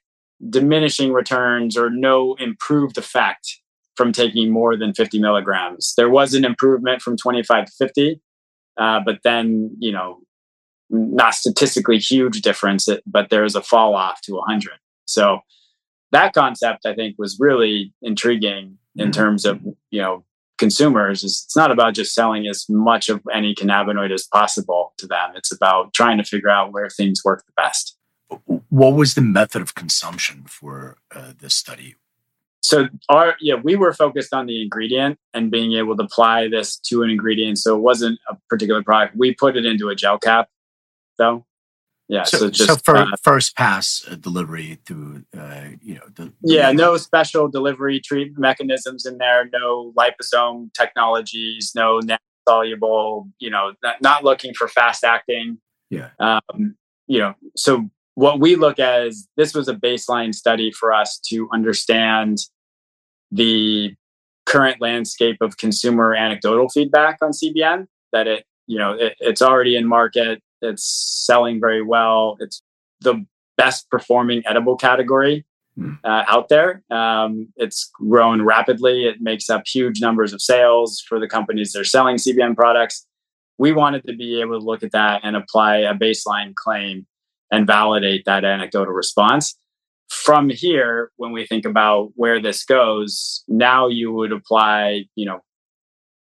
diminishing 0.50 1.12
returns 1.12 1.76
or 1.76 1.90
no 1.90 2.36
improved 2.36 2.98
effect 2.98 3.58
from 3.96 4.12
taking 4.12 4.52
more 4.52 4.78
than 4.78 4.94
50 4.94 5.20
milligrams. 5.20 5.94
There 5.98 6.10
was 6.10 6.34
an 6.34 6.46
improvement 6.46 7.02
from 7.02 7.18
25 7.18 7.66
to 7.66 7.72
50, 7.72 8.22
uh, 8.78 9.00
but 9.06 9.20
then, 9.24 9.76
you 9.80 9.92
know, 9.92 10.20
not 10.90 11.34
statistically 11.34 11.98
huge 11.98 12.42
difference, 12.42 12.88
but 13.06 13.30
there 13.30 13.46
is 13.46 13.56
a 13.56 13.62
fall 13.62 13.96
off 13.96 14.22
to 14.22 14.34
100. 14.34 14.74
So 15.06 15.40
that 16.12 16.34
concept, 16.34 16.86
I 16.86 16.94
think, 16.94 17.16
was 17.18 17.38
really 17.40 17.94
intriguing 18.02 18.78
in 18.96 19.06
mm-hmm. 19.06 19.12
terms 19.12 19.46
of 19.46 19.62
you 19.90 20.02
know 20.02 20.26
consumers. 20.58 21.24
It's 21.24 21.56
not 21.56 21.72
about 21.72 21.96
just 21.96 22.14
selling 22.14 22.48
as 22.48 22.66
much 22.70 23.10
of 23.10 23.22
any 23.34 23.56
cannabinoid 23.56 24.14
as 24.14 24.28
possible 24.32 24.94
to 24.98 25.08
them. 25.08 25.32
It's 25.36 25.52
about 25.52 25.94
trying 25.94 26.18
to 26.18 26.24
figure 26.24 26.50
out 26.50 26.74
where 26.74 26.90
things 26.90 27.22
work 27.24 27.44
the 27.46 27.54
best. 27.56 27.98
What 28.70 28.94
was 28.94 29.16
the 29.16 29.22
method 29.22 29.62
of 29.62 29.76
consumption 29.76 30.44
for 30.48 30.98
uh, 31.14 31.34
this 31.38 31.54
study? 31.54 31.96
So 32.64 32.88
our 33.10 33.36
yeah, 33.42 33.56
we 33.56 33.76
were 33.76 33.94
focused 33.94 34.34
on 34.34 34.46
the 34.46 34.62
ingredient 34.62 35.18
and 35.34 35.50
being 35.52 35.74
able 35.74 35.98
to 35.98 36.04
apply 36.04 36.48
this 36.48 36.78
to 36.78 37.04
an 37.04 37.10
ingredient. 37.10 37.58
So 37.58 37.76
it 37.76 37.82
wasn't 37.82 38.20
a 38.30 38.38
particular 38.50 38.84
product. 38.84 39.16
We 39.18 39.34
put 39.34 39.58
it 39.58 39.66
into 39.66 39.90
a 39.90 39.96
gel 39.96 40.20
cap 40.20 40.48
though. 41.18 41.46
yeah. 42.08 42.24
So, 42.24 42.38
So, 42.38 42.50
just 42.50 42.70
so 42.70 42.76
for 42.78 42.98
uh, 42.98 43.08
first 43.22 43.58
pass 43.58 44.06
uh, 44.10 44.16
delivery 44.16 44.78
through, 44.86 45.24
uh, 45.38 45.70
you 45.82 45.96
know, 45.96 46.08
the, 46.16 46.32
yeah, 46.44 46.72
no 46.72 46.98
special 46.98 47.48
delivery 47.48 48.00
treat 48.00 48.38
mechanisms 48.38 49.06
in 49.06 49.18
there. 49.18 49.50
No 49.52 49.92
liposome 49.98 50.72
technologies. 50.74 51.72
No 51.76 52.00
soluble. 52.48 53.28
You 53.40 53.50
know, 53.50 53.74
not, 53.84 54.02
not 54.02 54.24
looking 54.24 54.54
for 54.54 54.68
fast 54.68 55.04
acting. 55.04 55.58
Yeah. 55.90 56.10
Um, 56.20 56.76
you 57.08 57.20
know, 57.20 57.34
so 57.56 57.90
what 58.22 58.40
we 58.40 58.56
look 58.56 58.78
at 58.78 59.08
is 59.08 59.28
this 59.36 59.56
was 59.56 59.68
a 59.68 59.74
baseline 59.74 60.34
study 60.34 60.72
for 60.72 60.94
us 60.94 61.20
to 61.30 61.50
understand 61.52 62.38
the 63.32 63.96
current 64.46 64.80
landscape 64.80 65.38
of 65.42 65.58
consumer 65.58 66.14
anecdotal 66.14 66.70
feedback 66.70 67.18
on 67.24 67.32
CBN. 67.32 67.88
That 68.12 68.28
it, 68.28 68.46
you 68.68 68.78
know, 68.78 68.92
it, 68.94 69.16
it's 69.20 69.42
already 69.42 69.76
in 69.76 69.88
market. 69.88 70.40
It's 70.62 70.86
selling 71.26 71.60
very 71.60 71.82
well. 71.82 72.38
It's 72.40 72.62
the 73.00 73.26
best 73.58 73.90
performing 73.90 74.44
edible 74.46 74.76
category 74.76 75.46
Hmm. 75.78 75.94
uh, 76.04 76.24
out 76.28 76.50
there. 76.50 76.84
Um, 76.92 77.48
it's 77.56 77.90
grown 77.94 78.42
rapidly. 78.42 79.06
It 79.06 79.22
makes 79.22 79.50
up 79.50 79.64
huge 79.66 80.02
numbers 80.02 80.34
of 80.34 80.42
sales 80.42 81.00
for 81.00 81.18
the 81.18 81.30
companies 81.30 81.72
that 81.72 81.80
are 81.80 81.86
selling 81.86 82.18
CBN 82.18 82.56
products. 82.56 83.08
We 83.58 83.72
wanted 83.72 84.06
to 84.08 84.14
be 84.14 84.42
able 84.42 84.60
to 84.60 84.66
look 84.66 84.84
at 84.84 84.92
that 84.92 85.22
and 85.24 85.36
apply 85.36 85.78
a 85.78 85.96
baseline 85.96 86.54
claim 86.56 87.08
and 87.52 87.68
validate 87.68 88.26
that 88.26 88.46
anecdotal 88.46 88.94
response. 88.94 89.58
From 90.10 90.50
here, 90.50 91.12
when 91.18 91.32
we 91.32 91.46
think 91.46 91.66
about 91.66 92.12
where 92.16 92.42
this 92.42 92.66
goes, 92.66 93.44
now 93.48 93.88
you 93.88 94.12
would 94.12 94.32
apply, 94.32 95.06
you 95.16 95.26
know, 95.26 95.42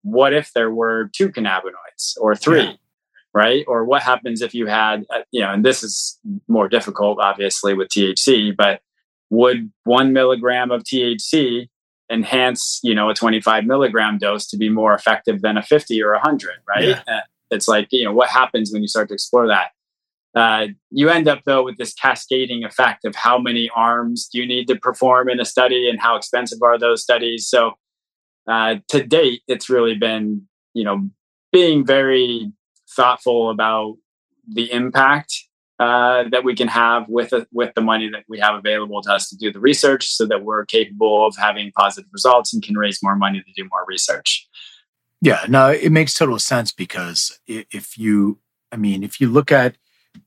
what 0.04 0.34
if 0.34 0.52
there 0.54 0.72
were 0.72 1.10
two 1.16 1.30
cannabinoids 1.30 2.18
or 2.20 2.36
three? 2.36 2.64
Yeah. 2.64 2.74
right? 3.34 3.64
Or 3.68 3.86
what 3.86 4.02
happens 4.02 4.42
if 4.42 4.54
you 4.54 4.68
had, 4.68 5.06
uh, 5.10 5.22
you 5.32 5.42
know, 5.42 5.52
and 5.52 5.64
this 5.64 5.84
is 5.84 6.20
more 6.48 6.68
difficult, 6.68 7.20
obviously, 7.20 7.74
with 7.74 7.90
THC, 7.90 8.56
but 8.56 8.82
would 9.30 9.72
one 9.86 10.12
milligram 10.12 10.70
of 10.72 10.84
THC 10.84 11.70
enhance, 12.12 12.80
you 12.84 12.94
know, 12.94 13.10
a 13.10 13.14
25 13.14 13.66
milligram 13.66 14.18
dose 14.18 14.46
to 14.48 14.58
be 14.58 14.70
more 14.70 14.94
effective 14.94 15.42
than 15.42 15.58
a 15.58 15.64
50 15.64 16.04
or 16.04 16.12
a 16.12 16.18
100, 16.18 16.56
right? 16.68 16.90
Yeah. 16.90 17.02
Uh, 17.08 17.22
it's 17.50 17.68
like, 17.68 17.88
you 17.92 18.04
know, 18.04 18.14
what 18.14 18.30
happens 18.30 18.72
when 18.72 18.82
you 18.82 18.88
start 18.88 19.08
to 19.08 19.14
explore 19.14 19.48
that? 19.48 19.72
Uh, 20.34 20.68
you 20.90 21.10
end 21.10 21.28
up 21.28 21.42
though 21.46 21.64
with 21.64 21.78
this 21.78 21.94
cascading 21.94 22.64
effect 22.64 23.04
of 23.04 23.16
how 23.16 23.38
many 23.38 23.70
arms 23.76 24.30
do 24.32 24.40
you 24.40 24.48
need 24.48 24.68
to 24.68 24.76
perform 24.78 25.30
in 25.30 25.40
a 25.42 25.46
study 25.46 25.90
and 25.90 26.00
how 26.00 26.16
expensive 26.16 26.60
are 26.62 26.80
those 26.80 27.04
studies. 27.04 27.48
So 27.48 27.74
uh, 28.48 28.76
to 28.90 29.04
date, 29.04 29.42
it's 29.48 29.70
really 29.70 29.96
been, 29.96 30.48
you 30.74 30.84
know, 30.84 31.10
being 31.52 31.86
very 31.86 32.52
thoughtful 32.96 33.50
about 33.50 33.98
the 34.48 34.72
impact 34.72 35.34
uh, 35.80 36.26
that 36.30 36.44
we 36.44 36.56
can 36.56 36.68
have 36.68 37.10
with 37.10 37.34
it, 37.34 37.48
with 37.52 37.74
the 37.74 37.82
money 37.82 38.10
that 38.10 38.24
we 38.30 38.40
have 38.40 38.56
available 38.56 39.02
to 39.02 39.12
us 39.12 39.30
to 39.30 39.36
do 39.36 39.52
the 39.52 39.60
research, 39.60 40.08
so 40.08 40.26
that 40.28 40.44
we're 40.44 40.64
capable 40.66 41.26
of 41.26 41.36
having 41.38 41.72
positive 41.76 42.10
results 42.14 42.54
and 42.54 42.62
can 42.62 42.76
raise 42.76 43.00
more 43.02 43.16
money 43.16 43.42
to 43.42 43.52
do 43.56 43.68
more 43.70 43.84
research. 43.88 44.48
Yeah, 45.22 45.44
no, 45.50 45.70
it 45.70 45.92
makes 45.92 46.14
total 46.14 46.40
sense 46.40 46.72
because 46.72 47.40
if 47.48 47.98
you, 47.98 48.40
I 48.72 48.78
mean, 48.78 49.04
if 49.04 49.20
you 49.20 49.28
look 49.28 49.52
at, 49.52 49.76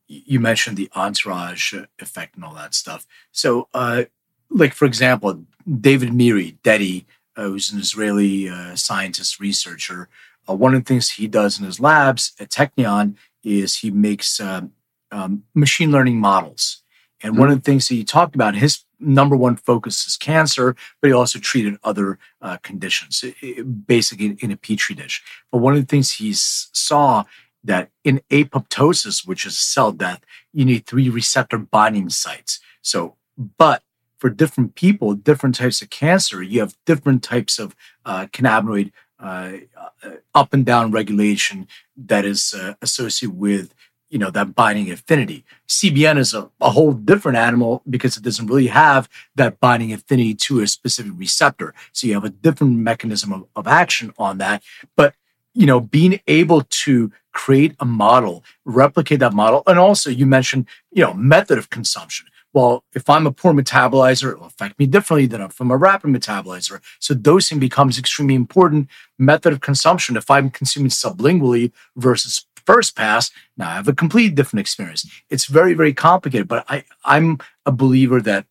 you 0.09 0.41
mentioned 0.41 0.77
the 0.77 0.91
entourage 0.95 1.73
effect 1.99 2.35
and 2.37 2.45
all 2.45 2.55
that 2.55 2.75
stuff. 2.75 3.07
So, 3.33 3.69
uh, 3.75 4.05
like 4.51 4.75
for 4.75 4.85
example, 4.85 5.45
David 5.81 6.11
Meiri, 6.11 6.59
Dedi, 6.63 7.05
uh, 7.37 7.45
who's 7.45 7.73
an 7.73 7.81
Israeli 7.81 8.49
uh, 8.49 8.77
scientist 8.77 9.41
researcher, 9.41 10.09
uh, 10.49 10.55
one 10.55 10.75
of 10.75 10.85
the 10.85 10.89
things 10.89 11.11
he 11.11 11.27
does 11.27 11.59
in 11.59 11.65
his 11.65 11.81
labs 11.81 12.33
at 12.39 12.51
Technion 12.51 13.17
is 13.43 13.77
he 13.79 13.91
makes 13.91 14.41
um, 14.41 14.73
um, 15.11 15.45
machine 15.55 15.91
learning 15.91 16.19
models. 16.21 16.83
And 17.23 17.39
one 17.39 17.49
of 17.49 17.57
the 17.57 17.63
things 17.63 17.89
that 17.89 17.95
he 17.95 18.05
talked 18.05 18.35
about, 18.35 18.55
his 18.55 18.85
number 19.01 19.35
one 19.37 19.57
focus 19.57 20.07
is 20.07 20.17
cancer, 20.17 20.77
but 21.01 21.09
he 21.09 21.15
also 21.15 21.39
treated 21.39 21.79
other 21.83 22.19
uh, 22.43 22.59
conditions, 22.59 23.25
i- 23.25 23.35
i- 23.43 23.63
basically 23.63 24.37
in 24.41 24.51
a 24.51 24.57
petri 24.57 24.95
dish. 24.95 25.23
But 25.51 25.59
one 25.59 25.73
of 25.75 25.81
the 25.81 25.87
things 25.87 26.13
he 26.13 26.33
saw 26.35 27.25
that 27.65 27.91
in 28.05 28.21
apoptosis, 28.31 29.27
which 29.27 29.47
is 29.47 29.59
cell 29.59 29.91
death, 29.91 30.21
you 30.53 30.65
need 30.65 30.87
three 30.87 31.09
receptor 31.09 31.59
binding 31.59 32.11
sites. 32.11 32.61
So, 32.83 33.17
but 33.59 33.83
for 34.19 34.31
different 34.31 34.75
people, 34.75 35.15
different 35.15 35.55
types 35.55 35.83
of 35.83 35.91
cancer, 35.91 36.43
you 36.43 36.61
have 36.61 36.77
different 36.87 37.23
types 37.23 37.59
of 37.59 37.75
uh, 38.05 38.27
cannabinoid 38.27 38.93
uh, 39.19 39.53
uh, 39.77 40.11
up 40.35 40.53
and 40.53 40.67
down 40.67 40.91
regulation 40.91 41.67
that 41.97 42.25
is 42.25 42.55
uh, 42.55 42.75
associated 42.83 43.39
with 43.39 43.75
you 44.11 44.19
know 44.19 44.31
that 44.31 44.55
binding 44.55 44.91
affinity. 44.91 45.45
CBN 45.69 46.19
is 46.19 46.35
a, 46.35 46.51
a 46.61 46.71
whole 46.71 46.93
different 46.93 47.37
animal 47.37 47.83
because 47.89 48.17
it 48.17 48.23
doesn't 48.23 48.47
really 48.47 48.69
have 48.69 49.09
that 49.35 49.59
binding 49.59 49.93
affinity 49.93 50.35
to 50.35 50.61
a 50.61 50.67
specific 50.67 51.13
receptor. 51.17 51.75
So 51.93 52.07
you 52.07 52.15
have 52.15 52.25
a 52.25 52.31
different 52.31 52.79
mechanism 52.79 53.33
of, 53.33 53.47
of 53.57 53.67
action 53.67 54.13
on 54.17 54.39
that. 54.39 54.63
But 54.95 55.15
you 55.55 55.67
know, 55.67 55.81
being 55.81 56.21
able 56.27 56.63
to 56.85 57.11
create 57.33 57.75
a 57.81 57.85
model, 57.85 58.45
replicate 58.65 59.21
that 59.21 59.33
model, 59.33 59.63
and 59.67 59.79
also 59.79 60.11
you 60.11 60.27
mentioned, 60.27 60.67
you 60.93 61.03
know, 61.03 61.15
method 61.15 61.59
of 61.59 61.71
consumption. 61.71 62.27
Well, 62.53 62.85
if 62.95 63.11
I'm 63.11 63.27
a 63.27 63.33
poor 63.33 63.53
metabolizer, 63.53 64.31
it 64.31 64.39
will 64.39 64.47
affect 64.47 64.79
me 64.79 64.87
differently 64.87 65.27
than 65.27 65.41
if 65.41 65.61
I'm 65.61 65.73
a 65.73 65.77
rapid 65.77 66.11
metabolizer. 66.11 66.81
So 67.01 67.13
dosing 67.13 67.59
becomes 67.59 67.99
extremely 67.99 68.37
important. 68.37 68.89
Method 69.19 69.53
of 69.53 69.61
consumption. 69.61 70.17
If 70.17 70.31
I'm 70.31 70.51
consuming 70.51 70.91
sublingually 70.91 71.73
versus 71.97 72.47
first 72.65 72.95
pass, 72.97 73.33
now 73.57 73.71
I 73.71 73.75
have 73.75 73.89
a 73.89 73.93
completely 73.93 74.35
different 74.35 74.61
experience. 74.61 75.05
It's 75.31 75.47
very, 75.47 75.75
very 75.75 75.93
complicated, 75.93 76.47
but 76.47 76.65
I, 76.69 76.85
I'm 77.05 77.39
a 77.67 77.73
believer 77.73 78.21
that 78.21 78.47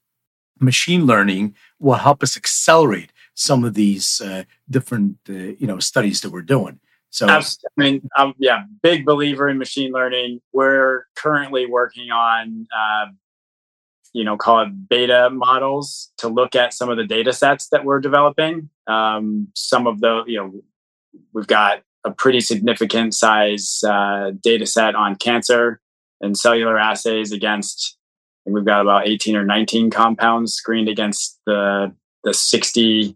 machine 0.59 1.05
learning 1.05 1.55
will 1.79 1.95
help 1.95 2.23
us 2.23 2.35
accelerate 2.35 3.11
some 3.33 3.63
of 3.63 3.73
these 3.73 4.21
uh, 4.21 4.43
different, 4.69 5.17
uh, 5.29 5.33
you 5.33 5.65
know, 5.65 5.79
studies 5.79 6.21
that 6.21 6.31
we're 6.31 6.41
doing. 6.41 6.79
So, 7.13 7.27
I 7.27 7.43
mean, 7.77 8.09
I'm 8.17 8.33
yeah, 8.39 8.63
big 8.81 9.05
believer 9.05 9.47
in 9.47 9.59
machine 9.59 9.91
learning. 9.91 10.41
We're 10.51 11.05
currently 11.15 11.67
working 11.67 12.09
on, 12.09 12.65
uh, 12.75 13.05
you 14.13 14.23
know, 14.23 14.35
call 14.35 14.61
it 14.61 14.89
beta 14.89 15.29
models 15.29 16.11
to 16.17 16.27
look 16.27 16.55
at 16.55 16.73
some 16.73 16.89
of 16.89 16.97
the 16.97 17.05
data 17.05 17.31
sets 17.31 17.69
that 17.69 17.85
we're 17.85 17.99
developing. 17.99 18.71
Um, 18.87 19.49
some 19.53 19.85
of 19.85 19.99
the, 19.99 20.23
you 20.25 20.37
know, 20.39 20.53
we've 21.33 21.45
got 21.45 21.83
a 22.03 22.09
pretty 22.09 22.41
significant 22.41 23.13
size 23.13 23.83
uh, 23.87 24.31
data 24.41 24.65
set 24.65 24.95
on 24.95 25.15
cancer 25.15 25.79
and 26.19 26.35
cellular 26.35 26.79
assays 26.79 27.31
against. 27.31 27.95
Think 28.43 28.55
we've 28.55 28.65
got 28.65 28.81
about 28.81 29.07
18 29.07 29.35
or 29.35 29.45
19 29.45 29.91
compounds 29.91 30.55
screened 30.55 30.89
against 30.89 31.39
the 31.45 31.93
the 32.23 32.33
60 32.33 33.15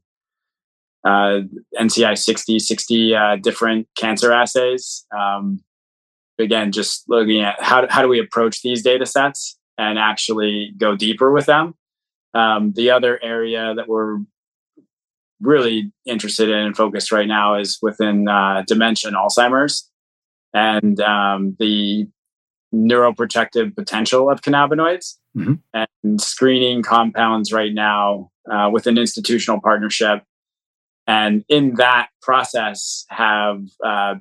uh, 1.03 1.41
NCI 1.79 2.17
60, 2.17 2.59
60 2.59 3.15
uh, 3.15 3.35
different 3.37 3.87
cancer 3.97 4.31
assays. 4.31 5.05
Um, 5.17 5.59
again, 6.39 6.71
just 6.71 7.03
looking 7.07 7.41
at 7.41 7.61
how, 7.61 7.87
how 7.89 8.01
do 8.01 8.07
we 8.07 8.19
approach 8.19 8.61
these 8.61 8.83
data 8.83 9.05
sets 9.05 9.57
and 9.77 9.97
actually 9.99 10.73
go 10.77 10.95
deeper 10.95 11.31
with 11.31 11.45
them. 11.45 11.75
Um, 12.33 12.73
the 12.73 12.91
other 12.91 13.19
area 13.23 13.73
that 13.75 13.87
we're 13.87 14.17
really 15.39 15.91
interested 16.05 16.49
in 16.49 16.57
and 16.57 16.75
focused 16.75 17.11
right 17.11 17.27
now 17.27 17.55
is 17.59 17.77
within 17.81 18.27
uh, 18.27 18.63
dementia 18.67 19.09
and 19.09 19.17
Alzheimer's 19.17 19.89
and 20.53 20.99
um, 20.99 21.55
the 21.59 22.07
neuroprotective 22.73 23.75
potential 23.75 24.29
of 24.29 24.41
cannabinoids 24.41 25.15
Mhm. 25.35 25.59
and 25.73 26.19
screening 26.19 26.81
compounds 26.81 27.53
right 27.53 27.73
now 27.73 28.31
uh, 28.51 28.69
with 28.71 28.87
an 28.87 28.97
institutional 28.97 29.61
partnership 29.61 30.23
and 31.07 31.43
in 31.47 31.75
that 31.75 32.09
process 32.21 33.05
have 33.09 33.61
uh, 33.83 34.15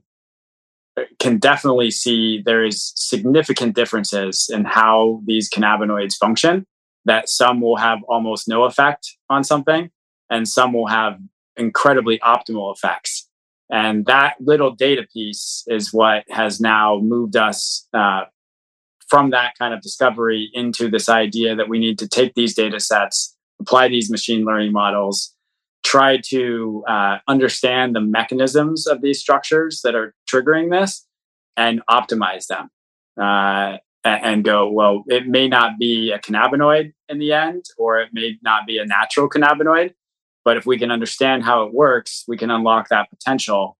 can 1.18 1.38
definitely 1.38 1.90
see 1.90 2.42
there 2.44 2.64
is 2.64 2.92
significant 2.96 3.74
differences 3.74 4.48
in 4.52 4.64
how 4.64 5.20
these 5.26 5.50
cannabinoids 5.50 6.14
function 6.14 6.66
that 7.04 7.28
some 7.28 7.60
will 7.60 7.76
have 7.76 7.98
almost 8.08 8.48
no 8.48 8.64
effect 8.64 9.16
on 9.28 9.44
something 9.44 9.90
and 10.30 10.48
some 10.48 10.72
will 10.72 10.86
have 10.86 11.18
incredibly 11.56 12.18
optimal 12.20 12.74
effects. 12.74 13.28
And 13.70 14.06
that 14.06 14.36
little 14.40 14.74
data 14.74 15.06
piece 15.12 15.64
is 15.66 15.92
what 15.92 16.24
has 16.30 16.60
now 16.60 16.98
moved 17.02 17.36
us 17.36 17.86
uh, 17.92 18.22
from 19.08 19.30
that 19.30 19.54
kind 19.58 19.74
of 19.74 19.80
discovery 19.82 20.50
into 20.52 20.88
this 20.88 21.08
idea 21.08 21.54
that 21.56 21.68
we 21.68 21.78
need 21.78 21.98
to 21.98 22.08
take 22.08 22.34
these 22.34 22.54
data 22.54 22.80
sets 22.80 23.36
apply 23.60 23.88
these 23.88 24.10
machine 24.10 24.44
learning 24.44 24.72
models 24.72 25.34
try 25.86 26.16
to 26.16 26.82
uh, 26.88 27.18
understand 27.28 27.94
the 27.94 28.00
mechanisms 28.00 28.88
of 28.88 29.02
these 29.02 29.20
structures 29.20 29.82
that 29.84 29.94
are 29.94 30.12
triggering 30.28 30.70
this 30.70 31.06
and 31.56 31.80
optimize 31.88 32.48
them 32.48 32.68
uh, 33.20 33.78
and 34.04 34.44
go 34.44 34.68
well 34.68 35.04
it 35.06 35.26
may 35.26 35.46
not 35.48 35.78
be 35.78 36.10
a 36.10 36.18
cannabinoid 36.18 36.92
in 37.08 37.18
the 37.18 37.32
end 37.32 37.64
or 37.78 38.00
it 38.00 38.10
may 38.12 38.36
not 38.42 38.66
be 38.66 38.78
a 38.78 38.84
natural 38.84 39.28
cannabinoid 39.28 39.94
but 40.44 40.56
if 40.56 40.66
we 40.66 40.76
can 40.78 40.90
understand 40.90 41.44
how 41.44 41.62
it 41.62 41.72
works 41.72 42.24
we 42.26 42.36
can 42.36 42.50
unlock 42.50 42.88
that 42.88 43.08
potential 43.10 43.76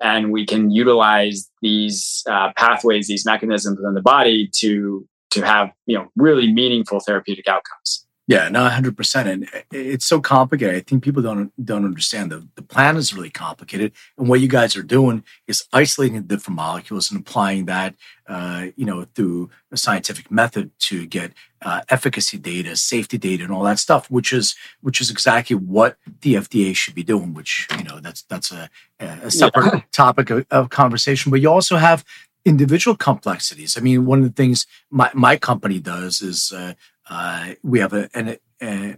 and 0.00 0.32
we 0.32 0.44
can 0.44 0.70
utilize 0.70 1.50
these 1.62 2.24
uh, 2.28 2.52
pathways 2.56 3.06
these 3.06 3.24
mechanisms 3.24 3.78
in 3.84 3.94
the 3.94 4.02
body 4.02 4.48
to 4.52 5.06
to 5.34 5.44
have 5.44 5.70
you 5.86 5.96
know 5.96 6.08
really 6.16 6.52
meaningful 6.52 7.00
therapeutic 7.00 7.46
outcomes. 7.48 8.03
Yeah, 8.26 8.48
no, 8.48 8.66
hundred 8.70 8.96
percent, 8.96 9.28
and 9.28 9.64
it's 9.70 10.06
so 10.06 10.18
complicated. 10.18 10.76
I 10.76 10.80
think 10.80 11.04
people 11.04 11.20
don't 11.20 11.52
don't 11.62 11.84
understand 11.84 12.32
the 12.32 12.48
the 12.54 12.62
plan 12.62 12.96
is 12.96 13.12
really 13.12 13.28
complicated, 13.28 13.92
and 14.16 14.28
what 14.28 14.40
you 14.40 14.48
guys 14.48 14.76
are 14.76 14.82
doing 14.82 15.24
is 15.46 15.64
isolating 15.74 16.22
different 16.22 16.56
molecules 16.56 17.10
and 17.10 17.20
applying 17.20 17.66
that, 17.66 17.94
uh, 18.26 18.68
you 18.76 18.86
know, 18.86 19.04
through 19.14 19.50
a 19.72 19.76
scientific 19.76 20.30
method 20.30 20.70
to 20.78 21.04
get 21.04 21.32
uh, 21.60 21.82
efficacy 21.90 22.38
data, 22.38 22.76
safety 22.76 23.18
data, 23.18 23.44
and 23.44 23.52
all 23.52 23.64
that 23.64 23.78
stuff, 23.78 24.10
which 24.10 24.32
is 24.32 24.54
which 24.80 25.02
is 25.02 25.10
exactly 25.10 25.54
what 25.54 25.98
the 26.22 26.36
FDA 26.36 26.74
should 26.74 26.94
be 26.94 27.04
doing. 27.04 27.34
Which 27.34 27.68
you 27.76 27.84
know, 27.84 28.00
that's 28.00 28.22
that's 28.22 28.50
a, 28.50 28.70
a 29.00 29.30
separate 29.30 29.74
yeah. 29.74 29.80
topic 29.92 30.30
of, 30.30 30.46
of 30.50 30.70
conversation. 30.70 31.30
But 31.30 31.42
you 31.42 31.50
also 31.50 31.76
have 31.76 32.06
individual 32.44 32.96
complexities. 32.96 33.76
I 33.76 33.80
mean, 33.80 34.04
one 34.04 34.18
of 34.18 34.24
the 34.24 34.32
things 34.32 34.66
my, 34.90 35.10
my 35.14 35.36
company 35.36 35.80
does 35.80 36.20
is 36.20 36.52
uh, 36.52 36.74
uh, 37.08 37.54
we 37.62 37.80
have 37.80 37.92
a, 37.92 38.08
an, 38.14 38.36
a, 38.62 38.96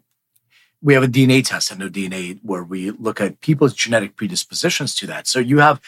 we 0.83 0.95
have 0.95 1.03
a 1.03 1.09
DNA 1.09 1.45
test, 1.45 1.73
EndoDNA, 1.73 2.41
where 2.43 2.63
we 2.63 2.91
look 2.93 3.21
at 3.21 3.41
people's 3.41 3.75
genetic 3.75 4.17
predispositions 4.17 4.95
to 4.97 5.07
that. 5.07 5.27
So 5.27 5.39
you 5.39 5.59
have 5.59 5.81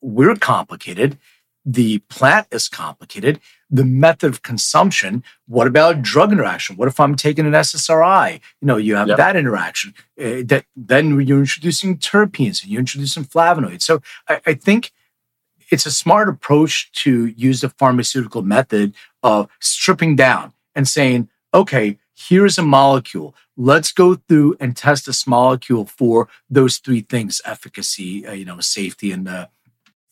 we're 0.00 0.34
complicated. 0.36 1.18
The 1.64 1.98
plant 2.08 2.46
is 2.50 2.68
complicated. 2.68 3.40
The 3.68 3.84
method 3.84 4.30
of 4.30 4.42
consumption. 4.42 5.22
What 5.46 5.66
about 5.66 6.02
drug 6.02 6.32
interaction? 6.32 6.76
What 6.76 6.88
if 6.88 6.98
I'm 6.98 7.16
taking 7.16 7.46
an 7.46 7.52
SSRI? 7.52 8.40
You 8.60 8.66
know, 8.66 8.76
you 8.76 8.94
have 8.96 9.08
yep. 9.08 9.18
that 9.18 9.36
interaction. 9.36 9.94
Uh, 10.18 10.42
that 10.46 10.64
then 10.74 11.20
you're 11.20 11.40
introducing 11.40 11.98
terpenes 11.98 12.62
and 12.62 12.72
you're 12.72 12.80
introducing 12.80 13.24
flavonoids. 13.24 13.82
So 13.82 14.00
I, 14.26 14.40
I 14.46 14.54
think 14.54 14.92
it's 15.70 15.86
a 15.86 15.90
smart 15.90 16.28
approach 16.28 16.90
to 16.92 17.26
use 17.26 17.60
the 17.60 17.68
pharmaceutical 17.68 18.42
method 18.42 18.94
of 19.22 19.48
stripping 19.60 20.16
down 20.16 20.52
and 20.74 20.88
saying, 20.88 21.28
okay, 21.52 21.98
here's 22.14 22.58
a 22.58 22.62
molecule. 22.62 23.34
Let's 23.56 23.92
go 23.92 24.14
through 24.14 24.56
and 24.60 24.76
test 24.76 25.06
this 25.06 25.26
molecule 25.26 25.86
for 25.86 26.28
those 26.48 26.78
three 26.78 27.00
things: 27.00 27.40
efficacy, 27.44 28.26
uh, 28.26 28.32
you 28.32 28.44
know, 28.44 28.60
safety, 28.60 29.12
and 29.12 29.28
uh, 29.28 29.46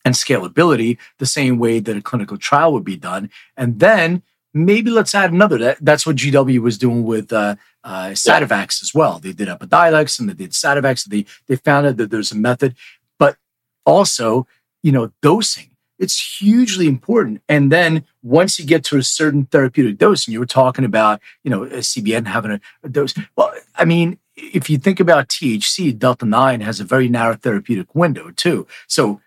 and 0.05 0.15
scalability. 0.15 0.99
The 1.19 1.27
same 1.27 1.59
way 1.59 1.81
that 1.81 1.97
a 1.97 2.03
clinical 2.03 2.39
trial 2.39 2.73
would 2.73 2.85
be 2.85 2.97
done, 2.97 3.31
and 3.57 3.81
then 3.81 4.23
maybe 4.55 4.91
let's 4.91 5.15
add 5.15 5.33
another. 5.33 5.59
That, 5.59 5.79
that's 5.81 6.07
what 6.07 6.17
GW 6.17 6.59
was 6.61 6.79
doing 6.79 7.05
with 7.05 7.33
uh, 7.33 7.57
uh, 7.85 8.09
Sativex 8.09 8.83
as 8.83 8.93
well. 8.95 9.19
They 9.19 9.33
did 9.33 9.49
Epidiolex 9.49 10.19
and 10.19 10.29
they 10.29 10.35
did 10.35 10.53
Sativex. 10.53 11.05
They 11.05 11.27
they 11.47 11.57
found 11.57 11.87
out 11.87 11.97
that 11.99 12.11
there's 12.11 12.33
a 12.33 12.37
method, 12.37 12.75
but 13.19 13.37
also 13.85 14.47
you 14.83 14.93
know, 14.93 15.13
dosing. 15.23 15.68
It's 15.99 16.39
hugely 16.39 16.87
important. 16.87 17.43
And 17.49 17.73
then 17.73 18.05
once 18.23 18.59
you 18.59 18.65
get 18.65 18.85
to 18.85 18.99
a 18.99 19.03
certain 19.03 19.47
therapeutic 19.47 19.99
dose, 19.99 20.27
and 20.27 20.33
you 20.33 20.39
were 20.39 20.47
talking 20.47 20.85
about, 20.85 21.21
you 21.43 21.51
know, 21.51 21.65
uh, 21.65 21.69
a 21.69 21.79
CBN 21.79 22.27
having 22.27 22.53
a, 22.53 22.61
a 22.83 22.89
dose. 22.89 23.15
Well, 23.37 23.53
I 23.75 23.85
mean, 23.85 24.19
if 24.37 24.71
you 24.71 24.79
think 24.79 25.01
about 25.01 25.29
THC, 25.29 25.99
Delta 25.99 26.25
9 26.25 26.61
has 26.61 26.81
a 26.81 26.85
very 26.85 27.09
narrow 27.09 27.35
therapeutic 27.35 27.95
window 27.95 28.31
too. 28.31 28.67
So 28.87 29.21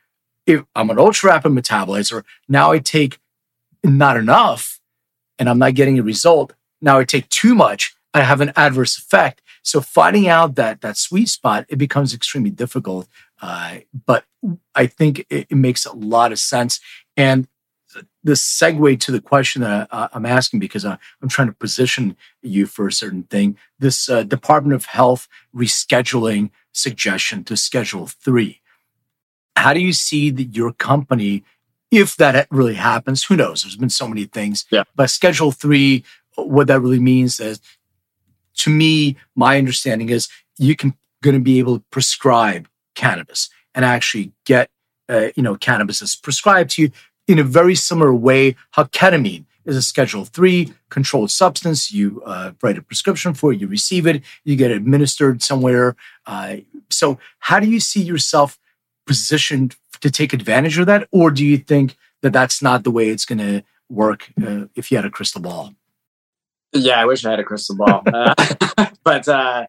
if 0.45 0.63
I'm 0.75 0.89
an 0.89 0.99
ultra 0.99 1.29
rapid 1.29 1.51
metabolizer, 1.51 2.23
now 2.47 2.71
I 2.71 2.79
take 2.79 3.19
not 3.83 4.17
enough 4.17 4.79
and 5.37 5.49
I'm 5.49 5.59
not 5.59 5.73
getting 5.73 5.99
a 5.99 6.03
result. 6.03 6.53
Now 6.81 6.99
I 6.99 7.03
take 7.03 7.29
too 7.29 7.55
much, 7.55 7.95
I 8.13 8.21
have 8.21 8.41
an 8.41 8.51
adverse 8.55 8.97
effect. 8.97 9.41
So 9.63 9.79
finding 9.81 10.27
out 10.27 10.55
that 10.55 10.81
that 10.81 10.97
sweet 10.97 11.29
spot, 11.29 11.65
it 11.69 11.77
becomes 11.77 12.13
extremely 12.13 12.49
difficult. 12.49 13.07
Uh, 13.41 13.79
but 14.05 14.25
I 14.75 14.85
think 14.85 15.25
it, 15.29 15.47
it, 15.49 15.55
makes 15.55 15.85
a 15.85 15.93
lot 15.93 16.31
of 16.31 16.39
sense. 16.39 16.79
And 17.17 17.47
the 18.23 18.33
segue 18.33 18.99
to 18.99 19.11
the 19.11 19.21
question 19.21 19.63
that 19.63 19.87
I, 19.91 20.09
am 20.13 20.25
asking, 20.25 20.59
because 20.59 20.85
I, 20.85 20.97
am 21.21 21.29
trying 21.29 21.47
to 21.47 21.53
position 21.53 22.15
you 22.41 22.65
for 22.65 22.87
a 22.87 22.91
certain 22.91 23.23
thing, 23.23 23.57
this 23.79 24.09
uh, 24.09 24.23
Department 24.23 24.75
of 24.75 24.85
Health 24.85 25.27
rescheduling 25.55 26.51
suggestion 26.71 27.43
to 27.45 27.57
Schedule 27.57 28.07
3. 28.07 28.61
How 29.55 29.73
do 29.73 29.79
you 29.79 29.93
see 29.93 30.29
that 30.29 30.55
your 30.55 30.71
company, 30.73 31.43
if 31.89 32.15
that 32.17 32.47
really 32.51 32.75
happens, 32.75 33.23
who 33.23 33.35
knows? 33.35 33.63
There's 33.63 33.75
been 33.75 33.89
so 33.89 34.07
many 34.07 34.25
things. 34.25 34.65
Yeah. 34.69 34.83
But 34.95 35.09
Schedule 35.09 35.51
3, 35.51 36.03
what 36.35 36.67
that 36.67 36.79
really 36.79 36.99
means 36.99 37.39
is, 37.39 37.59
to 38.57 38.69
me, 38.69 39.17
my 39.35 39.57
understanding 39.57 40.09
is 40.09 40.29
you 40.57 40.75
can 40.75 40.93
going 41.23 41.35
to 41.35 41.41
be 41.41 41.59
able 41.59 41.77
to 41.77 41.85
prescribe 41.91 42.67
cannabis 43.01 43.49
and 43.73 43.83
actually 43.83 44.31
get 44.45 44.69
uh, 45.09 45.27
you 45.35 45.43
know 45.43 45.55
cannabis 45.55 46.01
is 46.01 46.15
prescribed 46.15 46.69
to 46.71 46.83
you 46.83 46.91
in 47.27 47.39
a 47.39 47.43
very 47.43 47.75
similar 47.75 48.13
way. 48.13 48.55
How 48.71 48.83
ketamine 48.85 49.45
is 49.65 49.75
a 49.75 49.81
schedule 49.81 50.25
3 50.25 50.73
controlled 50.89 51.31
substance. 51.31 51.91
You 51.91 52.21
uh, 52.25 52.51
write 52.61 52.77
a 52.77 52.81
prescription 52.81 53.33
for 53.33 53.51
it 53.51 53.59
you 53.61 53.67
receive 53.67 54.05
it 54.07 54.23
you 54.43 54.55
get 54.55 54.71
it 54.71 54.77
administered 54.77 55.41
somewhere 55.41 55.95
uh, 56.25 56.57
so 56.89 57.19
how 57.39 57.59
do 57.59 57.67
you 57.67 57.79
see 57.79 58.01
yourself 58.01 58.59
positioned 59.05 59.75
to 60.01 60.09
take 60.09 60.33
advantage 60.33 60.77
of 60.77 60.85
that? 60.87 61.07
Or 61.11 61.31
do 61.31 61.45
you 61.45 61.57
think 61.57 61.95
that 62.21 62.33
that's 62.33 62.61
not 62.61 62.83
the 62.83 62.91
way 62.91 63.09
it's 63.09 63.25
going 63.25 63.39
to 63.39 63.63
work 63.89 64.29
uh, 64.45 64.65
if 64.75 64.91
you 64.91 64.97
had 64.97 65.05
a 65.05 65.09
crystal 65.17 65.41
ball? 65.41 65.73
Yeah 66.73 66.99
i 67.01 67.05
wish 67.05 67.25
i 67.25 67.31
had 67.31 67.39
a 67.39 67.43
crystal 67.43 67.75
ball. 67.75 68.03
Uh, 68.13 68.33
but 69.03 69.27
uh, 69.27 69.65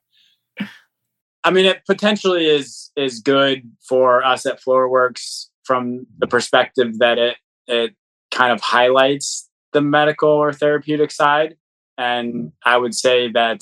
I 1.45 1.51
mean, 1.51 1.67
it 1.67 1.85
potentially 1.87 2.47
is 2.47 2.91
is 2.97 3.21
good 3.21 3.71
for 3.89 4.25
us 4.25 4.47
at 4.47 4.61
FloraWorks 4.61 5.47
from 5.65 6.07
the 6.19 6.27
perspective 6.27 6.99
that 6.99 7.19
it 7.19 7.37
it 7.67 7.95
kind 8.31 8.53
of 8.53 8.61
highlights 8.61 9.49
the 9.73 9.81
medical 9.81 10.31
or 10.31 10.53
therapeutic 10.53 11.11
side, 11.11 11.57
and 11.99 12.53
I 12.65 12.77
would 12.77 12.95
say 12.95 13.31
that 13.33 13.61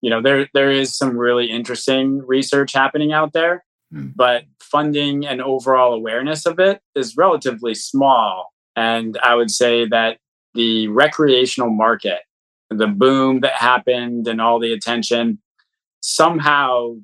you 0.00 0.10
know 0.10 0.22
there 0.22 0.48
there 0.54 0.70
is 0.70 0.96
some 0.96 1.18
really 1.18 1.50
interesting 1.50 2.22
research 2.26 2.72
happening 2.72 3.12
out 3.12 3.32
there, 3.32 3.64
mm. 3.92 4.12
but 4.16 4.44
funding 4.60 5.26
and 5.26 5.42
overall 5.42 5.92
awareness 5.92 6.46
of 6.46 6.58
it 6.58 6.80
is 6.94 7.16
relatively 7.16 7.74
small, 7.74 8.52
and 8.76 9.18
I 9.22 9.34
would 9.34 9.50
say 9.50 9.86
that 9.88 10.18
the 10.54 10.88
recreational 10.88 11.70
market, 11.70 12.20
the 12.70 12.86
boom 12.86 13.40
that 13.40 13.54
happened, 13.54 14.26
and 14.26 14.40
all 14.40 14.58
the 14.58 14.72
attention 14.72 15.38
somehow 16.00 16.94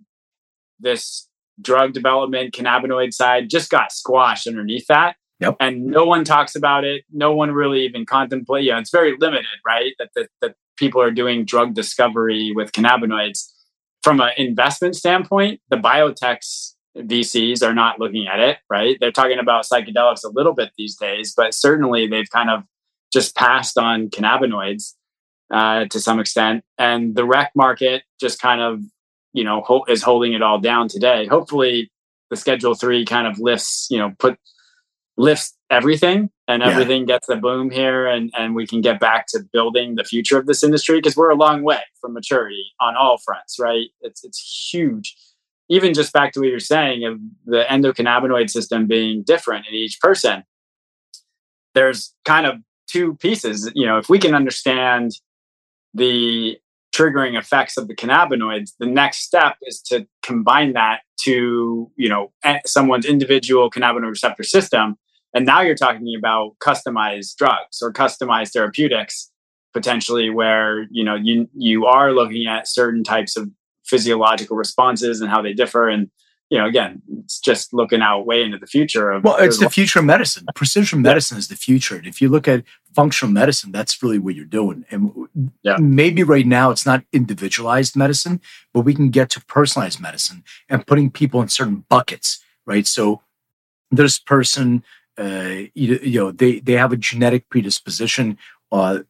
this 0.81 1.29
drug 1.61 1.93
development 1.93 2.55
cannabinoid 2.55 3.13
side 3.13 3.49
just 3.49 3.71
got 3.71 3.93
squashed 3.93 4.47
underneath 4.47 4.87
that. 4.89 5.17
Yep. 5.41 5.57
And 5.61 5.87
no 5.87 6.05
one 6.05 6.25
talks 6.25 6.55
about 6.55 6.85
it. 6.85 7.05
No 7.13 7.35
one 7.35 7.51
really 7.51 7.85
even 7.85 8.07
contemplates. 8.07 8.67
Yeah, 8.67 8.79
it's 8.79 8.91
very 8.91 9.17
limited, 9.19 9.47
right? 9.67 9.93
That, 9.99 10.11
that 10.15 10.29
that 10.41 10.55
people 10.77 11.01
are 11.01 11.11
doing 11.11 11.45
drug 11.45 11.75
discovery 11.75 12.53
with 12.55 12.73
cannabinoids. 12.73 13.51
From 14.03 14.21
an 14.21 14.31
investment 14.37 14.97
standpoint, 14.97 15.61
the 15.71 15.77
biotechs 15.77 16.75
VCs 16.97 17.63
are 17.63 17.75
not 17.75 17.99
looking 17.99 18.27
at 18.27 18.39
it, 18.39 18.59
right? 18.71 18.97
They're 19.01 19.11
talking 19.11 19.39
about 19.39 19.65
psychedelics 19.65 20.25
a 20.25 20.29
little 20.29 20.55
bit 20.55 20.71
these 20.77 20.97
days, 20.97 21.33
but 21.37 21.55
certainly 21.55 22.07
they've 22.07 22.31
kind 22.31 22.51
of 22.51 22.63
just 23.13 23.35
passed 23.35 23.79
on 23.79 24.09
cannabinoids 24.11 24.95
uh, 25.55 25.87
to 25.87 26.01
some 26.01 26.19
extent. 26.19 26.65
And 26.79 27.15
the 27.15 27.25
rec 27.25 27.53
market 27.55 28.03
just 28.21 28.41
kind 28.41 28.61
of, 28.61 28.83
you 29.33 29.45
know, 29.45 29.63
ho- 29.63 29.85
is 29.89 30.03
holding 30.03 30.33
it 30.33 30.43
all 30.43 30.59
down 30.59 30.89
today. 30.89 31.27
Hopefully, 31.27 31.91
the 32.31 32.37
Schedule 32.37 32.75
Three 32.75 33.05
kind 33.05 33.29
of 33.29 33.39
lifts, 33.39 33.87
you 33.89 33.99
know, 33.99 34.13
put 34.19 34.37
lifts 35.17 35.57
everything 35.71 36.29
and 36.49 36.63
everything 36.63 37.03
yeah. 37.03 37.07
gets 37.07 37.29
a 37.29 37.37
boom 37.37 37.71
here 37.71 38.07
and 38.07 38.33
and 38.37 38.55
we 38.55 38.67
can 38.67 38.81
get 38.81 38.99
back 38.99 39.27
to 39.29 39.39
building 39.53 39.95
the 39.95 40.03
future 40.03 40.37
of 40.39 40.47
this 40.47 40.65
industry 40.65 40.99
because 40.99 41.17
we're 41.17 41.31
a 41.31 41.37
long 41.37 41.63
way 41.63 41.81
from 42.01 42.13
maturity 42.13 42.65
on 42.81 42.97
all 42.97 43.17
fronts 43.25 43.57
right 43.61 43.87
it's 44.01 44.25
it's 44.25 44.69
huge 44.73 45.17
even 45.69 45.95
just 45.95 46.13
back 46.13 46.33
to 46.33 46.41
what 46.41 46.49
you're 46.49 46.59
saying 46.59 47.05
of 47.05 47.19
the 47.47 47.65
endocannabinoid 47.71 48.51
system 48.51 48.89
being 48.89 49.23
different 49.23 49.67
in 49.69 49.75
each 49.75 50.01
person 50.01 50.43
there's 51.75 52.13
kind 52.25 52.45
of 52.45 52.57
two 52.89 53.15
pieces 53.17 53.71
you 53.75 53.87
know 53.87 53.99
if 53.99 54.09
we 54.09 54.19
can 54.19 54.35
understand 54.35 55.13
the 55.95 56.59
triggering 56.95 57.37
effects 57.39 57.77
of 57.77 57.89
the 57.89 57.95
cannabinoids 57.95 58.71
the 58.79 58.87
next 58.87 59.19
step 59.19 59.57
is 59.63 59.81
to 59.81 60.07
combine 60.23 60.75
that 60.75 61.01
to 61.21 61.91
you 61.97 62.09
know 62.09 62.33
someone's 62.67 63.07
individual 63.07 63.71
cannabinoid 63.71 64.11
receptor 64.11 64.43
system. 64.43 64.97
And 65.37 65.45
now 65.45 65.63
you're 65.63 65.75
talking 65.75 66.15
about 66.17 66.53
customized 66.63 67.37
drugs 67.37 67.83
or 67.83 67.93
customized 67.93 68.53
therapeutics 68.53 69.31
potentially 69.73 70.31
where 70.31 70.87
you 70.91 71.05
know 71.05 71.17
you 71.17 71.49
you 71.57 71.87
are 71.87 72.13
looking 72.13 72.47
at 72.47 72.69
certain 72.69 73.03
types 73.03 73.37
of 73.37 73.51
physiological 73.85 74.57
responses 74.57 75.21
and 75.21 75.31
how 75.31 75.43
they 75.43 75.53
differ. 75.53 75.89
And 75.89 76.11
you 76.51 76.59
know, 76.59 76.67
again, 76.67 77.03
it's 77.21 77.41
just 77.41 77.73
looking 77.73 78.03
out 78.03 78.27
way 78.27 78.43
into 78.43 78.59
the 78.59 78.67
future 78.67 79.11
of. 79.11 79.25
Well, 79.25 79.37
it's 79.37 79.59
the 79.59 79.71
future 79.71 79.99
of 79.99 80.05
medicine. 80.05 80.45
Precision 80.55 81.03
medicine 81.03 81.39
is 81.39 81.49
the 81.49 81.57
future. 81.57 81.97
And 81.97 82.07
if 82.07 82.21
you 82.21 82.29
look 82.29 82.47
at 82.47 82.65
functional 82.95 83.33
medicine, 83.33 83.73
that's 83.73 84.03
really 84.03 84.19
what 84.19 84.35
you're 84.35 84.45
doing. 84.45 84.85
And 84.91 85.13
yeah. 85.63 85.79
maybe 85.79 86.23
right 86.23 86.47
now 86.47 86.71
it's 86.71 86.85
not 86.85 87.05
individualized 87.13 87.97
medicine, 87.97 88.41
but 88.73 88.83
we 88.83 88.95
can 88.95 89.11
get 89.11 89.31
to 89.31 89.45
personalized 89.47 90.01
medicine 90.01 90.45
and 90.69 90.87
putting 90.87 91.11
people 91.11 91.41
in 91.41 91.49
certain 91.49 91.85
buckets, 91.89 92.43
right? 92.67 92.87
So 92.87 93.23
this 93.91 94.19
person, 94.19 94.85
uh, 95.17 95.67
you, 95.75 95.99
you 96.03 96.21
know, 96.21 96.31
they 96.31 96.61
they 96.61 96.75
have 96.75 96.93
a 96.93 96.97
genetic 96.97 97.49
predisposition 97.49 98.39
uh, 98.71 99.01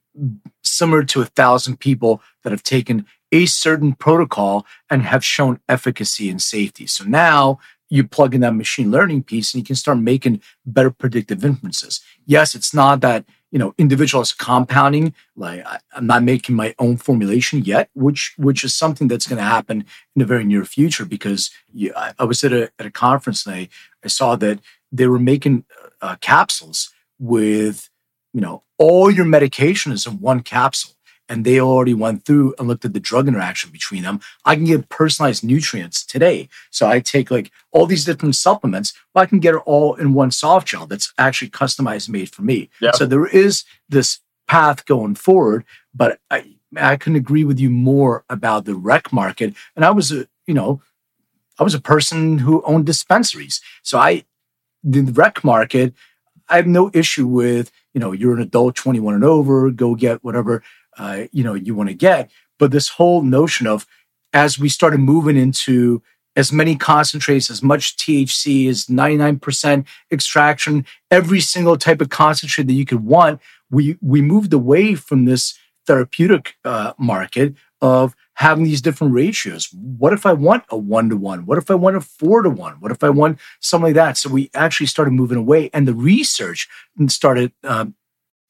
similar 0.62 1.02
to 1.04 1.20
a 1.20 1.26
thousand 1.26 1.80
people 1.80 2.22
that 2.42 2.52
have 2.52 2.62
taken 2.62 3.06
a 3.34 3.46
certain 3.46 3.94
protocol 3.94 4.64
and 4.88 5.02
have 5.02 5.24
shown 5.24 5.58
efficacy 5.68 6.30
and 6.30 6.40
safety. 6.40 6.86
So 6.86 7.02
now 7.04 7.58
you 7.90 8.06
plug 8.06 8.32
in 8.34 8.42
that 8.42 8.54
machine 8.54 8.92
learning 8.92 9.24
piece 9.24 9.52
and 9.52 9.60
you 9.60 9.66
can 9.66 9.74
start 9.74 9.98
making 9.98 10.40
better 10.64 10.90
predictive 10.90 11.44
inferences. 11.44 12.00
Yes, 12.24 12.54
it's 12.54 12.72
not 12.72 13.00
that 13.00 13.24
you 13.50 13.58
know 13.58 13.74
individualized 13.76 14.38
compounding 14.38 15.14
like 15.36 15.66
I, 15.66 15.78
am 15.96 16.06
not 16.06 16.22
making 16.22 16.56
my 16.56 16.74
own 16.80 16.96
formulation 16.96 17.64
yet 17.64 17.88
which 17.94 18.34
which 18.36 18.64
is 18.64 18.74
something 18.74 19.06
that's 19.06 19.28
going 19.28 19.38
to 19.38 19.44
happen 19.56 19.78
in 20.14 20.18
the 20.20 20.24
very 20.24 20.44
near 20.44 20.64
future 20.64 21.04
because 21.04 21.52
you, 21.72 21.92
I, 21.96 22.14
I, 22.18 22.24
was 22.24 22.42
at 22.42 22.52
a, 22.52 22.72
at 22.80 22.86
a 22.86 22.90
conference 22.90 23.46
and 23.46 23.54
I, 23.54 23.68
I 24.02 24.08
saw 24.08 24.34
that 24.34 24.58
they 24.90 25.06
were 25.06 25.20
making 25.20 25.66
uh, 26.02 26.16
capsules 26.20 26.92
with 27.20 27.90
you 28.32 28.40
know 28.40 28.64
all 28.76 29.08
your 29.08 29.24
medication 29.24 29.92
is 29.92 30.04
in 30.04 30.14
one 30.20 30.40
capsule 30.40 30.94
and 31.28 31.44
they 31.44 31.60
already 31.60 31.94
went 31.94 32.24
through 32.24 32.54
and 32.58 32.68
looked 32.68 32.84
at 32.84 32.92
the 32.92 33.00
drug 33.00 33.28
interaction 33.28 33.70
between 33.70 34.02
them. 34.02 34.20
I 34.44 34.56
can 34.56 34.64
get 34.64 34.88
personalized 34.88 35.44
nutrients 35.44 36.04
today. 36.04 36.48
So 36.70 36.88
I 36.88 37.00
take 37.00 37.30
like 37.30 37.50
all 37.70 37.86
these 37.86 38.04
different 38.04 38.36
supplements, 38.36 38.92
but 39.12 39.20
I 39.20 39.26
can 39.26 39.38
get 39.38 39.54
it 39.54 39.62
all 39.64 39.94
in 39.94 40.12
one 40.12 40.30
soft 40.30 40.68
gel 40.68 40.86
that's 40.86 41.12
actually 41.18 41.50
customized 41.50 42.08
made 42.08 42.30
for 42.30 42.42
me. 42.42 42.70
Yep. 42.80 42.96
So 42.96 43.06
there 43.06 43.26
is 43.26 43.64
this 43.88 44.20
path 44.46 44.84
going 44.84 45.14
forward, 45.14 45.64
but 45.94 46.20
I, 46.30 46.56
I 46.76 46.96
couldn't 46.96 47.16
agree 47.16 47.44
with 47.44 47.58
you 47.58 47.70
more 47.70 48.24
about 48.28 48.64
the 48.64 48.74
rec 48.74 49.12
market. 49.12 49.54
And 49.76 49.84
I 49.84 49.90
was 49.90 50.12
a, 50.12 50.26
you 50.46 50.54
know, 50.54 50.82
I 51.58 51.62
was 51.62 51.74
a 51.74 51.80
person 51.80 52.38
who 52.38 52.62
owned 52.64 52.86
dispensaries. 52.86 53.60
So 53.82 53.98
I, 53.98 54.24
the 54.82 55.02
rec 55.02 55.42
market, 55.44 55.94
I 56.48 56.56
have 56.56 56.66
no 56.66 56.90
issue 56.92 57.26
with, 57.26 57.72
you 57.94 58.00
know, 58.00 58.12
you're 58.12 58.34
an 58.34 58.42
adult 58.42 58.76
21 58.76 59.14
and 59.14 59.24
over, 59.24 59.70
go 59.70 59.94
get 59.94 60.22
whatever 60.22 60.62
uh, 60.96 61.24
you 61.32 61.44
know 61.44 61.54
you 61.54 61.74
want 61.74 61.88
to 61.88 61.94
get. 61.94 62.30
But 62.58 62.70
this 62.70 62.88
whole 62.88 63.22
notion 63.22 63.66
of 63.66 63.86
as 64.32 64.58
we 64.58 64.68
started 64.68 64.98
moving 64.98 65.36
into 65.36 66.02
as 66.36 66.52
many 66.52 66.74
concentrates, 66.74 67.50
as 67.50 67.62
much 67.62 67.96
THC, 67.96 68.68
as 68.68 68.86
99% 68.86 69.86
extraction, 70.10 70.84
every 71.10 71.40
single 71.40 71.76
type 71.76 72.00
of 72.00 72.08
concentrate 72.08 72.66
that 72.66 72.72
you 72.72 72.84
could 72.84 73.04
want, 73.04 73.40
we 73.70 73.96
we 74.00 74.20
moved 74.20 74.52
away 74.52 74.94
from 74.94 75.24
this 75.24 75.58
therapeutic 75.86 76.56
uh, 76.64 76.92
market 76.98 77.54
of 77.80 78.14
having 78.34 78.64
these 78.64 78.82
different 78.82 79.14
ratios. 79.14 79.68
What 79.72 80.12
if 80.12 80.26
I 80.26 80.32
want 80.32 80.64
a 80.68 80.76
one 80.76 81.08
to 81.08 81.16
one? 81.16 81.46
What 81.46 81.58
if 81.58 81.70
I 81.70 81.74
want 81.74 81.96
a 81.96 82.00
four 82.00 82.42
to 82.42 82.50
one? 82.50 82.74
What 82.80 82.92
if 82.92 83.04
I 83.04 83.10
want 83.10 83.38
something 83.60 83.86
like 83.86 83.94
that? 83.94 84.16
So 84.16 84.28
we 84.28 84.50
actually 84.54 84.86
started 84.86 85.12
moving 85.12 85.38
away, 85.38 85.70
and 85.72 85.86
the 85.86 85.94
research 85.94 86.68
started 87.08 87.52
um, 87.62 87.94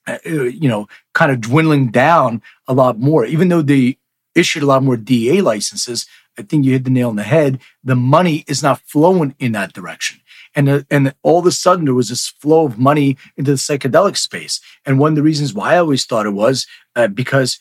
uh, 0.07 0.18
you 0.24 0.68
know, 0.68 0.87
kind 1.14 1.32
of 1.32 1.41
dwindling 1.41 1.91
down 1.91 2.43
a 2.68 2.74
lot 2.74 2.99
more. 2.99 3.24
Even 3.24 3.49
though 3.49 3.62
they 3.62 3.99
issued 4.35 4.62
a 4.62 4.66
lot 4.66 4.82
more 4.82 4.97
DA 4.97 5.41
licenses, 5.41 6.07
I 6.39 6.43
think 6.43 6.64
you 6.64 6.72
hit 6.72 6.85
the 6.85 6.91
nail 6.91 7.09
on 7.09 7.16
the 7.16 7.22
head. 7.22 7.61
The 7.82 7.95
money 7.95 8.45
is 8.47 8.62
not 8.62 8.80
flowing 8.80 9.35
in 9.39 9.53
that 9.53 9.72
direction. 9.72 10.20
And, 10.55 10.68
uh, 10.68 10.82
and 10.91 11.14
all 11.22 11.39
of 11.39 11.47
a 11.47 11.53
sudden, 11.53 11.85
there 11.85 11.95
was 11.95 12.11
this 12.11 12.28
flow 12.28 12.66
of 12.66 12.78
money 12.78 13.16
into 13.37 13.53
the 13.53 13.57
psychedelic 13.57 14.16
space. 14.16 14.61
And 14.85 14.99
one 14.99 15.12
of 15.12 15.16
the 15.16 15.22
reasons 15.22 15.55
why 15.55 15.74
I 15.74 15.78
always 15.78 16.05
thought 16.05 16.26
it 16.26 16.30
was 16.30 16.66
uh, 16.95 17.09
because 17.09 17.59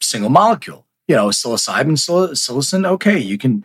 single 0.00 0.30
molecule, 0.30 0.86
you 1.10 1.16
know, 1.16 1.26
psilocybin, 1.26 1.98
psilocin, 1.98 2.86
okay, 2.86 3.18
you 3.18 3.36
can, 3.36 3.64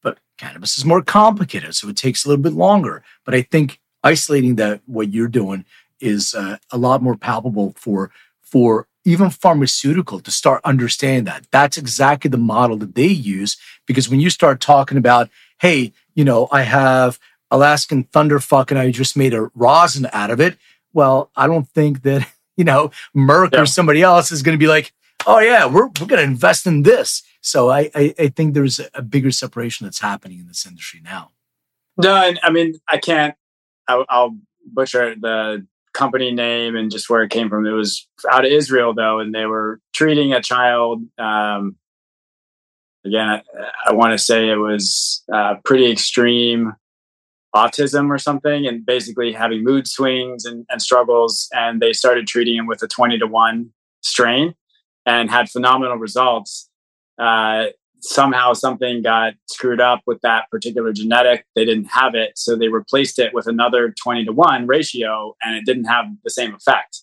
but 0.00 0.18
cannabis 0.38 0.78
is 0.78 0.84
more 0.84 1.02
complicated. 1.02 1.74
So 1.74 1.88
it 1.88 1.96
takes 1.96 2.24
a 2.24 2.28
little 2.28 2.40
bit 2.40 2.52
longer. 2.52 3.02
But 3.24 3.34
I 3.34 3.42
think 3.42 3.80
isolating 4.04 4.54
that, 4.56 4.80
what 4.86 5.12
you're 5.12 5.26
doing, 5.26 5.64
is 5.98 6.36
uh, 6.36 6.58
a 6.70 6.78
lot 6.78 7.02
more 7.02 7.16
palpable 7.16 7.74
for 7.76 8.12
for 8.40 8.86
even 9.04 9.28
pharmaceutical 9.28 10.20
to 10.20 10.30
start 10.30 10.60
understanding 10.64 11.24
that. 11.24 11.48
That's 11.50 11.76
exactly 11.76 12.28
the 12.28 12.38
model 12.38 12.76
that 12.76 12.94
they 12.94 13.08
use 13.08 13.56
because 13.86 14.08
when 14.08 14.20
you 14.20 14.30
start 14.30 14.60
talking 14.60 14.96
about, 14.96 15.28
hey, 15.60 15.92
you 16.14 16.24
know, 16.24 16.46
I 16.52 16.62
have 16.62 17.18
Alaskan 17.50 18.04
thunderfuck 18.04 18.70
and 18.70 18.78
I 18.78 18.92
just 18.92 19.16
made 19.16 19.34
a 19.34 19.50
rosin 19.56 20.06
out 20.12 20.30
of 20.30 20.40
it. 20.40 20.58
Well, 20.92 21.32
I 21.34 21.48
don't 21.48 21.68
think 21.70 22.02
that 22.02 22.24
you 22.56 22.62
know 22.62 22.92
Merck 23.16 23.52
yeah. 23.52 23.62
or 23.62 23.66
somebody 23.66 24.00
else 24.00 24.30
is 24.30 24.44
going 24.44 24.56
to 24.56 24.64
be 24.64 24.68
like, 24.68 24.92
oh 25.26 25.38
yeah, 25.38 25.66
we're 25.66 25.86
we're 25.86 26.06
going 26.06 26.18
to 26.18 26.22
invest 26.22 26.66
in 26.66 26.82
this. 26.82 27.22
So 27.40 27.70
I, 27.70 27.90
I, 27.94 28.14
I 28.18 28.28
think 28.28 28.54
there's 28.54 28.80
a 28.94 29.02
bigger 29.02 29.30
separation 29.30 29.84
that's 29.84 30.00
happening 30.00 30.38
in 30.38 30.46
this 30.46 30.66
industry 30.66 31.00
now. 31.04 31.32
No, 31.96 32.14
I 32.42 32.50
mean 32.50 32.74
I 32.88 32.98
can't. 32.98 33.34
I'll, 33.86 34.06
I'll 34.08 34.36
butcher 34.66 35.14
the 35.14 35.66
company 35.92 36.32
name 36.32 36.74
and 36.74 36.90
just 36.90 37.08
where 37.08 37.22
it 37.22 37.30
came 37.30 37.48
from. 37.48 37.66
It 37.66 37.70
was 37.70 38.08
out 38.30 38.44
of 38.44 38.50
Israel 38.50 38.94
though, 38.94 39.20
and 39.20 39.34
they 39.34 39.46
were 39.46 39.80
treating 39.94 40.32
a 40.32 40.42
child. 40.42 41.02
Um, 41.18 41.76
again, 43.04 43.28
I, 43.28 43.42
I 43.86 43.92
want 43.92 44.12
to 44.12 44.18
say 44.18 44.48
it 44.48 44.56
was 44.56 45.22
uh, 45.32 45.56
pretty 45.64 45.90
extreme 45.90 46.74
autism 47.54 48.10
or 48.10 48.18
something, 48.18 48.66
and 48.66 48.84
basically 48.84 49.32
having 49.32 49.62
mood 49.62 49.86
swings 49.86 50.44
and, 50.44 50.66
and 50.68 50.82
struggles. 50.82 51.48
And 51.52 51.80
they 51.80 51.92
started 51.92 52.26
treating 52.26 52.56
him 52.56 52.66
with 52.66 52.82
a 52.82 52.88
twenty 52.88 53.18
to 53.18 53.26
one 53.26 53.70
strain, 54.00 54.54
and 55.06 55.30
had 55.30 55.48
phenomenal 55.48 55.96
results. 55.96 56.68
Uh, 57.18 57.66
somehow 58.04 58.52
something 58.52 59.02
got 59.02 59.34
screwed 59.46 59.80
up 59.80 60.02
with 60.06 60.20
that 60.20 60.50
particular 60.50 60.92
genetic. 60.92 61.46
They 61.54 61.64
didn't 61.64 61.86
have 61.86 62.14
it. 62.14 62.32
So 62.36 62.54
they 62.54 62.68
replaced 62.68 63.18
it 63.18 63.32
with 63.32 63.46
another 63.46 63.94
20 64.02 64.26
to 64.26 64.32
1 64.32 64.66
ratio 64.66 65.34
and 65.42 65.56
it 65.56 65.64
didn't 65.64 65.84
have 65.84 66.06
the 66.22 66.30
same 66.30 66.54
effect. 66.54 67.02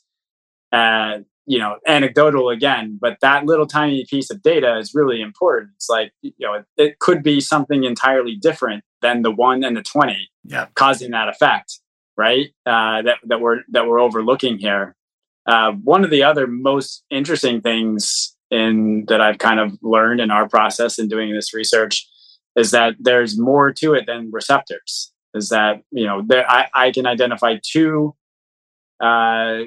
Uh, 0.72 1.20
you 1.48 1.58
know, 1.58 1.78
anecdotal 1.88 2.50
again, 2.50 2.98
but 3.02 3.18
that 3.22 3.46
little 3.46 3.66
tiny 3.66 4.06
piece 4.10 4.30
of 4.30 4.42
data 4.44 4.78
is 4.78 4.94
really 4.94 5.22
important. 5.22 5.72
It's 5.76 5.90
like, 5.90 6.14
you 6.22 6.32
know, 6.40 6.54
it, 6.54 6.66
it 6.78 7.00
could 7.00 7.24
be 7.24 7.42
something 7.42 7.84
entirely 7.84 8.36
different 8.36 8.84
than 9.02 9.24
the 9.24 9.32
one 9.32 9.64
and 9.64 9.76
the 9.76 9.82
20 9.82 10.30
yeah. 10.46 10.68
causing 10.76 11.12
that 11.12 11.28
effect, 11.28 11.80
right? 12.16 12.50
Uh, 12.66 13.02
that, 13.02 13.18
that 13.26 13.42
we're, 13.42 13.62
that 13.72 13.88
we're 13.88 14.00
overlooking 14.00 14.60
here. 14.60 14.96
Uh, 15.46 15.72
one 15.72 16.04
of 16.04 16.12
the 16.12 16.24
other 16.24 16.48
most 16.48 17.04
interesting 17.10 17.62
things 17.62 18.36
in 18.52 19.06
that 19.08 19.22
I've 19.22 19.38
kind 19.38 19.60
of 19.60 19.78
learned 19.82 20.20
in 20.20 20.30
our 20.30 20.48
process 20.48 21.00
in 21.00 21.08
doing 21.08 21.34
this 21.34 21.54
research 21.54 22.08
is 22.56 22.72
that 22.72 22.96
there's 23.00 23.40
more 23.40 23.72
to 23.72 23.94
it 23.94 24.06
than 24.06 24.30
receptors. 24.32 25.12
Is 25.34 25.50
that 25.50 25.82
you 25.92 26.06
know 26.06 26.22
there 26.28 26.50
I, 26.50 26.68
I 26.74 26.92
can 26.92 27.06
identify 27.06 27.56
two 27.64 28.16
uh, 29.00 29.64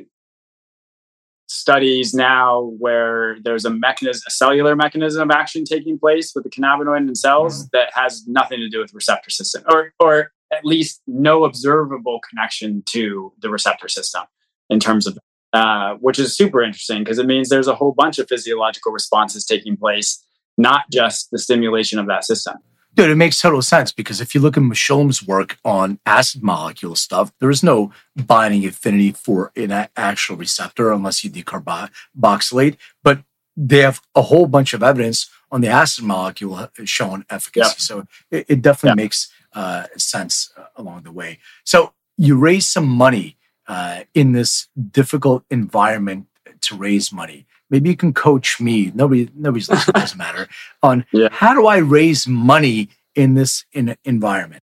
studies 1.49 2.13
now 2.13 2.73
where 2.79 3.39
there's 3.43 3.65
a 3.65 3.71
mechanism, 3.71 4.23
a 4.29 4.31
cellular 4.31 4.77
mechanism 4.77 5.31
of 5.31 5.35
action 5.35 5.65
taking 5.65 5.99
place 5.99 6.33
with 6.35 6.45
the 6.45 6.51
cannabinoid 6.51 7.09
in 7.09 7.15
cells 7.15 7.61
mm-hmm. 7.61 7.69
that 7.73 7.91
has 7.95 8.27
nothing 8.27 8.61
to 8.61 8.69
do 8.69 8.81
with 8.81 8.93
receptor 8.93 9.31
system, 9.31 9.65
or 9.71 9.95
or 9.99 10.33
at 10.53 10.65
least 10.65 11.01
no 11.07 11.45
observable 11.45 12.21
connection 12.29 12.83
to 12.87 13.33
the 13.41 13.49
receptor 13.49 13.89
system 13.89 14.23
in 14.69 14.79
terms 14.79 15.07
of 15.07 15.19
uh, 15.55 15.95
which 16.01 16.19
is 16.19 16.37
super 16.37 16.63
interesting 16.63 16.99
because 16.99 17.21
it 17.21 17.27
means 17.27 17.49
there's 17.49 17.69
a 17.69 17.77
whole 17.77 17.93
bunch 17.93 18.19
of 18.19 18.29
physiological 18.29 18.91
responses 18.91 19.47
taking 19.47 19.77
place, 19.77 20.27
not 20.59 20.91
just 20.91 21.31
the 21.31 21.39
stimulation 21.39 22.01
of 22.01 22.09
that 22.09 22.25
system. 22.25 22.57
Dude, 22.93 23.11
it 23.11 23.15
makes 23.15 23.41
total 23.41 23.63
sense 23.63 23.93
because 23.93 24.21
if 24.21 24.35
you 24.35 24.41
look 24.41 24.57
at 24.57 24.65
Mechoulam's 24.65 25.25
work 25.25 25.59
on 25.65 26.01
acid 26.07 26.43
molecule 26.43 26.97
stuff, 26.97 27.33
there 27.39 27.51
is 27.51 27.63
no 27.63 27.93
binding 28.17 28.67
affinity 28.67 29.13
for 29.13 29.53
an 29.55 29.89
actual 29.97 30.37
receptor 30.37 30.93
unless 30.93 31.23
you 31.23 31.31
decarboxylate. 31.31 32.77
But 33.05 33.23
they 33.57 33.79
have 33.79 34.01
a 34.17 34.23
whole 34.23 34.47
bunch 34.47 34.75
of 34.75 34.83
evidence 34.83 35.31
on 35.53 35.61
the 35.61 35.69
acid 35.69 36.03
molecule 36.03 36.69
showing 36.85 37.25
efficacy. 37.31 37.69
Yep. 37.69 37.79
So 37.79 38.07
it, 38.33 38.47
it 38.49 38.63
definitely 38.63 39.01
yep. 39.01 39.05
makes 39.05 39.33
uh, 39.53 39.87
sense 39.97 40.53
uh, 40.57 40.65
along 40.75 41.05
the 41.05 41.13
way. 41.13 41.39
So 41.63 41.95
you 42.17 42.37
raise 42.37 42.67
some 42.67 42.89
money 42.89 43.37
uh, 43.67 44.01
in 44.15 44.33
this 44.33 44.69
difficult 44.91 45.45
environment 45.51 46.27
to 46.63 46.77
raise 46.77 47.13
money. 47.13 47.47
Maybe 47.71 47.91
you 47.91 47.97
can 47.97 48.13
coach 48.13 48.61
me. 48.61 48.93
Nobody, 48.95 49.31
nobody's 49.35 49.69
listening. 49.69 50.01
doesn't 50.01 50.19
matter. 50.19 50.49
On 50.83 51.05
yeah. 51.13 51.29
how 51.31 51.55
do 51.55 51.67
I 51.67 51.79
raise 51.79 52.27
money 52.27 52.89
in 53.15 53.35
this 53.35 53.65
in 53.73 53.97
environment? 54.05 54.63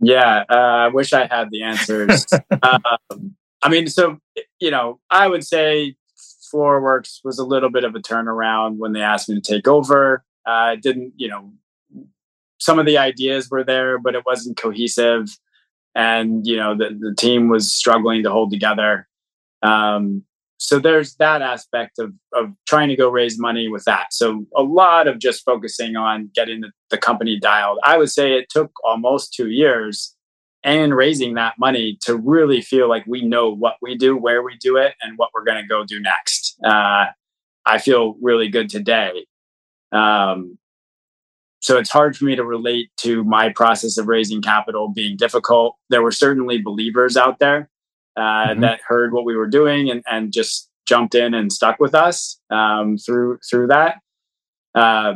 Yeah, 0.00 0.44
uh, 0.48 0.54
I 0.54 0.88
wish 0.88 1.12
I 1.12 1.26
had 1.26 1.50
the 1.50 1.62
answers. 1.62 2.26
um, 2.62 3.36
I 3.62 3.68
mean, 3.68 3.88
so 3.88 4.18
you 4.60 4.70
know, 4.70 5.00
I 5.10 5.26
would 5.26 5.44
say 5.44 5.96
Floraworks 6.52 7.20
was 7.24 7.38
a 7.38 7.44
little 7.44 7.70
bit 7.70 7.84
of 7.84 7.94
a 7.94 8.00
turnaround 8.00 8.76
when 8.76 8.92
they 8.92 9.02
asked 9.02 9.28
me 9.28 9.40
to 9.40 9.40
take 9.40 9.66
over. 9.66 10.24
Uh, 10.46 10.76
didn't 10.76 11.14
you 11.16 11.28
know? 11.28 11.52
Some 12.60 12.78
of 12.78 12.86
the 12.86 12.98
ideas 12.98 13.48
were 13.50 13.62
there, 13.62 13.98
but 13.98 14.16
it 14.16 14.24
wasn't 14.26 14.56
cohesive 14.56 15.28
and 15.98 16.46
you 16.46 16.56
know 16.56 16.74
the, 16.74 16.96
the 16.98 17.14
team 17.18 17.48
was 17.48 17.74
struggling 17.74 18.22
to 18.22 18.30
hold 18.30 18.50
together 18.50 19.06
um, 19.62 20.22
so 20.60 20.78
there's 20.78 21.14
that 21.16 21.40
aspect 21.42 21.98
of, 21.98 22.12
of 22.32 22.52
trying 22.66 22.88
to 22.88 22.96
go 22.96 23.10
raise 23.10 23.38
money 23.38 23.68
with 23.68 23.84
that 23.84 24.06
so 24.12 24.46
a 24.56 24.62
lot 24.62 25.06
of 25.06 25.18
just 25.18 25.44
focusing 25.44 25.96
on 25.96 26.30
getting 26.34 26.62
the, 26.62 26.70
the 26.90 26.96
company 26.96 27.38
dialed 27.38 27.78
i 27.84 27.98
would 27.98 28.10
say 28.10 28.32
it 28.32 28.46
took 28.48 28.70
almost 28.84 29.34
two 29.34 29.50
years 29.50 30.14
and 30.64 30.94
raising 30.94 31.34
that 31.34 31.54
money 31.58 31.98
to 32.02 32.16
really 32.16 32.60
feel 32.60 32.88
like 32.88 33.04
we 33.06 33.22
know 33.22 33.48
what 33.48 33.76
we 33.80 33.96
do, 33.96 34.16
where 34.16 34.42
we 34.42 34.56
do 34.56 34.76
it, 34.76 34.94
and 35.00 35.16
what 35.16 35.30
we're 35.32 35.44
going 35.44 35.60
to 35.60 35.66
go 35.66 35.84
do 35.84 36.00
next. 36.00 36.56
Uh, 36.64 37.06
I 37.64 37.78
feel 37.78 38.16
really 38.20 38.48
good 38.48 38.68
today. 38.68 39.26
Um, 39.92 40.58
so 41.60 41.76
it's 41.76 41.90
hard 41.90 42.16
for 42.16 42.24
me 42.24 42.36
to 42.36 42.44
relate 42.44 42.90
to 42.98 43.24
my 43.24 43.50
process 43.50 43.98
of 43.98 44.06
raising 44.06 44.40
capital 44.40 44.88
being 44.88 45.16
difficult. 45.16 45.76
There 45.90 46.02
were 46.02 46.12
certainly 46.12 46.58
believers 46.58 47.16
out 47.16 47.38
there 47.38 47.68
uh, 48.16 48.20
mm-hmm. 48.20 48.60
that 48.60 48.80
heard 48.86 49.12
what 49.12 49.24
we 49.24 49.36
were 49.36 49.48
doing 49.48 49.90
and, 49.90 50.02
and 50.06 50.32
just 50.32 50.68
jumped 50.86 51.14
in 51.14 51.34
and 51.34 51.52
stuck 51.52 51.78
with 51.80 51.94
us 51.94 52.40
um, 52.50 52.96
through 52.96 53.38
through 53.48 53.68
that. 53.68 53.96
Uh, 54.74 55.14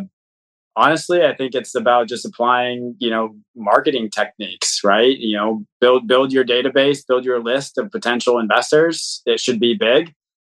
honestly, 0.77 1.25
I 1.25 1.35
think 1.35 1.55
it's 1.55 1.75
about 1.75 2.09
just 2.09 2.25
applying, 2.25 2.97
you 2.99 3.11
know, 3.11 3.37
marketing 3.55 4.11
techniques, 4.11 4.81
right? 4.85 5.17
You 5.17 5.37
know, 5.37 5.65
build 5.81 6.07
build 6.07 6.33
your 6.33 6.45
database, 6.45 7.07
build 7.07 7.25
your 7.25 7.43
list 7.43 7.79
of 7.79 7.91
potential 7.91 8.39
investors. 8.39 9.23
It 9.27 9.41
should 9.41 9.61
be 9.61 9.75
big, 9.75 10.13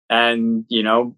and 0.09 0.65
you 0.69 0.83
know, 0.83 1.17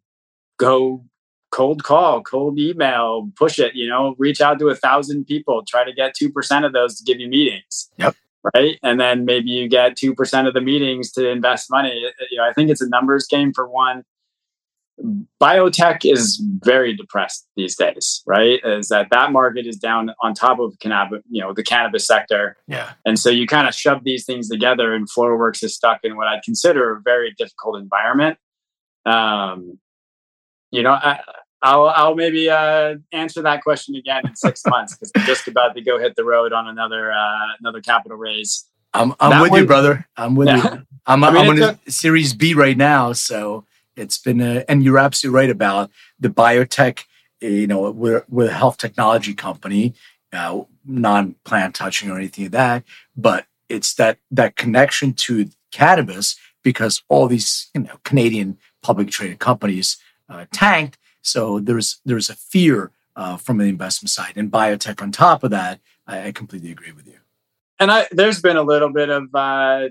go 0.58 1.04
cold 1.52 1.84
call, 1.84 2.22
cold 2.24 2.58
email, 2.58 3.30
push 3.36 3.60
it. 3.60 3.76
You 3.76 3.88
know, 3.89 4.16
reach 4.18 4.41
out 4.41 4.60
to 4.60 4.70
a 4.70 4.76
thousand 4.76 5.26
people, 5.26 5.64
try 5.68 5.84
to 5.84 5.93
get 5.93 6.16
two 6.16 6.32
percent 6.32 6.66
of 6.66 6.74
those 6.74 6.97
to 6.97 7.04
give 7.04 7.20
you 7.20 7.28
meetings. 7.28 7.89
Yep. 7.97 8.16
Right, 8.56 8.80
and 8.82 8.99
then 8.99 9.26
maybe 9.26 9.52
you 9.52 9.70
get 9.70 9.95
two 9.95 10.16
percent 10.16 10.47
of 10.47 10.56
the 10.56 10.62
meetings 10.62 11.12
to 11.12 11.30
invest 11.30 11.70
money. 11.70 12.04
You 12.32 12.38
know, 12.38 12.43
I 12.43 12.54
think 12.54 12.72
it's 12.72 12.82
a 12.82 12.89
numbers 12.89 13.28
game 13.28 13.54
for 13.54 13.70
one 13.70 14.04
biotech 15.39 16.12
is 16.12 16.43
very 16.64 16.95
depressed 16.95 17.47
these 17.56 17.76
days, 17.76 18.22
right? 18.26 18.60
Is 18.64 18.89
that 18.89 19.08
that 19.12 19.32
market 19.32 19.66
is 19.66 19.78
down 19.78 20.12
on 20.22 20.34
top 20.34 20.60
of 20.60 20.78
cannabis, 20.80 21.22
you 21.30 21.41
know, 21.41 21.54
the 21.54 21.64
cannabis 21.64 22.06
sector. 22.06 22.58
Yeah. 22.68 22.91
And 23.06 23.18
so 23.18 23.30
you 23.30 23.47
kind 23.47 23.68
of 23.68 23.74
shove 23.74 24.04
these 24.04 24.26
things 24.26 24.49
together, 24.49 24.93
and 24.93 25.08
FloraWorks 25.10 25.64
is 25.64 25.76
stuck 25.76 25.99
in 26.04 26.18
what 26.18 26.28
I'd 26.28 26.43
consider 26.43 26.95
a 26.95 27.02
very 27.02 27.34
difficult 27.38 27.80
environment. 27.80 28.38
Um, 29.06 29.80
you 30.72 30.84
know, 30.84 30.92
I, 30.92 31.20
I'll 31.62 31.86
I'll 31.86 32.16
maybe 32.16 32.50
uh, 32.50 32.96
answer 33.12 33.42
that 33.44 33.64
question 33.64 33.96
again 33.96 34.28
in 34.28 34.36
six 34.36 34.64
months 34.68 34.96
because 34.96 35.12
I'm 35.16 35.26
just 35.26 35.48
about 35.48 35.76
to 35.76 35.82
go 35.82 36.00
hit 36.00 36.16
the 36.16 36.26
road 36.26 36.54
on 36.54 36.68
another 36.68 37.12
uh, 37.12 37.48
another 37.60 37.82
capital 37.82 38.18
raise. 38.18 38.66
I'm 38.94 39.14
I'm 39.20 39.32
that 39.32 39.42
with 39.42 39.52
one, 39.52 39.62
you, 39.62 39.68
brother. 39.68 40.08
I'm 40.18 40.36
with 40.36 40.48
yeah. 40.48 40.76
you. 40.76 40.86
I'm 41.06 41.24
I 41.24 41.32
mean, 41.32 41.42
I'm 41.42 41.64
on 41.64 41.78
a 41.88 41.92
Series 41.92 42.34
B 42.34 42.54
right 42.54 42.78
now, 42.78 43.14
so 43.14 43.66
it's 43.96 44.18
been, 44.18 44.42
a, 44.42 44.64
and 44.70 44.84
you're 44.84 45.00
absolutely 45.00 45.36
right 45.36 45.50
about 45.50 45.92
the 46.20 46.30
biotech. 46.30 47.04
You 47.40 47.68
know, 47.68 47.90
we're, 47.92 48.24
we're 48.30 48.50
a 48.50 48.54
health 48.54 48.78
technology 48.78 49.34
company, 49.34 49.96
uh, 50.32 50.62
non-plant 50.86 51.76
touching 51.76 52.12
or 52.12 52.18
anything 52.18 52.46
like 52.46 52.52
that, 52.52 52.84
but 53.16 53.46
it's 53.68 53.96
that 53.96 54.20
that 54.30 54.56
connection 54.56 55.14
to 55.14 55.50
cannabis 55.72 56.36
because 56.64 57.02
all 57.10 57.28
these 57.28 57.70
you 57.74 57.82
know 57.82 57.98
Canadian 58.04 58.58
public 58.84 59.10
traded 59.10 59.40
companies 59.40 59.98
uh, 60.32 60.46
tanked. 60.52 60.98
So 61.22 61.60
there's 61.60 62.00
there's 62.06 62.30
a 62.30 62.36
fear 62.36 62.92
uh, 63.16 63.38
from 63.38 63.58
the 63.58 63.66
investment 63.66 64.10
side, 64.10 64.34
and 64.36 64.52
biotech 64.52 65.02
on 65.02 65.12
top 65.12 65.44
of 65.44 65.52
that. 65.52 65.80
I, 66.08 66.28
I 66.28 66.32
completely 66.32 66.72
agree 66.72 66.92
with 66.92 67.08
you. 67.08 67.18
And 67.80 67.92
I, 67.92 68.08
there's 68.12 68.42
been 68.42 68.58
a 68.58 68.64
little 68.64 68.92
bit 68.92 69.10
of 69.10 69.34
uh, 69.34 69.90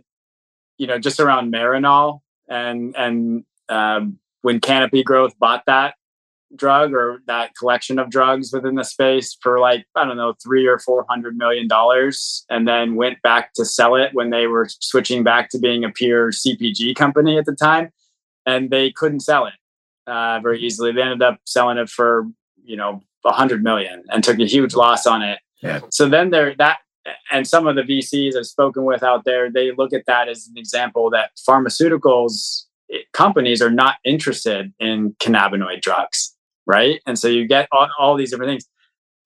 you 0.79 0.87
know 0.87 0.99
just 0.99 1.21
around 1.21 1.53
Marinol 1.53 2.21
and 2.49 2.97
and 2.97 3.45
um, 3.69 4.19
when 4.43 4.61
Canopy 4.61 5.03
Growth 5.03 5.39
bought 5.39 5.65
that 5.67 5.95
drug 6.57 6.93
or 6.93 7.23
that 7.29 7.53
collection 7.57 8.01
of 8.01 8.11
drugs 8.11 8.53
within 8.53 8.75
the 8.75 8.83
space 8.83 9.37
for 9.41 9.61
like 9.61 9.85
I 9.95 10.05
don't 10.05 10.17
know 10.17 10.35
three 10.43 10.67
or 10.67 10.79
four 10.79 11.07
hundred 11.09 11.37
million 11.37 11.69
dollars, 11.69 12.45
and 12.51 12.67
then 12.67 12.97
went 12.97 13.23
back 13.23 13.53
to 13.55 13.65
sell 13.65 13.95
it 13.95 14.15
when 14.15 14.31
they 14.31 14.47
were 14.47 14.69
switching 14.69 15.23
back 15.23 15.51
to 15.51 15.59
being 15.59 15.85
a 15.85 15.91
pure 15.91 16.33
CPG 16.33 16.97
company 16.97 17.39
at 17.39 17.45
the 17.45 17.55
time, 17.55 17.91
and 18.47 18.71
they 18.71 18.91
couldn't 18.91 19.21
sell 19.21 19.47
it 19.47 19.55
uh, 20.11 20.41
very 20.41 20.61
easily. 20.61 20.93
They 20.93 21.03
ended 21.03 21.23
up 21.23 21.39
selling 21.45 21.79
it 21.79 21.89
for 21.89 22.27
you 22.63 22.77
know 22.77 23.03
a 23.25 23.33
hundred 23.33 23.63
million 23.63 24.03
and 24.11 24.25
took 24.25 24.39
a 24.39 24.47
huge 24.47 24.75
loss 24.75 25.07
on 25.07 25.23
it. 25.23 25.39
Yeah. 25.63 25.81
So 25.91 26.09
then 26.09 26.31
there 26.31 26.55
that 26.59 26.79
and 27.31 27.47
some 27.47 27.67
of 27.67 27.77
the 27.77 27.83
VCs 27.83 28.37
I've 28.37 28.47
spoken 28.47 28.85
with 28.85 29.03
out 29.03 29.25
there, 29.25 29.51
they 29.51 29.73
look 29.73 29.93
at 29.93 30.07
that 30.07 30.29
as 30.29 30.49
an 30.49 30.59
example 30.59 31.11
that 31.11 31.31
pharmaceuticals 31.49 32.65
companies 33.13 33.63
are 33.63 33.71
not 33.71 33.97
interested 34.05 34.73
in 34.79 35.15
cannabinoid 35.21 35.81
drugs, 35.81 36.35
right? 36.67 37.01
And 37.07 37.19
so 37.19 37.29
you 37.29 37.47
get 37.47 37.69
all, 37.73 37.89
all 37.99 38.17
these 38.17 38.31
different 38.31 38.51
things. 38.51 38.67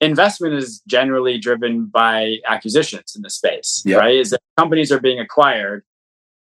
Investment 0.01 0.55
is 0.55 0.83
generally 0.87 1.39
driven 1.39 1.87
by 1.87 2.37
acquisitions 2.47 3.15
in 3.17 3.23
the 3.23 3.31
space, 3.31 3.83
yep. 3.87 4.01
right? 4.01 4.17
Is 4.17 4.31
that 4.31 4.41
companies 4.59 4.93
are 4.93 5.01
being 5.01 5.19
acquired, 5.19 5.85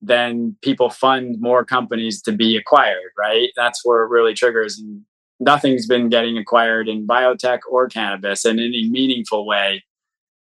then 0.02 0.56
people 0.62 0.90
fund 0.90 1.40
more 1.40 1.66
companies 1.66 2.22
to 2.24 2.32
be 2.32 2.58
acquired, 2.58 3.12
right? 3.18 3.50
That's 3.56 3.82
where 3.84 4.04
it 4.04 4.10
really 4.10 4.34
triggers. 4.34 4.78
And 4.78 5.02
nothing's 5.40 5.88
been 5.88 6.10
getting 6.10 6.38
acquired 6.38 6.88
in 6.88 7.08
biotech 7.08 7.60
or 7.70 7.88
cannabis 7.88 8.46
in 8.46 8.60
any 8.60 8.90
meaningful 8.90 9.46
way 9.46 9.84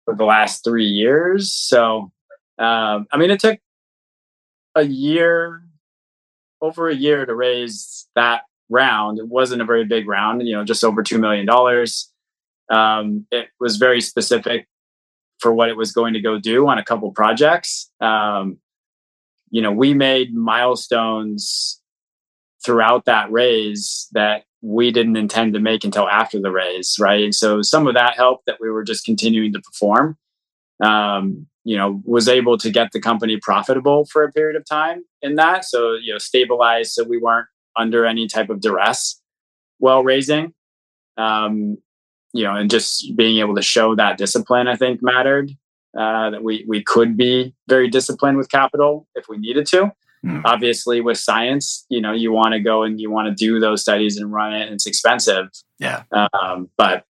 for 0.06 0.16
the 0.16 0.26
last 0.26 0.64
three 0.64 0.86
years. 0.86 1.52
So, 1.52 2.12
um, 2.58 3.08
I 3.12 3.18
mean, 3.18 3.32
it 3.32 3.40
took 3.40 3.60
a 4.76 4.84
year 4.84 5.64
over 6.62 6.90
a 6.90 6.96
year 6.96 7.26
to 7.26 7.36
raise 7.36 8.08
that 8.16 8.44
round. 8.70 9.20
It 9.20 9.28
wasn't 9.28 9.62
a 9.62 9.66
very 9.66 9.86
big 9.86 10.08
round, 10.08 10.46
you 10.48 10.56
know, 10.56 10.64
just 10.64 10.84
over 10.84 11.04
$2 11.04 11.20
million. 11.20 11.48
Um, 12.70 13.26
it 13.32 13.48
was 13.60 13.78
very 13.78 14.02
specific 14.02 14.68
for 15.40 15.54
what 15.54 15.70
it 15.70 15.78
was 15.78 15.92
going 15.92 16.14
to 16.14 16.22
go 16.22 16.38
do 16.38 16.68
on 16.68 16.78
a 16.78 16.84
couple 16.84 17.12
projects. 17.12 17.90
Um, 18.02 18.58
you 19.52 19.62
know, 19.62 19.72
we 19.72 19.94
made 19.94 20.34
milestones 20.34 21.82
throughout 22.64 23.06
that 23.06 23.32
raise 23.32 24.08
that 24.12 24.44
we 24.62 24.92
didn't 24.92 25.16
intend 25.16 25.54
to 25.54 25.60
make 25.60 25.84
until 25.84 26.08
after 26.10 26.40
the 26.40 26.52
raise, 26.52 26.98
right? 27.00 27.24
And 27.24 27.34
so 27.34 27.62
some 27.62 27.88
of 27.88 27.94
that 27.94 28.16
helped 28.16 28.46
that 28.46 28.60
we 28.60 28.70
were 28.70 28.84
just 28.84 29.06
continuing 29.06 29.54
to 29.54 29.62
perform. 29.62 30.18
Um, 30.84 31.48
you 31.70 31.78
know 31.78 32.02
was 32.04 32.28
able 32.28 32.58
to 32.58 32.72
get 32.72 32.92
the 32.92 33.00
company 33.00 33.38
profitable 33.38 34.06
for 34.06 34.24
a 34.24 34.32
period 34.32 34.56
of 34.56 34.66
time 34.66 35.04
in 35.22 35.36
that 35.36 35.64
so 35.66 35.94
you 35.94 36.12
know 36.12 36.18
stabilized 36.18 36.94
so 36.94 37.04
we 37.04 37.20
weren't 37.20 37.48
under 37.76 38.06
any 38.06 38.28
type 38.28 38.50
of 38.50 38.60
duress 38.60 39.22
while 39.78 40.04
raising 40.04 40.54
um, 41.18 41.78
you 42.34 42.44
know 42.44 42.56
and 42.56 42.72
just 42.72 43.16
being 43.16 43.38
able 43.38 43.56
to 43.56 43.62
show 43.62 43.96
that 43.96 44.18
discipline 44.18 44.68
i 44.68 44.76
think 44.76 45.02
mattered 45.04 45.52
uh, 45.98 46.30
that 46.30 46.44
we 46.44 46.66
we 46.68 46.84
could 46.84 47.18
be 47.18 47.54
very 47.68 47.88
disciplined 47.88 48.38
with 48.38 48.50
capital 48.50 49.08
if 49.16 49.26
we 49.28 49.38
needed 49.38 49.66
to 49.66 49.92
mm. 50.26 50.42
obviously 50.46 51.02
with 51.02 51.18
science 51.18 51.86
you 51.90 52.00
know 52.02 52.12
you 52.12 52.32
want 52.32 52.54
to 52.54 52.60
go 52.60 52.84
and 52.84 53.00
you 53.00 53.10
want 53.10 53.28
to 53.28 53.34
do 53.34 53.60
those 53.60 53.82
studies 53.82 54.18
and 54.18 54.32
run 54.32 54.54
it 54.54 54.64
and 54.64 54.74
it's 54.74 54.86
expensive 54.86 55.48
yeah 55.80 56.04
um, 56.12 56.70
but 56.78 57.06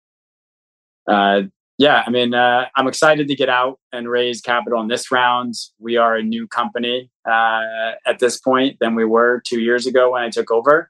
uh, 1.07 1.43
yeah, 1.77 2.03
I 2.05 2.09
mean, 2.09 2.33
uh, 2.33 2.65
I'm 2.75 2.87
excited 2.87 3.27
to 3.27 3.35
get 3.35 3.49
out 3.49 3.79
and 3.93 4.09
raise 4.09 4.41
capital 4.41 4.81
in 4.81 4.87
this 4.87 5.11
round. 5.11 5.53
We 5.79 5.95
are 5.97 6.15
a 6.15 6.23
new 6.23 6.47
company 6.47 7.11
uh, 7.23 7.91
at 8.05 8.17
this 8.19 8.39
point 8.39 8.77
than 8.79 8.95
we 8.95 9.05
were 9.05 9.43
two 9.45 9.59
years 9.59 9.85
ago 9.85 10.11
when 10.11 10.23
I 10.23 10.29
took 10.29 10.49
over. 10.49 10.89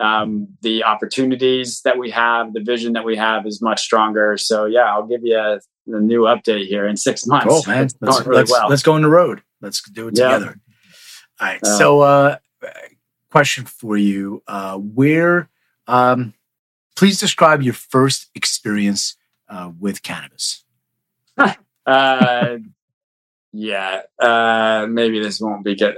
Um, 0.00 0.48
the 0.62 0.82
opportunities 0.84 1.82
that 1.82 1.98
we 1.98 2.10
have, 2.10 2.54
the 2.54 2.62
vision 2.62 2.94
that 2.94 3.04
we 3.04 3.16
have 3.16 3.46
is 3.46 3.60
much 3.60 3.82
stronger. 3.82 4.36
So, 4.38 4.64
yeah, 4.64 4.84
I'll 4.84 5.06
give 5.06 5.20
you 5.22 5.36
a, 5.36 5.60
a 5.88 6.00
new 6.00 6.22
update 6.22 6.66
here 6.66 6.86
in 6.86 6.96
six 6.96 7.26
months. 7.26 7.46
Cool, 7.46 7.62
man. 7.66 7.88
Let's, 8.00 8.20
really 8.26 8.38
let's, 8.38 8.50
well. 8.50 8.68
let's, 8.68 8.82
go 8.82 8.94
on 8.94 9.02
the 9.02 9.10
road. 9.10 9.42
Let's 9.60 9.82
do 9.90 10.08
it 10.08 10.18
yeah. 10.18 10.38
together. 10.38 10.60
All 11.38 11.46
right. 11.46 11.62
Uh, 11.62 11.78
so, 11.78 12.00
uh, 12.00 12.36
question 13.30 13.66
for 13.66 13.96
you: 13.96 14.42
uh, 14.48 14.78
Where? 14.78 15.50
Um, 15.86 16.34
please 16.96 17.18
describe 17.18 17.62
your 17.62 17.74
first 17.74 18.30
experience 18.34 19.16
uh, 19.48 19.72
with 19.78 20.02
cannabis? 20.02 20.64
uh, 21.86 22.56
yeah, 23.52 24.02
uh, 24.18 24.86
maybe 24.88 25.20
this 25.20 25.40
won't 25.40 25.64
be 25.64 25.74
good. 25.74 25.96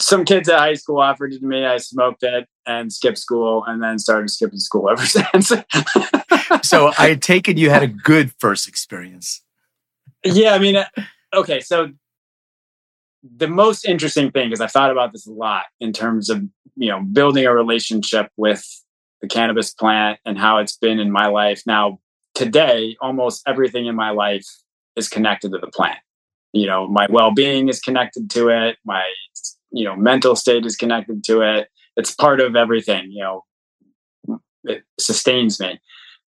Some 0.00 0.24
kids 0.24 0.48
at 0.48 0.58
high 0.58 0.74
school 0.74 0.98
offered 0.98 1.32
it 1.32 1.40
to 1.40 1.46
me. 1.46 1.64
I 1.64 1.76
smoked 1.76 2.22
it 2.22 2.48
and 2.66 2.92
skipped 2.92 3.18
school, 3.18 3.64
and 3.66 3.82
then 3.82 3.98
started 3.98 4.30
skipping 4.30 4.58
school 4.58 4.90
ever 4.90 5.04
since. 5.04 5.52
so 6.62 6.92
I 6.98 7.14
take 7.14 7.48
it 7.48 7.58
you 7.58 7.70
had 7.70 7.82
a 7.82 7.88
good 7.88 8.32
first 8.38 8.66
experience. 8.68 9.42
Yeah, 10.24 10.54
I 10.54 10.58
mean, 10.58 10.76
uh, 10.76 10.86
okay, 11.34 11.60
so 11.60 11.90
the 13.22 13.48
most 13.48 13.84
interesting 13.84 14.30
thing 14.30 14.52
is 14.52 14.60
I 14.60 14.66
thought 14.66 14.90
about 14.90 15.12
this 15.12 15.26
a 15.26 15.32
lot 15.32 15.64
in 15.80 15.92
terms 15.92 16.30
of 16.30 16.42
you 16.76 16.88
know 16.88 17.02
building 17.02 17.46
a 17.46 17.54
relationship 17.54 18.30
with 18.36 18.64
the 19.20 19.28
cannabis 19.28 19.72
plant 19.74 20.18
and 20.24 20.38
how 20.38 20.58
it's 20.58 20.76
been 20.76 20.98
in 20.98 21.10
my 21.10 21.26
life 21.26 21.62
now 21.66 21.98
today, 22.34 22.96
almost 23.00 23.42
everything 23.46 23.86
in 23.86 23.94
my 23.94 24.10
life 24.10 24.46
is 24.96 25.08
connected 25.08 25.52
to 25.52 25.58
the 25.58 25.66
plant. 25.66 25.98
You 26.52 26.66
know, 26.66 26.88
my 26.88 27.06
well 27.10 27.32
being 27.32 27.68
is 27.68 27.80
connected 27.80 28.30
to 28.30 28.48
it. 28.48 28.78
My, 28.84 29.02
you 29.72 29.84
know, 29.84 29.96
mental 29.96 30.36
state 30.36 30.66
is 30.66 30.76
connected 30.76 31.24
to 31.24 31.42
it. 31.42 31.68
It's 31.96 32.14
part 32.14 32.40
of 32.40 32.56
everything, 32.56 33.10
you 33.10 33.22
know, 33.22 33.44
it 34.64 34.82
sustains 34.98 35.60
me. 35.60 35.80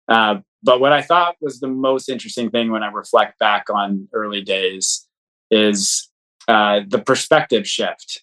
Uh, 0.08 0.36
but 0.62 0.80
what 0.80 0.92
I 0.92 1.02
thought 1.02 1.36
was 1.40 1.60
the 1.60 1.68
most 1.68 2.08
interesting 2.08 2.50
thing 2.50 2.70
when 2.70 2.82
I 2.82 2.88
reflect 2.88 3.38
back 3.38 3.70
on 3.70 4.08
early 4.12 4.42
days 4.42 5.06
is 5.50 6.10
uh, 6.48 6.80
the 6.86 6.98
perspective 6.98 7.66
shift 7.66 8.22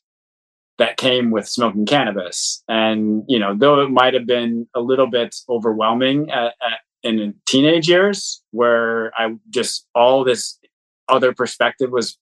that 0.78 0.98
came 0.98 1.32
with 1.32 1.48
smoking 1.48 1.86
cannabis. 1.86 2.64
And, 2.68 3.24
you 3.28 3.40
know, 3.40 3.56
though 3.56 3.82
it 3.82 3.90
might 3.90 4.14
have 4.14 4.26
been 4.26 4.68
a 4.76 4.82
little 4.82 5.08
bit 5.08 5.34
overwhelming 5.48 6.30
at, 6.32 6.54
at, 6.62 6.80
in 7.04 7.36
teenage 7.46 7.88
years 7.88 8.42
where 8.52 9.14
I 9.18 9.36
just 9.50 9.88
all 9.94 10.24
this 10.24 10.60
other 11.08 11.34
perspective 11.34 11.92
was 11.92 12.18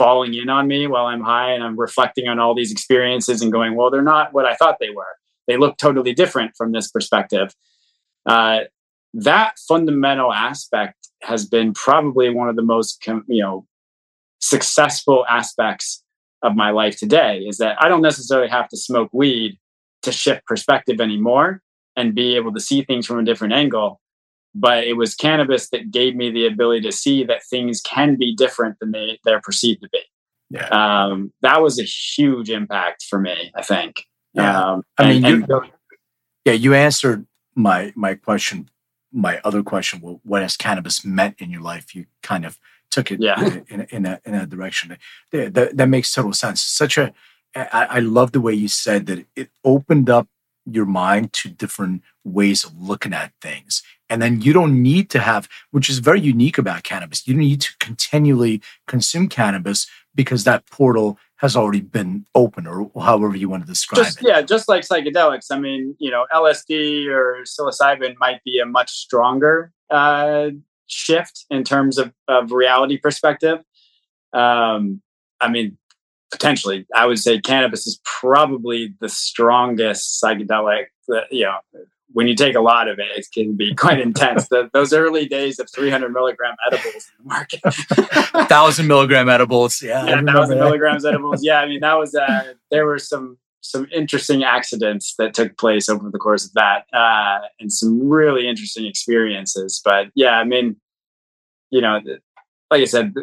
falling 0.00 0.32
in 0.32 0.48
on 0.48 0.66
me 0.66 0.86
while 0.86 1.04
I'm 1.04 1.20
high 1.20 1.52
and 1.52 1.62
I'm 1.62 1.78
reflecting 1.78 2.26
on 2.26 2.38
all 2.38 2.54
these 2.54 2.72
experiences 2.72 3.42
and 3.42 3.52
going, 3.52 3.76
well, 3.76 3.90
they're 3.90 4.00
not 4.00 4.32
what 4.32 4.46
I 4.46 4.54
thought 4.54 4.78
they 4.80 4.88
were. 4.88 5.14
They 5.46 5.58
look 5.58 5.76
totally 5.76 6.14
different 6.14 6.52
from 6.56 6.72
this 6.72 6.90
perspective. 6.90 7.54
Uh, 8.24 8.60
that 9.12 9.58
fundamental 9.68 10.32
aspect 10.32 11.08
has 11.20 11.44
been 11.44 11.74
probably 11.74 12.30
one 12.30 12.48
of 12.48 12.56
the 12.56 12.62
most, 12.62 13.06
you 13.06 13.42
know, 13.42 13.66
successful 14.38 15.26
aspects 15.28 16.02
of 16.42 16.56
my 16.56 16.70
life 16.70 16.98
today 16.98 17.40
is 17.40 17.58
that 17.58 17.76
I 17.78 17.90
don't 17.90 18.00
necessarily 18.00 18.48
have 18.48 18.70
to 18.70 18.78
smoke 18.78 19.10
weed 19.12 19.58
to 20.00 20.12
shift 20.12 20.46
perspective 20.46 20.98
anymore 20.98 21.60
and 21.94 22.14
be 22.14 22.36
able 22.36 22.54
to 22.54 22.60
see 22.60 22.80
things 22.84 23.06
from 23.06 23.18
a 23.18 23.24
different 23.24 23.52
angle. 23.52 24.00
But 24.54 24.84
it 24.84 24.94
was 24.94 25.14
cannabis 25.14 25.70
that 25.70 25.90
gave 25.90 26.16
me 26.16 26.30
the 26.30 26.46
ability 26.46 26.80
to 26.82 26.92
see 26.92 27.22
that 27.24 27.44
things 27.48 27.80
can 27.80 28.16
be 28.16 28.34
different 28.34 28.78
than 28.80 28.90
they, 28.90 29.18
they're 29.24 29.40
perceived 29.40 29.82
to 29.82 29.88
be. 29.92 30.02
Yeah. 30.50 30.66
Um, 30.66 31.32
that 31.42 31.62
was 31.62 31.78
a 31.78 31.84
huge 31.84 32.50
impact 32.50 33.04
for 33.08 33.20
me, 33.20 33.52
I 33.54 33.62
think. 33.62 34.04
Yeah. 34.34 34.72
Um, 34.72 34.82
I 34.98 35.08
mean, 35.08 35.24
and, 35.24 35.46
you, 35.48 35.62
yeah, 36.44 36.52
you 36.54 36.74
answered 36.74 37.26
my 37.54 37.92
my 37.94 38.14
question, 38.14 38.68
my 39.12 39.40
other 39.44 39.62
question. 39.62 40.00
Well, 40.00 40.20
what 40.24 40.42
has 40.42 40.56
cannabis 40.56 41.04
meant 41.04 41.36
in 41.38 41.50
your 41.50 41.62
life? 41.62 41.94
You 41.94 42.06
kind 42.22 42.44
of 42.44 42.58
took 42.90 43.12
it 43.12 43.20
yeah. 43.20 43.60
in, 43.68 43.86
in, 43.90 44.06
a, 44.06 44.20
in 44.24 44.34
a 44.34 44.46
direction 44.46 44.96
that, 45.30 45.54
that, 45.54 45.76
that 45.76 45.88
makes 45.88 46.12
total 46.12 46.32
sense. 46.32 46.60
Such 46.60 46.98
a, 46.98 47.12
I, 47.54 47.86
I 47.90 47.98
love 48.00 48.32
the 48.32 48.40
way 48.40 48.52
you 48.52 48.66
said 48.66 49.06
that 49.06 49.26
it 49.36 49.50
opened 49.64 50.10
up 50.10 50.26
your 50.74 50.86
mind 50.86 51.32
to 51.34 51.48
different 51.48 52.02
ways 52.24 52.64
of 52.64 52.76
looking 52.76 53.12
at 53.12 53.32
things. 53.40 53.82
And 54.08 54.20
then 54.20 54.40
you 54.40 54.52
don't 54.52 54.82
need 54.82 55.08
to 55.10 55.20
have, 55.20 55.48
which 55.70 55.88
is 55.88 55.98
very 55.98 56.20
unique 56.20 56.58
about 56.58 56.82
cannabis, 56.82 57.26
you 57.26 57.34
don't 57.34 57.42
need 57.42 57.60
to 57.60 57.72
continually 57.78 58.60
consume 58.86 59.28
cannabis 59.28 59.86
because 60.14 60.44
that 60.44 60.66
portal 60.66 61.18
has 61.36 61.56
already 61.56 61.80
been 61.80 62.26
open 62.34 62.66
or 62.66 62.90
however 63.00 63.36
you 63.36 63.48
want 63.48 63.62
to 63.62 63.68
describe 63.68 64.04
just, 64.04 64.18
it. 64.20 64.28
Yeah, 64.28 64.42
just 64.42 64.68
like 64.68 64.82
psychedelics. 64.82 65.46
I 65.50 65.58
mean, 65.58 65.94
you 65.98 66.10
know, 66.10 66.26
LSD 66.34 67.06
or 67.06 67.44
psilocybin 67.44 68.16
might 68.18 68.42
be 68.44 68.58
a 68.58 68.66
much 68.66 68.90
stronger 68.90 69.72
uh, 69.88 70.50
shift 70.86 71.46
in 71.48 71.64
terms 71.64 71.96
of, 71.96 72.12
of 72.28 72.52
reality 72.52 72.98
perspective. 72.98 73.60
Um, 74.32 75.00
I 75.40 75.48
mean, 75.48 75.78
potentially, 76.30 76.86
I 76.94 77.06
would 77.06 77.18
say 77.18 77.40
cannabis 77.40 77.86
is 77.86 78.00
probably 78.04 78.94
the 79.00 79.08
strongest 79.08 80.22
psychedelic. 80.22 80.86
That, 81.08 81.24
you 81.30 81.44
know, 81.44 81.58
when 82.12 82.26
you 82.26 82.34
take 82.34 82.54
a 82.54 82.60
lot 82.60 82.88
of 82.88 82.98
it, 82.98 83.06
it 83.16 83.26
can 83.32 83.56
be 83.56 83.74
quite 83.76 84.00
intense. 84.00 84.48
The, 84.48 84.70
those 84.72 84.92
early 84.92 85.26
days 85.26 85.58
of 85.58 85.68
300 85.70 86.12
milligram 86.12 86.56
edibles 86.66 87.08
in 87.18 87.24
the 87.24 87.28
market, 87.28 87.60
thousand 88.48 88.86
milligram 88.86 89.28
edibles, 89.28 89.82
yeah, 89.82 90.06
yeah, 90.06 90.22
thousand 90.22 90.58
milligrams 90.58 91.04
edibles. 91.04 91.44
Yeah, 91.44 91.60
I 91.60 91.66
mean 91.66 91.80
that 91.80 91.98
was 91.98 92.14
uh, 92.14 92.54
there 92.70 92.86
were 92.86 92.98
some 92.98 93.38
some 93.62 93.86
interesting 93.92 94.42
accidents 94.42 95.14
that 95.18 95.34
took 95.34 95.58
place 95.58 95.88
over 95.88 96.08
the 96.10 96.18
course 96.18 96.46
of 96.46 96.52
that, 96.54 96.86
uh, 96.94 97.40
and 97.60 97.72
some 97.72 98.08
really 98.08 98.48
interesting 98.48 98.86
experiences. 98.86 99.80
But 99.84 100.08
yeah, 100.14 100.38
I 100.38 100.44
mean, 100.44 100.76
you 101.70 101.80
know, 101.80 102.00
like 102.70 102.82
I 102.82 102.86
said, 102.86 103.14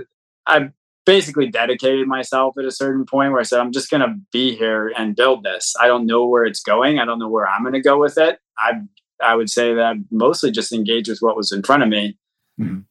I 0.46 0.70
basically 1.08 1.48
dedicated 1.48 2.06
myself 2.06 2.56
at 2.60 2.66
a 2.66 2.72
certain 2.72 3.06
point 3.06 3.32
where 3.32 3.40
I 3.40 3.44
said, 3.44 3.62
I'm 3.62 3.72
just 3.72 3.90
going 3.90 4.02
to 4.02 4.16
be 4.34 4.56
here 4.56 4.92
and 4.96 5.16
build 5.16 5.44
this. 5.44 5.74
I 5.80 5.88
don't 5.88 6.06
know 6.06 6.28
where 6.28 6.44
it's 6.44 6.62
going. 6.62 7.00
I 7.00 7.06
don't 7.06 7.18
know 7.18 7.30
where 7.30 7.48
I'm 7.48 7.64
going 7.64 7.74
to 7.74 7.82
go 7.82 7.98
with 7.98 8.18
it. 8.20 8.40
I 8.60 8.74
I 9.20 9.34
would 9.34 9.50
say 9.50 9.74
that 9.74 9.82
I'm 9.82 10.06
mostly 10.12 10.52
just 10.52 10.72
engaged 10.72 11.10
with 11.10 11.22
what 11.22 11.36
was 11.36 11.52
in 11.52 11.64
front 11.64 11.82
of 11.82 11.90
me. 11.90 12.20
Mm-hmm. 12.60 12.82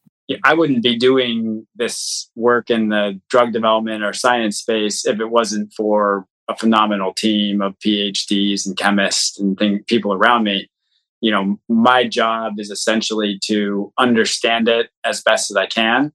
I 0.43 0.53
wouldn't 0.55 0.83
be 0.83 0.97
doing 0.97 1.65
this 1.75 2.29
work 2.35 2.69
in 2.69 2.89
the 2.89 3.21
drug 3.29 3.53
development 3.53 4.03
or 4.03 4.11
science 4.11 4.57
space 4.57 5.05
if 5.05 5.21
it 5.21 5.29
wasn't 5.29 5.71
for 5.71 6.25
a 6.49 6.57
phenomenal 6.57 7.13
team 7.13 7.61
of 7.61 7.79
PhDs 7.79 8.65
and 8.65 8.75
chemists 8.75 9.39
and 9.39 9.57
thing, 9.57 9.83
people 9.87 10.13
around 10.13 10.43
me. 10.43 10.69
You 11.21 11.31
know, 11.31 11.59
my 11.69 12.05
job 12.05 12.59
is 12.59 12.69
essentially 12.71 13.39
to 13.45 13.93
understand 13.97 14.67
it 14.67 14.89
as 15.05 15.21
best 15.21 15.49
as 15.49 15.55
I 15.55 15.65
can 15.65 16.11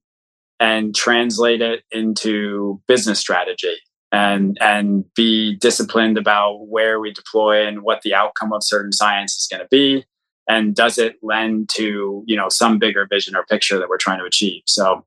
and 0.63 0.95
translate 0.95 1.61
it 1.61 1.83
into 1.91 2.81
business 2.87 3.19
strategy 3.19 3.75
and 4.13 4.57
and 4.61 5.05
be 5.17 5.57
disciplined 5.57 6.17
about 6.17 6.69
where 6.69 7.01
we 7.01 7.13
deploy 7.13 7.67
and 7.67 7.83
what 7.83 8.03
the 8.03 8.15
outcome 8.15 8.53
of 8.53 8.63
certain 8.63 8.93
science 8.93 9.35
is 9.35 9.49
going 9.51 9.61
to 9.61 9.69
be. 9.71 10.05
And 10.49 10.75
does 10.75 10.99
it 10.99 11.17
lend 11.21 11.69
to 11.71 12.23
you 12.27 12.37
know 12.37 12.49
some 12.49 12.79
bigger 12.79 13.07
vision 13.11 13.35
or 13.35 13.45
picture 13.45 13.79
that 13.79 13.89
we're 13.89 13.99
trying 13.99 14.21
to 14.21 14.25
achieve? 14.25 14.63
So 14.67 15.05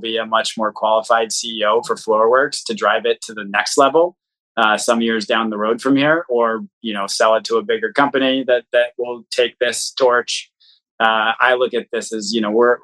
be 0.00 0.16
a 0.16 0.24
much 0.24 0.56
more 0.56 0.72
qualified 0.72 1.30
CEO 1.30 1.84
for 1.84 1.96
FloraWorks 1.96 2.62
to 2.66 2.74
drive 2.74 3.04
it 3.04 3.20
to 3.22 3.34
the 3.34 3.44
next 3.44 3.76
level 3.76 4.16
uh, 4.58 4.76
some 4.76 5.00
years 5.00 5.24
down 5.24 5.50
the 5.50 5.56
road 5.56 5.80
from 5.80 5.94
here, 5.94 6.26
or 6.28 6.64
you 6.82 6.92
know, 6.92 7.06
sell 7.06 7.36
it 7.36 7.44
to 7.44 7.56
a 7.56 7.62
bigger 7.62 7.92
company 7.92 8.42
that 8.44 8.64
that 8.72 8.92
will 8.98 9.24
take 9.30 9.56
this 9.60 9.92
torch. 9.92 10.50
Uh, 10.98 11.32
I 11.38 11.54
look 11.54 11.74
at 11.74 11.86
this 11.92 12.12
as 12.12 12.34
you 12.34 12.40
know 12.40 12.50
we're 12.50 12.78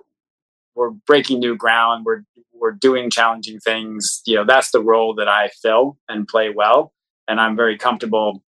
we're 0.76 0.90
breaking 0.90 1.40
new 1.40 1.56
ground. 1.56 2.04
We're 2.06 2.22
we're 2.52 2.70
doing 2.70 3.10
challenging 3.10 3.58
things. 3.58 4.22
You 4.24 4.36
know, 4.36 4.44
that's 4.44 4.70
the 4.70 4.82
role 4.82 5.16
that 5.16 5.26
I 5.28 5.50
fill 5.62 5.98
and 6.08 6.28
play 6.28 6.48
well, 6.48 6.92
and 7.26 7.40
I'm 7.40 7.56
very 7.56 7.76
comfortable. 7.76 8.42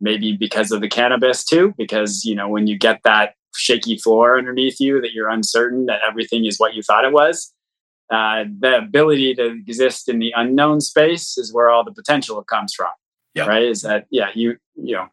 Maybe 0.00 0.36
because 0.36 0.72
of 0.72 0.80
the 0.80 0.88
cannabis 0.88 1.44
too, 1.44 1.74
because 1.78 2.24
you 2.24 2.34
know 2.34 2.48
when 2.48 2.66
you 2.66 2.76
get 2.76 3.02
that 3.04 3.34
shaky 3.54 3.96
floor 3.96 4.36
underneath 4.36 4.80
you 4.80 5.00
that 5.00 5.12
you're 5.12 5.30
uncertain 5.30 5.86
that 5.86 6.00
everything 6.06 6.44
is 6.44 6.58
what 6.58 6.74
you 6.74 6.82
thought 6.82 7.04
it 7.04 7.12
was 7.12 7.53
uh, 8.10 8.44
the 8.58 8.78
ability 8.78 9.34
to 9.34 9.46
exist 9.46 10.08
in 10.08 10.18
the 10.18 10.32
unknown 10.36 10.80
space 10.80 11.38
is 11.38 11.52
where 11.52 11.70
all 11.70 11.84
the 11.84 11.92
potential 11.92 12.42
comes 12.44 12.74
from. 12.74 12.90
Right? 13.46 13.62
Is 13.62 13.82
that 13.82 14.06
yeah? 14.10 14.28
You 14.34 14.56
you 14.76 14.96
know, 14.96 15.08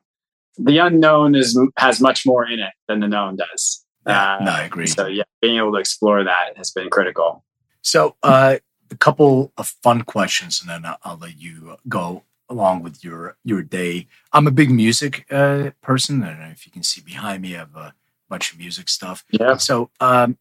the 0.58 0.78
unknown 0.78 1.36
is 1.36 1.60
has 1.78 2.00
much 2.00 2.26
more 2.26 2.46
in 2.46 2.60
it 2.60 2.74
than 2.88 3.00
the 3.00 3.08
known 3.08 3.38
does. 3.38 3.86
Yeah, 4.06 4.36
uh, 4.36 4.44
no, 4.44 4.52
I 4.52 4.64
agree. 4.64 4.88
So 4.88 5.08
yeah, 5.08 5.24
being 5.42 5.58
able 5.58 5.72
to 5.74 5.78
explore 5.78 6.24
that 6.24 6.58
has 6.58 6.72
been 6.72 6.89
critical. 6.89 7.44
So 7.82 8.16
uh, 8.22 8.58
a 8.92 8.96
couple 8.98 9.54
of 9.58 9.74
fun 9.82 10.04
questions, 10.04 10.62
and 10.62 10.70
then 10.70 10.86
I'll, 10.86 10.98
I'll 11.04 11.18
let 11.18 11.39
you 11.39 11.78
go 11.88 12.24
along 12.50 12.84
with 12.84 13.04
your 13.04 13.38
your 13.44 13.64
day. 13.64 14.08
I'm 14.34 14.46
a 14.46 14.52
big 14.52 14.70
music 14.70 15.26
uh, 15.32 15.72
person. 15.82 16.24
I 16.24 16.30
don't 16.30 16.39
know 16.39 16.50
if 16.50 16.66
you 16.66 16.72
can 16.72 16.84
see 16.84 17.02
behind 17.02 17.42
me. 17.42 17.56
I 17.56 17.60
have 17.60 17.76
a 17.76 17.94
bunch 18.30 18.52
of 18.52 18.60
music 18.60 18.89
stuff. 18.89 19.24
Yeah. 19.32 19.58
So 19.58 19.89
um, 20.00 20.38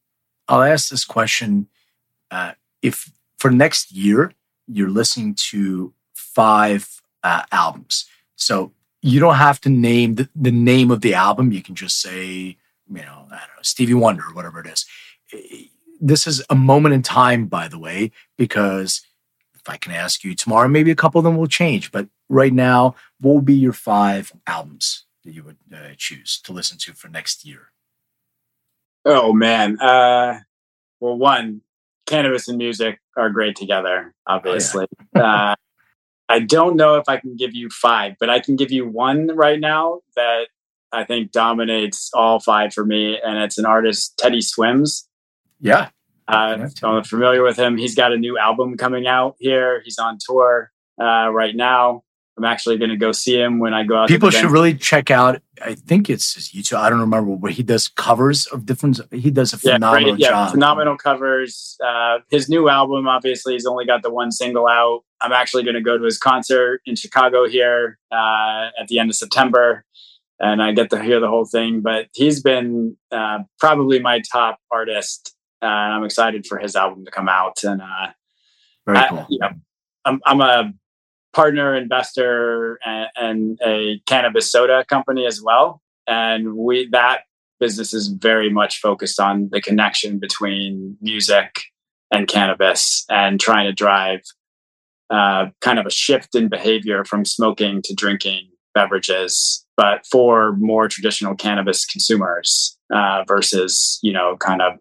I'll 0.49 0.63
ask 0.63 0.91
this 0.91 1.05
question 1.05 1.69
uh, 2.31 2.53
if 2.83 3.11
for 3.39 3.51
next 3.51 3.93
year 3.93 4.33
you're 4.67 4.91
listening 4.91 5.35
to 5.35 5.93
five 6.15 7.03
uh, 7.23 7.43
albums, 7.53 8.07
so 8.37 8.73
you 9.03 9.21
don't 9.21 9.37
have 9.37 9.61
to 9.63 9.69
name 9.69 10.17
the, 10.17 10.29
the 10.35 10.51
name 10.51 10.91
of 10.91 11.01
the 11.01 11.15
album. 11.15 11.53
You 11.53 11.63
can 11.63 11.75
just 11.75 12.01
say, 12.01 12.57
you 12.89 13.03
know, 13.03 13.27
I 13.31 13.39
don't 13.39 13.57
know, 13.57 13.63
Stevie 13.63 13.95
Wonder 13.95 14.25
or 14.25 14.35
whatever 14.35 14.61
it 14.61 14.67
is. 14.67 14.87
This 16.01 16.27
is 16.27 16.43
a 16.51 16.55
moment 16.55 16.95
in 16.95 17.03
time, 17.03 17.47
by 17.47 17.69
the 17.69 17.79
way, 17.79 18.11
because 18.37 19.03
if 19.55 19.69
I 19.69 19.77
can 19.77 19.93
ask 19.93 20.25
you 20.25 20.35
tomorrow, 20.35 20.69
maybe 20.69 20.91
a 20.91 20.97
couple 20.97 21.19
of 21.19 21.25
them 21.25 21.37
will 21.37 21.47
change. 21.47 21.93
But 21.93 22.09
right 22.29 22.53
now, 22.53 22.95
what 23.21 23.35
would 23.37 23.45
be 23.45 23.55
your 23.55 23.73
five 23.73 24.33
albums 24.47 25.05
that 25.25 25.33
you 25.33 25.45
would 25.45 25.59
uh, 25.75 25.95
choose 25.97 26.41
to 26.45 26.53
listen 26.53 26.79
to 26.79 26.93
for 26.95 27.09
next 27.09 27.45
year? 27.45 27.71
Oh 29.05 29.33
man, 29.33 29.79
uh, 29.81 30.41
well, 31.01 31.17
one 31.17 31.63
cannabis 32.11 32.49
and 32.49 32.59
music 32.59 33.01
are 33.17 33.31
great 33.31 33.57
together, 33.57 34.13
obviously. 34.27 34.87
Oh, 34.93 35.07
yeah. 35.21 35.51
uh, 35.53 35.55
I 36.29 36.41
don't 36.41 36.77
know 36.77 36.97
if 36.97 37.09
I 37.09 37.17
can 37.17 37.37
give 37.37 37.55
you 37.55 37.69
five, 37.71 38.15
but 38.21 38.29
I 38.29 38.41
can 38.41 38.57
give 38.57 38.71
you 38.71 38.87
one 38.87 39.29
right 39.35 39.59
now 39.59 40.01
that 40.17 40.49
I 40.93 41.05
think 41.05 41.33
dominates 41.33 42.11
all 42.13 42.41
five 42.41 42.75
for 42.75 42.85
me, 42.85 43.19
and 43.25 43.39
it's 43.39 43.59
an 43.59 43.67
artist, 43.67 44.19
Teddy 44.19 44.41
Swims. 44.41 45.09
Yeah. 45.61 45.89
Uh, 46.29 46.69
I'm 46.83 47.03
familiar 47.05 47.43
with 47.43 47.59
him. 47.59 47.77
He's 47.77 47.95
got 47.95 48.13
a 48.13 48.17
new 48.17 48.39
album 48.39 48.77
coming 48.77 49.07
out 49.07 49.37
here. 49.39 49.83
He's 49.85 49.99
on 49.99 50.19
tour 50.21 50.71
uh, 51.01 51.29
right 51.33 51.57
now. 51.57 52.03
I'm 52.41 52.47
actually 52.47 52.79
going 52.79 52.89
to 52.89 52.97
go 52.97 53.13
see 53.13 53.39
him 53.39 53.59
when 53.59 53.75
I 53.75 53.85
go 53.85 53.99
out. 53.99 54.09
People 54.09 54.31
should 54.31 54.51
really 54.51 54.75
check 54.75 55.11
out. 55.11 55.43
I 55.63 55.75
think 55.75 56.09
it's 56.09 56.33
his 56.33 56.49
YouTube. 56.49 56.79
I 56.79 56.89
don't 56.89 57.01
remember, 57.01 57.37
but 57.37 57.51
he 57.51 57.63
does 57.63 57.87
covers 57.87 58.47
of 58.47 58.65
different. 58.65 58.99
He 59.13 59.31
does 59.31 59.53
a 59.53 59.59
phenomenal 59.59 60.01
yeah, 60.01 60.13
great, 60.13 60.21
yeah, 60.21 60.29
job. 60.31 60.51
Phenomenal 60.53 60.97
covers. 60.97 61.77
Uh, 61.85 62.21
his 62.31 62.49
new 62.49 62.71
album, 62.71 63.07
obviously, 63.07 63.53
he's 63.53 63.67
only 63.67 63.85
got 63.85 64.03
the 64.03 64.11
one 64.11 64.33
single 64.33 64.67
out. 64.67 65.03
I'm 65.21 65.33
actually 65.33 65.65
going 65.65 65.75
to 65.75 65.83
go 65.83 65.99
to 65.99 66.05
his 66.05 66.17
concert 66.17 66.81
in 66.87 66.97
Chicago 66.97 67.47
here 67.47 67.99
uh, 68.11 68.71
at 68.81 68.89
the 68.89 68.99
end 68.99 69.11
of 69.11 69.17
September. 69.17 69.85
and 70.41 70.63
I 70.63 70.73
get 70.73 70.89
to 70.91 71.03
hear 71.03 71.21
the 71.21 71.29
whole 71.29 71.45
thing. 71.45 71.83
But 71.83 72.09
he's 72.15 72.43
been 72.43 72.97
uh, 73.13 73.41
probably 73.59 74.01
my 74.01 74.23
top 74.33 74.59
artist, 74.71 75.35
uh, 75.63 75.67
and 75.67 75.95
I'm 75.95 76.05
excited 76.05 76.47
for 76.47 76.59
his 76.59 76.75
album 76.75 77.05
to 77.05 77.11
come 77.11 77.29
out. 77.29 77.63
And 77.65 77.83
uh, 77.83 78.09
Very 78.87 79.07
cool. 79.09 79.19
I, 79.19 79.27
you 79.29 79.39
know, 79.39 79.51
I'm, 80.07 80.21
I'm 80.25 80.41
a 80.41 80.73
partner, 81.33 81.75
investor, 81.75 82.79
and, 82.85 83.09
and 83.17 83.59
a 83.65 84.01
cannabis 84.07 84.51
soda 84.51 84.85
company 84.85 85.27
as 85.27 85.41
well. 85.43 85.81
And 86.07 86.55
we 86.57 86.89
that 86.93 87.23
business 87.59 87.93
is 87.93 88.09
very 88.09 88.51
much 88.51 88.81
focused 88.81 89.21
on 89.21 89.49
the 89.53 89.61
connection 89.61 90.19
between 90.19 90.97
music 91.01 91.61
and 92.11 92.27
cannabis 92.27 93.05
and 93.09 93.39
trying 93.39 93.67
to 93.67 93.73
drive 93.73 94.23
uh, 95.11 95.47
kind 95.61 95.79
of 95.79 95.87
a 95.87 95.91
shift 95.91 96.35
in 96.35 96.49
behavior 96.49 97.05
from 97.05 97.25
smoking 97.25 97.83
to 97.83 97.95
drinking 97.95 98.49
beverages, 98.75 99.65
but 99.77 100.07
for 100.11 100.57
more 100.57 100.89
traditional 100.89 101.35
cannabis 101.35 101.85
consumers 101.85 102.79
uh, 102.95 103.25
versus, 103.27 103.99
you 104.03 104.13
know, 104.13 104.37
kind 104.37 104.63
of 104.63 104.75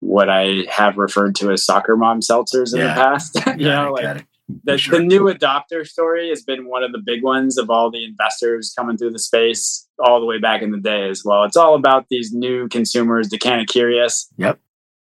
what 0.00 0.28
I 0.28 0.64
have 0.68 0.96
referred 0.96 1.34
to 1.36 1.52
as 1.52 1.64
soccer 1.64 1.96
mom 1.96 2.20
seltzers 2.20 2.74
in 2.74 2.80
yeah. 2.80 2.94
the 2.94 3.00
past. 3.00 3.36
you 3.58 3.68
yeah, 3.68 3.84
know, 3.84 3.92
like 3.92 4.26
the, 4.64 4.78
sure. 4.78 4.98
the 4.98 5.04
new 5.04 5.24
adopter 5.24 5.86
story 5.86 6.28
has 6.28 6.42
been 6.42 6.66
one 6.66 6.82
of 6.82 6.92
the 6.92 6.98
big 6.98 7.22
ones 7.22 7.58
of 7.58 7.70
all 7.70 7.90
the 7.90 8.04
investors 8.04 8.72
coming 8.76 8.96
through 8.96 9.12
the 9.12 9.18
space 9.18 9.88
all 9.98 10.20
the 10.20 10.26
way 10.26 10.38
back 10.38 10.62
in 10.62 10.70
the 10.70 10.78
day 10.78 11.08
as 11.08 11.22
well. 11.24 11.44
It's 11.44 11.56
all 11.56 11.74
about 11.74 12.06
these 12.10 12.32
new 12.32 12.68
consumers, 12.68 13.28
the 13.28 13.38
kind 13.38 13.60
of 13.60 13.66
curious. 13.66 14.28
Yep. 14.36 14.60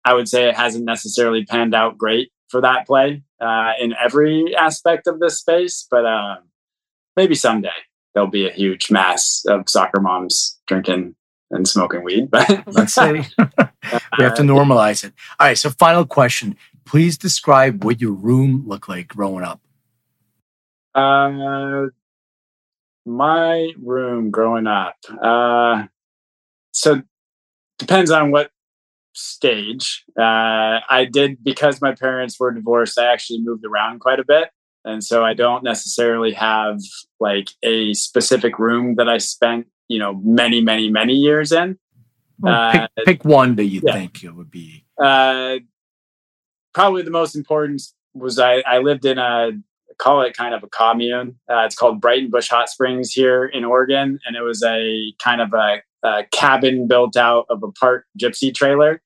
I 0.06 0.14
would 0.14 0.28
say 0.28 0.50
it 0.50 0.56
hasn't 0.56 0.86
necessarily 0.86 1.46
panned 1.46 1.74
out 1.74 1.98
great 1.98 2.32
for 2.50 2.62
that 2.62 2.86
play 2.86 3.24
uh, 3.42 3.72
in 3.80 3.94
every 3.94 4.56
aspect 4.56 5.08
of 5.08 5.20
this 5.20 5.40
space, 5.40 5.88
but 5.90 6.06
uh, 6.06 6.36
maybe 7.16 7.36
someday 7.36 7.70
there'll 8.14 8.30
be 8.30 8.48
a 8.48 8.52
huge 8.52 8.92
mass 8.92 9.44
of 9.48 9.68
soccer 9.68 10.00
moms 10.00 10.60
drinking 10.68 11.16
and 11.52 11.68
smoking 11.68 12.04
weed. 12.04 12.30
But 12.30 12.64
let's 12.68 12.94
say 12.94 13.12
we 14.18 14.24
have 14.24 14.36
to 14.36 14.44
normalize 14.44 15.04
it. 15.04 15.14
All 15.40 15.48
right. 15.48 15.58
So, 15.58 15.70
final 15.70 16.06
question: 16.06 16.58
Please 16.86 17.18
describe 17.18 17.84
what 17.84 18.02
your 18.02 18.14
room 18.14 18.64
looked 18.68 18.90
like 18.90 19.08
growing 19.08 19.44
up. 19.44 19.62
Uh, 20.94 21.88
my 23.06 23.72
room 23.82 24.32
growing 24.32 24.68
up. 24.68 24.96
Uh, 25.22 25.86
so 26.72 27.02
depends 27.80 28.12
on 28.12 28.32
what 28.32 28.52
stage. 29.14 30.04
Uh, 30.18 30.80
I 30.90 31.08
did 31.12 31.44
because 31.44 31.82
my 31.82 31.94
parents 31.94 32.40
were 32.40 32.52
divorced. 32.52 33.00
I 33.00 33.12
actually 33.12 33.42
moved 33.42 33.66
around 33.66 34.00
quite 34.00 34.20
a 34.20 34.26
bit, 34.26 34.50
and 34.86 35.04
so 35.04 35.24
I 35.24 35.34
don't 35.34 35.64
necessarily 35.64 36.34
have 36.34 36.80
like 37.20 37.50
a 37.64 37.94
specific 37.94 38.60
room 38.60 38.96
that 38.96 39.10
I 39.10 39.18
spent, 39.18 39.68
you 39.88 40.00
know, 40.00 40.20
many, 40.24 40.62
many, 40.62 40.90
many 40.90 41.14
years 41.14 41.52
in. 41.52 41.78
Well, 42.40 42.72
pick, 42.72 42.82
uh, 42.82 42.88
pick, 43.06 43.26
one 43.26 43.56
that 43.56 43.66
you 43.66 43.82
yeah. 43.84 43.94
think 43.94 44.24
it 44.24 44.32
would 44.32 44.52
be. 44.52 44.86
Uh, 45.02 45.58
probably 46.74 47.04
the 47.04 47.12
most 47.12 47.36
important 47.36 47.82
was 48.14 48.40
I, 48.40 48.64
I 48.68 48.80
lived 48.80 49.06
in 49.06 49.18
a 49.18 49.52
call 49.98 50.22
it 50.22 50.36
kind 50.36 50.54
of 50.54 50.64
a 50.64 50.68
commune. 50.68 51.40
Uh, 51.50 51.64
it's 51.66 51.76
called 51.76 52.02
Breitenbush 52.02 52.50
Hot 52.50 52.70
Springs 52.70 53.12
here 53.12 53.46
in 53.46 53.64
Oregon, 53.64 54.20
and 54.26 54.36
it 54.36 54.42
was 54.42 54.64
a 54.64 55.14
kind 55.24 55.42
of 55.42 55.54
a, 55.54 55.82
a 56.04 56.24
cabin 56.32 56.88
built 56.88 57.16
out 57.16 57.46
of 57.50 57.64
a 57.64 57.72
park 57.72 58.06
gypsy 58.20 58.54
trailer. 58.54 59.02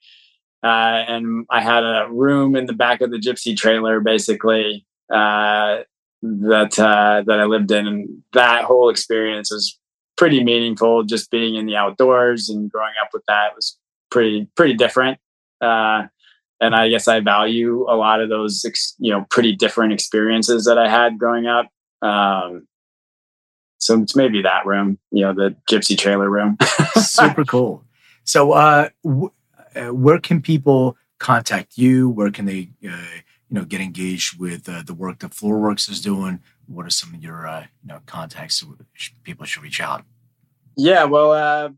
Uh, 0.63 1.03
and 1.07 1.45
I 1.49 1.61
had 1.61 1.84
a 1.84 2.07
room 2.09 2.55
in 2.55 2.65
the 2.65 2.74
back 2.74 3.01
of 3.01 3.11
the 3.11 3.18
gypsy 3.20 3.55
trailer, 3.55 3.99
basically 3.99 4.86
uh, 5.13 5.84
that 6.22 6.80
uh, 6.80 7.24
that 7.26 7.39
I 7.39 7.45
lived 7.45 7.72
in, 7.72 7.88
and 7.88 8.24
that 8.34 8.63
whole 8.63 8.89
experience 8.89 9.51
was 9.51 9.80
pretty 10.18 10.43
meaningful. 10.43 11.03
Just 11.03 11.30
being 11.30 11.55
in 11.55 11.68
the 11.68 11.76
outdoors 11.76 12.49
and 12.49 12.72
growing 12.72 12.93
up 13.01 13.09
with 13.13 13.24
that 13.28 13.55
was 13.55 13.78
pretty 14.09 14.47
pretty 14.55 14.74
different. 14.74 15.20
Uh, 15.61 16.07
and 16.60 16.76
I 16.76 16.89
guess 16.89 17.08
I 17.08 17.20
value 17.20 17.86
a 17.88 17.95
lot 17.95 18.22
of 18.22 18.30
those, 18.30 18.66
you 18.99 19.12
know, 19.12 19.26
pretty 19.30 19.55
different 19.55 19.93
experiences 19.93 20.66
that 20.66 20.78
I 20.78 20.89
had 20.89 21.18
growing 21.18 21.45
up. 21.45 21.68
Um, 22.01 22.68
so 23.78 24.01
it's 24.01 24.16
maybe 24.16 24.41
that 24.41 24.66
room, 24.66 24.97
you 25.12 25.22
know, 25.22 25.34
the 25.34 25.55
gypsy 25.70 25.97
trailer 25.97 26.30
room. 26.30 26.58
Super 26.95 27.45
cool. 27.45 27.84
So, 28.24 28.53
uh, 28.53 28.89
w- 29.03 29.32
uh, 29.76 29.93
where 29.93 30.20
can 30.20 30.41
people 30.41 30.97
contact 31.20 31.78
you? 31.78 32.10
Where 32.10 32.32
can 32.32 32.45
they, 32.45 32.72
uh, 32.84 33.22
you 33.49 33.51
know, 33.51 33.64
get 33.64 33.80
engaged 33.80 34.39
with 34.39 34.68
uh, 34.68 34.82
the 34.86 34.95
work 34.95 35.20
that 35.20 35.32
FloraWorks 35.32 35.89
is 35.89 36.01
doing? 36.01 36.41
What 36.66 36.86
are 36.86 36.89
some 36.89 37.14
of 37.14 37.24
your, 37.24 37.47
uh, 37.47 37.68
you 37.84 37.88
know, 37.88 38.01
contacts 38.05 38.64
people 39.24 39.45
should 39.45 39.64
reach 39.64 39.80
out? 39.80 40.03
Yeah, 40.76 41.05
well, 41.05 41.32
uh, 41.32 41.70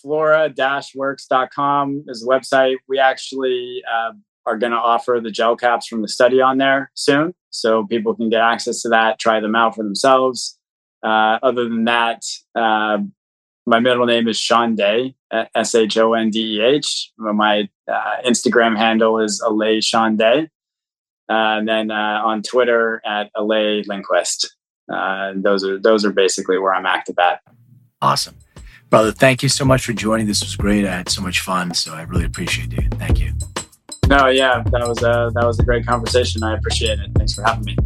flora-works.com 0.00 2.04
is 2.08 2.22
the 2.22 2.26
website. 2.26 2.76
We 2.88 2.98
actually 2.98 3.82
uh, 3.92 4.12
are 4.48 4.58
going 4.58 4.72
to 4.72 4.78
offer 4.78 5.20
the 5.22 5.30
gel 5.30 5.56
caps 5.56 5.86
from 5.86 6.02
the 6.02 6.08
study 6.08 6.40
on 6.40 6.58
there 6.58 6.90
soon. 6.94 7.34
So 7.50 7.86
people 7.86 8.14
can 8.14 8.30
get 8.30 8.40
access 8.40 8.82
to 8.82 8.88
that, 8.90 9.18
try 9.18 9.40
them 9.40 9.54
out 9.54 9.74
for 9.74 9.84
themselves. 9.84 10.58
Uh, 11.02 11.38
other 11.42 11.64
than 11.64 11.84
that, 11.84 12.22
uh, 12.54 12.98
my 13.66 13.80
middle 13.80 14.06
name 14.06 14.26
is 14.28 14.38
Shondeh, 14.38 15.14
S 15.54 15.74
H 15.74 15.98
O 15.98 16.14
N 16.14 16.30
D 16.30 16.56
E 16.56 16.60
H. 16.60 17.12
My 17.18 17.68
uh, 17.86 18.16
Instagram 18.26 18.76
handle 18.76 19.20
is 19.20 19.42
Alleh 19.44 19.78
Shondeh. 19.78 20.48
Uh, 21.30 21.58
and 21.58 21.68
then 21.68 21.90
uh, 21.90 22.22
on 22.24 22.42
Twitter 22.42 23.02
at 23.04 23.30
Alleh 23.36 23.86
Lindquist. 23.86 24.56
Uh, 24.90 25.32
those 25.36 25.62
are 25.62 25.78
those 25.78 26.06
are 26.06 26.12
basically 26.12 26.58
where 26.58 26.74
I'm 26.74 26.86
active 26.86 27.18
at. 27.18 27.40
Awesome, 28.00 28.36
brother. 28.88 29.12
Thank 29.12 29.42
you 29.42 29.50
so 29.50 29.66
much 29.66 29.84
for 29.84 29.92
joining. 29.92 30.26
This 30.26 30.42
was 30.42 30.56
great. 30.56 30.86
I 30.86 30.96
had 30.96 31.10
so 31.10 31.20
much 31.20 31.40
fun, 31.40 31.74
so 31.74 31.92
I 31.92 32.02
really 32.02 32.24
appreciate 32.24 32.72
it. 32.72 32.94
Thank 32.94 33.20
you. 33.20 33.34
No, 34.08 34.28
yeah, 34.28 34.62
that 34.72 34.88
was 34.88 35.02
a 35.02 35.30
that 35.34 35.44
was 35.44 35.58
a 35.58 35.62
great 35.62 35.86
conversation. 35.86 36.42
I 36.42 36.54
appreciate 36.54 36.98
it. 36.98 37.10
Thanks 37.14 37.34
for 37.34 37.42
having 37.42 37.64
me. 37.66 37.76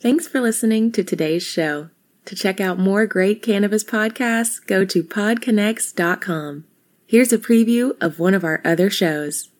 Thanks 0.00 0.26
for 0.26 0.40
listening 0.40 0.92
to 0.92 1.04
today's 1.04 1.42
show. 1.42 1.90
To 2.24 2.34
check 2.34 2.58
out 2.58 2.78
more 2.78 3.06
great 3.06 3.42
cannabis 3.42 3.84
podcasts, 3.84 4.66
go 4.66 4.86
to 4.86 5.04
podconnects.com. 5.04 6.64
Here's 7.06 7.32
a 7.32 7.38
preview 7.38 7.94
of 8.00 8.18
one 8.18 8.32
of 8.32 8.44
our 8.44 8.62
other 8.64 8.88
shows. 8.88 9.50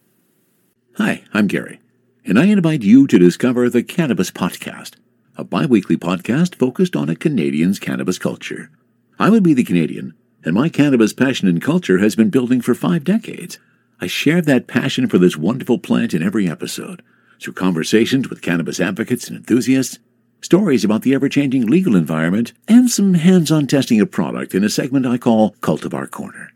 Hi, 0.97 1.25
I'm 1.35 1.47
Gary, 1.47 1.81
and 2.25 2.39
I 2.39 2.47
invite 2.47 2.83
you 2.83 3.07
to 3.07 3.19
discover 3.19 3.69
the 3.69 3.83
Cannabis 3.83 4.31
Podcast, 4.31 4.95
a 5.37 5.45
bi 5.45 5.67
weekly 5.67 5.99
podcast 5.99 6.55
focused 6.55 6.97
on 6.97 7.11
a 7.11 7.17
Canadian's 7.17 7.79
cannabis 7.79 8.19
culture. 8.19 8.71
I 9.19 9.29
would 9.29 9.43
be 9.43 9.53
the 9.53 9.65
Canadian 9.65 10.15
and 10.45 10.55
my 10.55 10.69
cannabis 10.69 11.13
passion 11.13 11.49
and 11.49 11.63
culture 11.63 11.99
has 11.99 12.17
been 12.17 12.31
building 12.31 12.61
for 12.61 12.75
five 12.75 13.05
decades. 13.05 13.59
I 14.01 14.07
share 14.07 14.43
that 14.43 14.67
passion 14.67 15.09
for 15.09 15.19
this 15.19 15.37
wonderful 15.37 15.79
plant 15.79 16.13
in 16.13 16.23
every 16.23 16.49
episode, 16.49 17.03
through 17.41 17.53
conversations 17.55 18.29
with 18.29 18.43
cannabis 18.43 18.81
advocates 18.81 19.29
and 19.29 19.37
enthusiasts, 19.37 19.99
stories 20.41 20.85
about 20.85 21.03
the 21.03 21.15
ever 21.15 21.29
changing 21.29 21.67
legal 21.67 21.95
environment, 21.95 22.53
and 22.67 22.91
some 22.91 23.15
hands 23.15 23.53
on 23.53 23.67
testing 23.67 24.01
of 24.01 24.11
product 24.11 24.55
in 24.55 24.65
a 24.65 24.69
segment 24.69 25.07
I 25.07 25.19
call 25.19 25.53
Cultivar 25.61 26.11
Corner. 26.11 26.51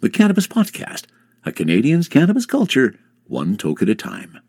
The 0.00 0.10
Cannabis 0.10 0.46
Podcast, 0.46 1.04
a 1.44 1.52
Canadian's 1.52 2.08
cannabis 2.08 2.46
culture, 2.46 2.98
one 3.26 3.56
toke 3.56 3.82
at 3.82 3.88
a 3.88 3.94
time. 3.94 4.40